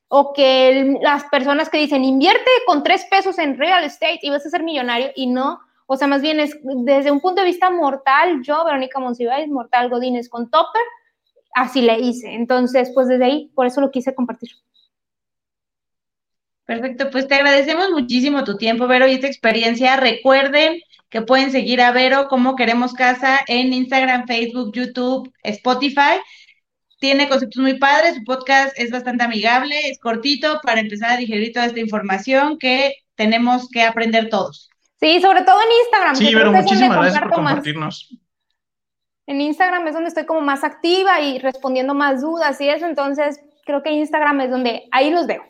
o 0.07 0.33
que 0.33 0.97
las 1.01 1.25
personas 1.25 1.69
que 1.69 1.77
dicen, 1.77 2.03
invierte 2.03 2.49
con 2.65 2.83
tres 2.83 3.05
pesos 3.05 3.37
en 3.37 3.57
real 3.57 3.83
estate 3.83 4.19
y 4.23 4.31
vas 4.31 4.45
a 4.47 4.49
ser 4.49 4.63
millonario 4.63 5.11
y 5.15 5.27
no. 5.27 5.59
O 5.85 5.95
sea, 5.95 6.07
más 6.07 6.23
bien 6.23 6.39
es 6.39 6.57
desde 6.63 7.11
un 7.11 7.19
punto 7.19 7.41
de 7.41 7.47
vista 7.47 7.69
mortal, 7.69 8.41
yo, 8.41 8.65
Verónica 8.65 8.99
Monsiváis, 8.99 9.47
mortal 9.47 9.89
Godínez 9.89 10.27
con 10.27 10.49
Topper, 10.49 10.81
así 11.55 11.81
le 11.81 11.99
hice. 11.99 12.33
Entonces, 12.33 12.91
pues 12.93 13.07
desde 13.07 13.25
ahí, 13.25 13.51
por 13.55 13.65
eso 13.65 13.81
lo 13.81 13.91
quise 13.91 14.13
compartir. 14.15 14.49
Perfecto, 16.65 17.09
pues 17.11 17.27
te 17.27 17.35
agradecemos 17.35 17.91
muchísimo 17.91 18.43
tu 18.43 18.57
tiempo, 18.57 18.87
Vero, 18.87 19.07
y 19.07 19.13
esta 19.13 19.27
experiencia. 19.27 19.97
Recuerden 19.97 20.79
que 21.09 21.21
pueden 21.21 21.51
seguir 21.51 21.81
a 21.81 21.91
Vero 21.91 22.27
como 22.29 22.55
Queremos 22.55 22.93
Casa 22.93 23.41
en 23.47 23.73
Instagram, 23.73 24.25
Facebook, 24.27 24.71
YouTube, 24.73 25.31
Spotify. 25.43 26.19
Tiene 26.99 27.27
conceptos 27.27 27.61
muy 27.61 27.77
padres, 27.77 28.15
su 28.15 28.23
podcast 28.23 28.73
es 28.79 28.91
bastante 28.91 29.25
amigable, 29.25 29.89
es 29.89 29.99
cortito 29.99 30.61
para 30.63 30.79
empezar 30.79 31.11
a 31.11 31.17
digerir 31.17 31.51
toda 31.51 31.65
esta 31.65 31.81
información 31.81 32.57
que 32.57 32.95
tenemos 33.15 33.67
que 33.69 33.83
aprender 33.83 34.29
todos. 34.29 34.69
Sí, 35.01 35.19
sobre 35.19 35.41
todo 35.41 35.59
en 35.61 35.67
Instagram. 35.83 36.15
Sí, 36.15 36.33
Vero, 36.33 36.53
muchísimas 36.53 36.97
gracias 36.97 37.21
por 37.23 37.31
compartirnos. 37.31 38.09
En 39.25 39.39
Instagram 39.39 39.87
es 39.87 39.93
donde 39.93 40.09
estoy 40.09 40.25
como 40.25 40.41
más 40.41 40.63
activa 40.63 41.21
y 41.21 41.39
respondiendo 41.39 41.93
más 41.93 42.21
dudas 42.21 42.59
y 42.59 42.69
eso, 42.69 42.85
entonces 42.85 43.39
creo 43.65 43.81
que 43.81 43.91
Instagram 43.91 44.41
es 44.41 44.51
donde 44.51 44.83
ahí 44.91 45.09
los 45.11 45.27
veo. 45.27 45.43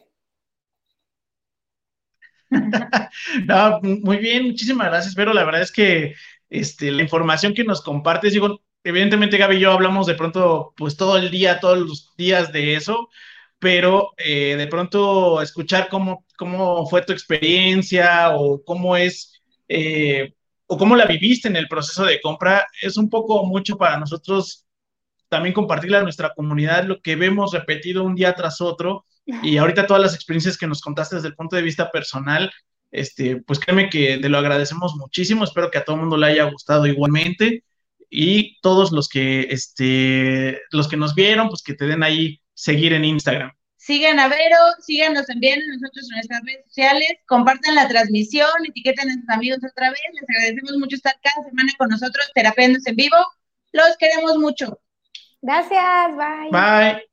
no, 3.47 3.80
muy 3.82 4.17
bien, 4.17 4.45
muchísimas 4.45 4.88
gracias, 4.88 5.15
pero 5.15 5.34
la 5.34 5.43
verdad 5.43 5.61
es 5.61 5.71
que 5.71 6.13
este, 6.49 6.91
la 6.91 7.01
información 7.01 7.55
que 7.55 7.63
nos 7.63 7.82
compartes, 7.82 8.34
digo, 8.34 8.61
evidentemente 8.84 9.38
Gaby 9.38 9.55
y 9.55 9.59
yo 9.61 9.71
hablamos 9.71 10.05
de 10.05 10.15
pronto, 10.15 10.74
pues 10.78 10.95
todo 10.95 11.17
el 11.17 11.32
día, 11.32 11.59
todos 11.59 11.80
los 11.80 12.13
días 12.15 12.51
de 12.51 12.76
eso, 12.76 13.09
pero 13.57 14.11
eh, 14.17 14.55
de 14.55 14.67
pronto 14.67 15.41
escuchar 15.41 15.88
cómo, 15.89 16.26
cómo 16.38 16.86
fue 16.88 17.01
tu 17.01 17.13
experiencia 17.13 18.36
o 18.36 18.63
cómo 18.63 18.95
es 18.97 19.41
eh, 19.67 20.34
o 20.74 20.78
cómo 20.78 20.95
la 20.95 21.05
viviste 21.05 21.47
en 21.47 21.55
el 21.55 21.67
proceso 21.67 22.03
de 22.03 22.19
compra, 22.19 22.65
es 22.82 22.97
un 22.97 23.07
poco 23.07 23.45
mucho 23.45 23.78
para 23.78 23.99
nosotros 23.99 24.65
también 25.30 25.53
compartirle 25.53 25.97
a 25.97 26.03
nuestra 26.03 26.34
comunidad 26.34 26.86
lo 26.86 26.99
que 26.99 27.15
vemos 27.15 27.53
repetido 27.53 28.03
un 28.03 28.15
día 28.15 28.34
tras 28.34 28.59
otro. 28.59 29.05
Y 29.43 29.57
ahorita 29.57 29.86
todas 29.86 30.01
las 30.01 30.15
experiencias 30.15 30.57
que 30.57 30.65
nos 30.65 30.82
contaste 30.82 31.17
desde 31.17 31.28
el 31.28 31.36
punto 31.36 31.55
de 31.55 31.61
vista 31.61 31.91
personal, 31.91 32.51
este, 32.91 33.38
pues 33.43 33.59
créeme 33.59 33.88
que 33.88 34.17
te 34.17 34.30
lo 34.30 34.39
agradecemos 34.39 34.95
muchísimo, 34.95 35.43
espero 35.43 35.69
que 35.69 35.78
a 35.78 35.84
todo 35.84 35.95
el 35.95 36.01
mundo 36.01 36.17
le 36.17 36.26
haya 36.26 36.45
gustado 36.45 36.88
igualmente. 36.88 37.63
Y 38.09 38.59
todos 38.61 38.91
los 38.91 39.07
que, 39.09 39.47
este, 39.51 40.59
los 40.71 40.88
que 40.88 40.97
nos 40.97 41.13
vieron, 41.13 41.49
pues 41.49 41.61
que 41.61 41.76
te 41.76 41.86
den 41.86 42.01
ahí 42.01 42.41
seguir 42.55 42.93
en 42.93 43.05
Instagram. 43.05 43.51
Sigan 43.84 44.18
a 44.18 44.30
Vero, 44.30 44.56
síganos 44.80 45.26
también 45.26 45.60
nosotros 45.68 46.10
en 46.10 46.16
nuestras 46.16 46.42
redes 46.46 46.66
sociales, 46.68 47.10
compartan 47.28 47.76
la 47.76 47.86
transmisión, 47.90 48.48
etiqueten 48.66 49.10
a 49.10 49.14
sus 49.16 49.30
amigos 49.30 49.60
otra 49.70 49.90
vez. 49.90 50.00
Les 50.14 50.30
agradecemos 50.30 50.78
mucho 50.78 50.96
estar 50.96 51.14
cada 51.22 51.46
semana 51.46 51.70
con 51.78 51.90
nosotros, 51.90 52.32
terapiándose 52.34 52.92
en 52.92 52.96
vivo. 52.96 53.18
Los 53.74 53.98
queremos 53.98 54.38
mucho. 54.38 54.80
Gracias, 55.42 56.16
bye. 56.16 56.50
Bye. 56.50 57.12